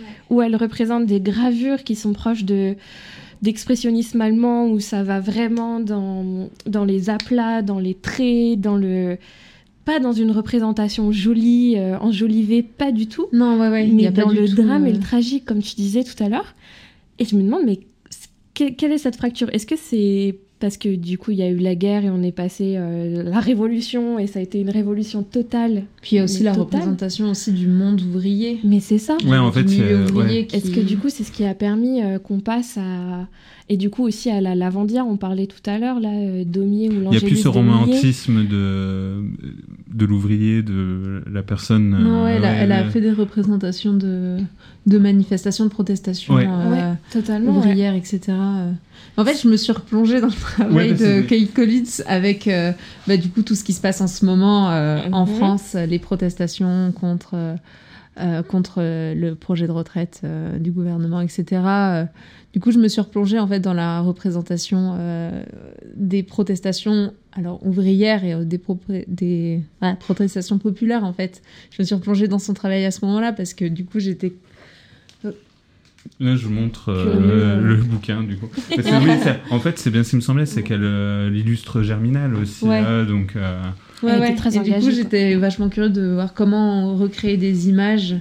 Kelkowitz, 0.00 0.30
où 0.30 0.42
elle 0.42 0.56
représente 0.56 1.06
des 1.06 1.20
gravures 1.20 1.82
qui 1.84 1.94
sont 1.94 2.12
proches 2.12 2.44
de 2.44 2.74
d'expressionnisme 3.42 4.20
allemand, 4.20 4.66
où 4.68 4.80
ça 4.80 5.02
va 5.02 5.18
vraiment 5.18 5.80
dans, 5.80 6.50
dans 6.66 6.84
les 6.84 7.08
aplats, 7.08 7.62
dans 7.62 7.78
les 7.78 7.94
traits, 7.94 8.60
dans 8.60 8.76
le... 8.76 9.16
Pas 9.86 9.98
dans 9.98 10.12
une 10.12 10.30
représentation 10.30 11.10
jolie, 11.10 11.76
euh, 11.78 11.96
enjolivée, 12.00 12.62
pas 12.62 12.92
du 12.92 13.06
tout 13.06 13.28
Non, 13.32 13.58
ouais, 13.58 13.70
ouais. 13.70 13.86
il 13.88 13.94
y 13.94 13.96
mais 13.96 14.06
a 14.08 14.12
pas 14.12 14.24
dans 14.24 14.30
du 14.32 14.40
le 14.40 14.46
tout, 14.48 14.56
drame 14.56 14.86
et 14.86 14.90
euh, 14.90 14.92
le 14.92 15.00
tragique, 15.00 15.46
comme 15.46 15.62
tu 15.62 15.74
disais 15.74 16.04
tout 16.04 16.22
à 16.22 16.28
l'heure. 16.28 16.54
Et 17.18 17.24
je 17.24 17.34
me 17.34 17.42
demande, 17.42 17.62
mais 17.64 17.80
que- 18.54 18.70
quelle 18.74 18.92
est 18.92 18.98
cette 18.98 19.16
fracture? 19.16 19.48
Est-ce 19.54 19.66
que 19.66 19.76
c'est 19.76 20.36
parce 20.60 20.76
que 20.76 20.94
du 20.94 21.18
coup 21.18 21.30
il 21.32 21.38
y 21.38 21.42
a 21.42 21.48
eu 21.48 21.56
la 21.56 21.74
guerre 21.74 22.04
et 22.04 22.10
on 22.10 22.22
est 22.22 22.30
passé 22.32 22.74
euh, 22.76 23.22
la 23.24 23.40
révolution 23.40 24.18
et 24.18 24.26
ça 24.26 24.38
a 24.38 24.42
été 24.42 24.60
une 24.60 24.70
révolution 24.70 25.22
totale 25.22 25.84
Puis 26.02 26.10
il 26.12 26.16
y 26.16 26.18
a 26.20 26.24
aussi 26.24 26.42
la 26.42 26.52
totale. 26.54 26.64
représentation 26.80 27.30
aussi 27.30 27.52
du 27.52 27.66
monde 27.66 28.00
ouvrier. 28.02 28.60
Mais 28.62 28.80
c'est 28.80 28.98
ça. 28.98 29.16
Ouais, 29.26 29.38
en 29.38 29.50
fait, 29.50 29.62
ouais. 29.62 30.46
qui- 30.46 30.56
Est-ce 30.56 30.70
que 30.70 30.80
du 30.80 30.96
coup 30.98 31.08
c'est 31.08 31.24
ce 31.24 31.32
qui 31.32 31.44
a 31.44 31.54
permis 31.54 32.02
euh, 32.02 32.18
qu'on 32.18 32.40
passe 32.40 32.76
à 32.78 33.26
et 33.72 33.76
du 33.76 33.88
coup 33.88 34.02
aussi 34.04 34.28
à 34.30 34.40
la 34.40 34.54
lavandière 34.56 35.06
on 35.06 35.16
parlait 35.16 35.46
tout 35.46 35.62
à 35.70 35.78
l'heure 35.78 36.00
là 36.00 36.10
euh, 36.10 36.44
Daumier 36.44 36.88
ou 36.88 36.92
Il 36.92 36.98
n'y 36.98 37.06
a 37.06 37.10
l'Angélus 37.12 37.26
plus 37.28 37.36
ce 37.36 37.48
romantisme 37.48 38.44
de, 38.46 39.22
de 39.94 40.04
l'ouvrier, 40.04 40.62
de 40.62 41.22
la 41.32 41.42
personne. 41.42 41.90
Non, 41.90 42.22
euh, 42.22 42.24
ouais, 42.24 42.32
elle, 42.36 42.44
a, 42.44 42.48
ouais, 42.50 42.56
elle 42.62 42.72
a 42.72 42.82
le- 42.84 42.90
fait 42.90 43.00
des 43.00 43.12
représentations 43.12 43.94
de, 43.94 44.38
de 44.86 44.98
manifestations, 44.98 45.64
de 45.64 45.70
protestations 45.70 46.34
Ouais. 46.34 46.46
euh, 46.48 46.70
Ouais, 46.70 46.96
totalement. 47.12 47.52
ouais. 47.52 47.58
ouvrières, 47.58 47.94
etc. 47.94 48.20
En 49.16 49.24
fait, 49.24 49.40
je 49.42 49.48
me 49.48 49.56
suis 49.56 49.72
replongée 49.72 50.20
dans 50.20 50.26
le 50.28 50.32
travail 50.32 50.74
Ouais, 50.74 50.92
de 50.94 51.20
Kate 51.22 51.52
Collins 51.54 52.02
avec 52.06 52.48
euh, 52.48 52.72
bah, 53.06 53.16
du 53.16 53.28
coup 53.28 53.42
tout 53.42 53.54
ce 53.54 53.64
qui 53.64 53.72
se 53.72 53.80
passe 53.80 54.00
en 54.00 54.06
ce 54.08 54.24
moment 54.24 54.70
euh, 54.70 54.98
en 55.12 55.26
Mhm. 55.26 55.34
France, 55.36 55.76
les 55.88 55.98
protestations 55.98 56.92
contre, 56.92 57.34
euh, 58.20 58.42
contre 58.42 58.76
euh, 58.78 59.14
le 59.14 59.34
projet 59.34 59.66
de 59.66 59.72
retraite 59.72 60.20
euh, 60.24 60.58
du 60.58 60.70
gouvernement, 60.70 61.20
etc. 61.20 61.62
Du 62.52 62.60
coup, 62.60 62.70
je 62.72 62.78
me 62.78 62.88
suis 62.88 63.00
replongée 63.00 63.38
en 63.38 63.46
fait 63.46 63.60
dans 63.60 63.74
la 63.74 64.00
représentation 64.00 64.98
des 65.94 66.22
protestations 66.24 67.12
alors 67.32 67.64
ouvrières 67.64 68.24
et 68.24 68.44
des, 68.44 69.62
protestations 70.00 70.58
populaires 70.58 71.04
en 71.04 71.12
fait. 71.12 71.42
Je 71.70 71.80
me 71.80 71.86
suis 71.86 71.94
replongée 71.94 72.26
dans 72.26 72.40
son 72.40 72.52
travail 72.52 72.84
à 72.84 72.90
ce 72.90 73.04
moment-là 73.04 73.32
parce 73.32 73.54
que 73.54 73.64
du 73.66 73.84
coup 73.84 74.00
j'étais 74.00 74.32
Là, 76.18 76.34
je 76.36 76.46
vous 76.46 76.52
montre 76.52 76.88
euh, 76.90 77.60
le 77.60 77.76
bouquin, 77.76 78.22
du 78.22 78.36
coup. 78.36 78.48
Parce 78.74 78.88
que 78.88 79.04
oui, 79.04 79.18
ça- 79.22 79.36
en 79.50 79.60
fait, 79.60 79.78
c'est 79.78 79.90
bien 79.90 80.02
ce 80.02 80.10
qui 80.10 80.16
me 80.16 80.20
semblait, 80.22 80.46
c'est 80.46 80.62
qu'elle 80.62 80.82
euh, 80.82 81.30
illustre 81.34 81.82
Germinal 81.82 82.34
aussi, 82.34 82.64
Ouais. 82.64 82.80
là, 82.80 83.04
donc... 83.04 83.36
euh, 83.36 83.60
Elle 84.08 84.24
était 84.24 84.34
très 84.34 84.56
et 84.56 84.60
du 84.60 84.72
coup, 84.72 84.90
j'étais 84.90 85.34
vachement 85.34 85.68
curieuse 85.68 85.92
de 85.92 86.12
voir 86.12 86.34
comment 86.34 86.96
recréer 86.96 87.36
des 87.36 87.68
images 87.68 88.16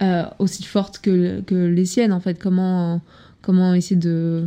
euh, 0.00 0.24
aussi 0.38 0.62
fortes 0.64 0.98
que, 0.98 1.40
que 1.40 1.54
les 1.54 1.84
siennes, 1.84 2.12
en 2.12 2.20
fait. 2.20 2.38
Comment, 2.38 3.00
comment 3.42 3.74
essayer 3.74 3.96
de, 3.96 4.46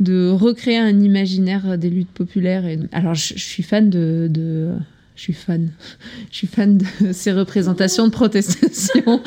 de 0.00 0.28
recréer 0.28 0.78
un 0.78 1.00
imaginaire 1.00 1.78
des 1.78 1.90
luttes 1.90 2.10
populaires. 2.10 2.66
Et... 2.66 2.78
Alors, 2.92 3.14
je, 3.14 3.34
je 3.34 3.44
suis 3.44 3.62
fan 3.62 3.90
de, 3.90 4.28
de 4.30 4.72
je 5.14 5.22
suis 5.22 5.32
fan. 5.32 5.70
Je 6.30 6.36
suis 6.36 6.46
fan 6.46 6.78
de 6.78 7.12
ces 7.12 7.32
représentations 7.32 8.06
de 8.06 8.12
protestation, 8.12 9.20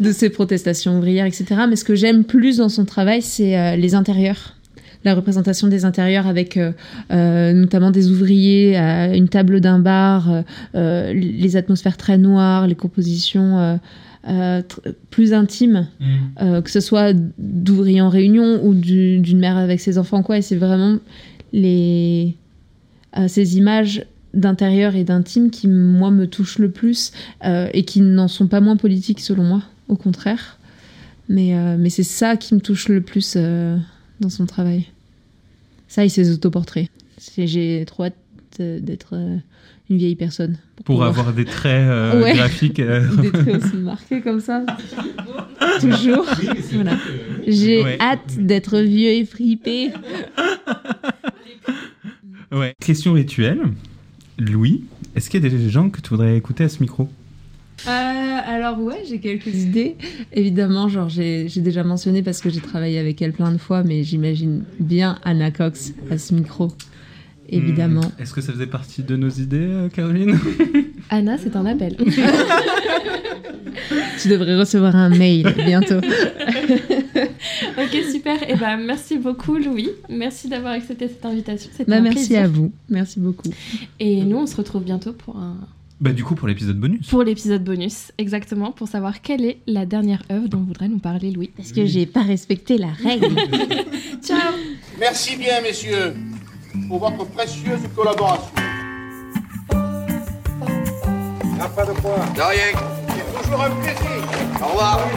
de 0.00 0.12
ces 0.12 0.30
protestations 0.30 0.96
ouvrières, 0.98 1.26
etc. 1.26 1.44
Mais 1.68 1.76
ce 1.76 1.84
que 1.84 1.94
j'aime 1.94 2.24
plus 2.24 2.58
dans 2.58 2.68
son 2.68 2.84
travail, 2.84 3.22
c'est 3.22 3.58
euh, 3.58 3.76
les 3.76 3.94
intérieurs. 3.94 4.54
La 5.04 5.14
représentation 5.14 5.66
des 5.68 5.84
intérieurs 5.84 6.26
avec 6.26 6.56
euh, 6.56 6.72
euh, 7.12 7.52
notamment 7.52 7.90
des 7.90 8.10
ouvriers 8.10 8.76
à 8.76 9.14
une 9.16 9.28
table 9.28 9.60
d'un 9.60 9.78
bar, 9.80 10.44
euh, 10.74 11.12
les 11.12 11.56
atmosphères 11.56 11.96
très 11.96 12.18
noires, 12.18 12.66
les 12.68 12.76
compositions 12.76 13.78
euh, 14.28 14.62
plus 15.10 15.32
intimes, 15.32 15.88
euh, 16.40 16.62
que 16.62 16.70
ce 16.70 16.78
soit 16.80 17.12
d'ouvriers 17.38 18.00
en 18.00 18.08
réunion 18.08 18.64
ou 18.64 18.74
du- 18.74 19.18
d'une 19.18 19.38
mère 19.40 19.56
avec 19.56 19.80
ses 19.80 19.98
enfants, 19.98 20.22
quoi. 20.22 20.38
Et 20.38 20.42
c'est 20.42 20.54
vraiment 20.56 20.98
les, 21.52 22.36
euh, 23.18 23.26
ces 23.26 23.56
images 23.58 24.06
d'intérieur 24.34 24.94
et 24.94 25.02
d'intime 25.04 25.50
qui, 25.50 25.66
moi, 25.68 26.10
me 26.12 26.26
touchent 26.26 26.58
le 26.60 26.70
plus 26.70 27.12
et 27.44 27.82
qui 27.84 28.00
n'en 28.00 28.28
sont 28.28 28.46
pas 28.46 28.60
moins 28.60 28.76
politiques, 28.76 29.20
selon 29.20 29.42
moi, 29.42 29.62
au 29.88 29.96
contraire. 29.96 30.58
Mais, 31.28 31.54
mais 31.76 31.90
c'est 31.90 32.02
ça 32.02 32.36
qui 32.36 32.54
me 32.54 32.60
touche 32.60 32.88
le 32.88 33.00
plus 33.02 33.36
dans 34.22 34.30
son 34.30 34.46
travail. 34.46 34.86
Ça 35.88 36.04
et 36.04 36.08
ses 36.08 36.32
autoportraits. 36.32 36.88
J'ai 37.36 37.84
trop 37.86 38.04
hâte 38.04 38.14
euh, 38.60 38.80
d'être 38.80 39.10
euh, 39.14 39.36
une 39.90 39.98
vieille 39.98 40.16
personne. 40.16 40.56
Pour 40.84 41.04
avoir 41.04 41.32
des 41.34 41.44
traits 41.44 41.86
euh, 41.88 42.20
Ouais. 42.22 42.34
graphiques. 42.34 42.80
euh, 42.80 43.06
Des 43.20 43.30
traits 43.30 43.48
aussi 43.64 43.76
marqués 43.76 44.20
comme 44.22 44.40
ça. 44.40 44.64
Toujours. 45.80 46.26
Voilà. 46.72 46.96
J'ai 47.46 47.82
Ouais. 47.82 47.98
hâte 48.00 48.36
d'être 48.38 48.78
vieux 48.78 49.10
et 49.10 49.24
fripé. 49.26 49.90
Ouais. 52.50 52.74
Question 52.80 53.12
rituelle. 53.14 53.60
Louis, 54.38 54.84
est-ce 55.14 55.30
qu'il 55.30 55.42
y 55.42 55.46
a 55.46 55.48
des 55.48 55.68
gens 55.70 55.88
que 55.90 56.00
tu 56.00 56.10
voudrais 56.10 56.36
écouter 56.36 56.64
à 56.64 56.68
ce 56.68 56.80
micro? 56.80 57.08
Euh, 57.86 57.90
alors 58.46 58.78
ouais, 58.80 59.02
j'ai 59.08 59.18
quelques 59.18 59.46
idées. 59.54 59.96
Évidemment, 60.32 60.88
genre 60.88 61.08
j'ai 61.08 61.46
déjà 61.56 61.82
mentionné 61.84 62.22
parce 62.22 62.40
que 62.40 62.50
j'ai 62.50 62.60
travaillé 62.60 62.98
avec 62.98 63.20
elle 63.22 63.32
plein 63.32 63.52
de 63.52 63.58
fois, 63.58 63.82
mais 63.82 64.02
j'imagine 64.04 64.64
bien 64.80 65.18
Anna 65.24 65.50
Cox 65.50 65.92
à 66.10 66.18
ce 66.18 66.34
micro. 66.34 66.68
Évidemment. 67.48 68.00
Hmm, 68.00 68.22
Est-ce 68.22 68.32
que 68.32 68.40
ça 68.40 68.52
faisait 68.52 68.66
partie 68.66 69.02
de 69.02 69.14
nos 69.16 69.28
idées, 69.28 69.58
euh, 69.60 69.88
Caroline 69.90 70.38
Anna, 71.10 71.36
c'est 71.38 71.54
un 71.56 71.66
appel. 71.66 71.96
Tu 74.20 74.28
devrais 74.28 74.58
recevoir 74.58 74.94
un 74.94 75.08
mail 75.10 75.52
bientôt. 75.66 75.96
ok, 77.78 77.96
super. 78.10 78.48
Et 78.48 78.54
ben, 78.56 78.76
merci 78.78 79.18
beaucoup, 79.18 79.56
Louis. 79.56 79.88
Merci 80.08 80.48
d'avoir 80.48 80.72
accepté 80.74 81.08
cette 81.08 81.24
invitation. 81.24 81.70
C'était 81.72 81.90
Bah, 81.90 81.96
un 81.96 82.02
merci 82.02 82.28
plaisir. 82.28 82.42
à 82.44 82.48
vous. 82.48 82.72
Merci 82.88 83.18
beaucoup. 83.20 83.50
Et 83.98 84.22
nous, 84.22 84.36
on 84.36 84.46
se 84.46 84.56
retrouve 84.56 84.84
bientôt 84.84 85.12
pour 85.12 85.36
un 85.36 85.56
Bah 86.02 86.10
du 86.10 86.24
coup 86.24 86.34
pour 86.34 86.48
l'épisode 86.48 86.80
bonus. 86.80 87.06
pour 87.06 87.22
l'épisode 87.22 87.62
bonus, 87.62 88.10
exactement, 88.18 88.72
pour 88.72 88.88
savoir 88.88 89.22
quelle 89.22 89.44
est 89.44 89.60
la 89.68 89.86
dernière 89.86 90.24
œuvre 90.32 90.48
dont 90.48 90.58
voudrait 90.58 90.88
nous 90.88 90.98
parler 90.98 91.30
Louis. 91.30 91.52
Parce 91.56 91.70
que 91.70 91.86
j'ai 91.86 92.06
pas 92.06 92.22
respecté 92.22 92.76
la 92.76 92.88
règle. 92.88 93.36
Ciao 94.20 94.52
Merci 94.98 95.36
bien, 95.36 95.60
messieurs, 95.60 96.14
pour 96.88 96.98
votre 96.98 97.24
précieuse 97.26 97.78
collaboration. 97.94 98.50
Ah, 101.60 101.68
pas 101.68 101.86
de 101.86 101.92
quoi. 101.92 102.16
De 102.34 102.40
rien. 102.40 102.80
C'est 103.06 103.42
toujours 103.44 103.62
un 103.62 103.70
plaisir. 103.70 104.26
Au 104.60 104.66
revoir. 104.66 105.08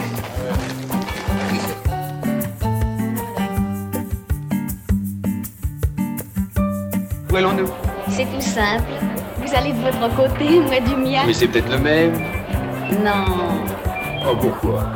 Où 7.32 7.34
allons-nous? 7.34 7.66
C'est 8.08 8.26
tout 8.26 8.40
simple. 8.40 9.15
Vous 9.46 9.54
allez 9.54 9.72
de 9.72 9.78
votre 9.80 10.16
côté, 10.16 10.60
moi 10.60 10.80
du 10.80 10.96
mien. 10.96 11.22
Mais 11.26 11.32
c'est 11.32 11.46
peut-être 11.48 11.70
le 11.70 11.78
même. 11.78 12.12
Non, 13.04 13.24
Oh, 14.28 14.34
pourquoi? 14.40 14.86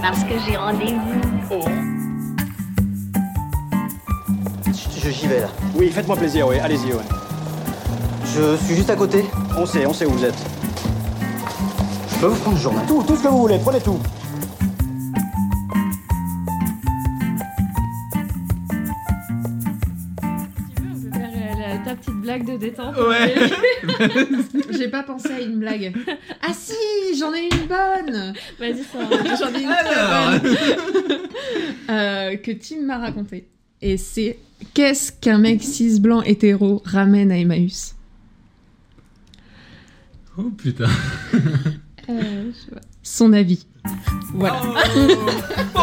Parce 0.00 0.20
que 0.24 0.32
j'ai 0.46 0.56
rendez-vous. 0.56 1.60
Je- 5.04 5.10
J'y 5.10 5.26
vais 5.26 5.40
là. 5.40 5.48
Oui, 5.74 5.90
faites-moi 5.90 6.16
plaisir, 6.16 6.46
oui, 6.48 6.58
allez-y, 6.58 6.92
ouais. 6.92 7.02
Je 8.24 8.56
suis 8.64 8.74
juste 8.76 8.88
à 8.90 8.96
côté. 8.96 9.24
On 9.56 9.66
sait, 9.66 9.84
on 9.86 9.92
sait 9.92 10.06
où 10.06 10.10
vous 10.12 10.24
êtes. 10.24 10.38
Je 12.10 12.16
peux 12.20 12.26
vous 12.26 12.36
prendre 12.36 12.56
le 12.56 12.62
journal 12.62 12.84
Tout, 12.86 13.02
tout 13.06 13.16
ce 13.16 13.22
que 13.22 13.28
vous 13.28 13.38
voulez, 13.38 13.58
prenez 13.58 13.80
tout. 13.80 13.98
Blague 22.28 22.44
de 22.44 22.56
détente. 22.58 22.94
Ouais. 22.98 23.34
J'ai 24.78 24.88
pas 24.88 25.02
pensé 25.02 25.32
à 25.32 25.40
une 25.40 25.58
blague. 25.58 25.94
Ah 26.42 26.52
si, 26.52 26.74
j'en 27.18 27.32
ai 27.34 27.44
une 27.44 27.66
bonne. 27.66 28.34
Vas-y. 28.58 28.84
J'en 29.38 29.52
ai 29.54 29.62
une 29.62 29.70
Alors. 29.70 30.40
très 30.40 30.76
bonne. 30.76 31.18
Euh, 31.90 32.36
que 32.36 32.52
Tim 32.52 32.82
m'a 32.82 32.98
raconté. 32.98 33.48
Et 33.80 33.96
c'est 33.96 34.38
qu'est-ce 34.74 35.10
qu'un 35.12 35.38
mec 35.38 35.62
cis 35.62 36.00
blanc 36.00 36.22
hétéro 36.22 36.82
ramène 36.84 37.32
à 37.32 37.38
Emmaüs? 37.38 37.94
Oh 40.36 40.50
putain. 40.50 40.88
Euh, 42.10 42.50
je 42.52 42.58
sais 42.58 42.70
pas. 42.70 42.80
Son 43.02 43.32
avis. 43.32 43.66
Voilà. 44.34 44.60
Oh. 45.74 45.80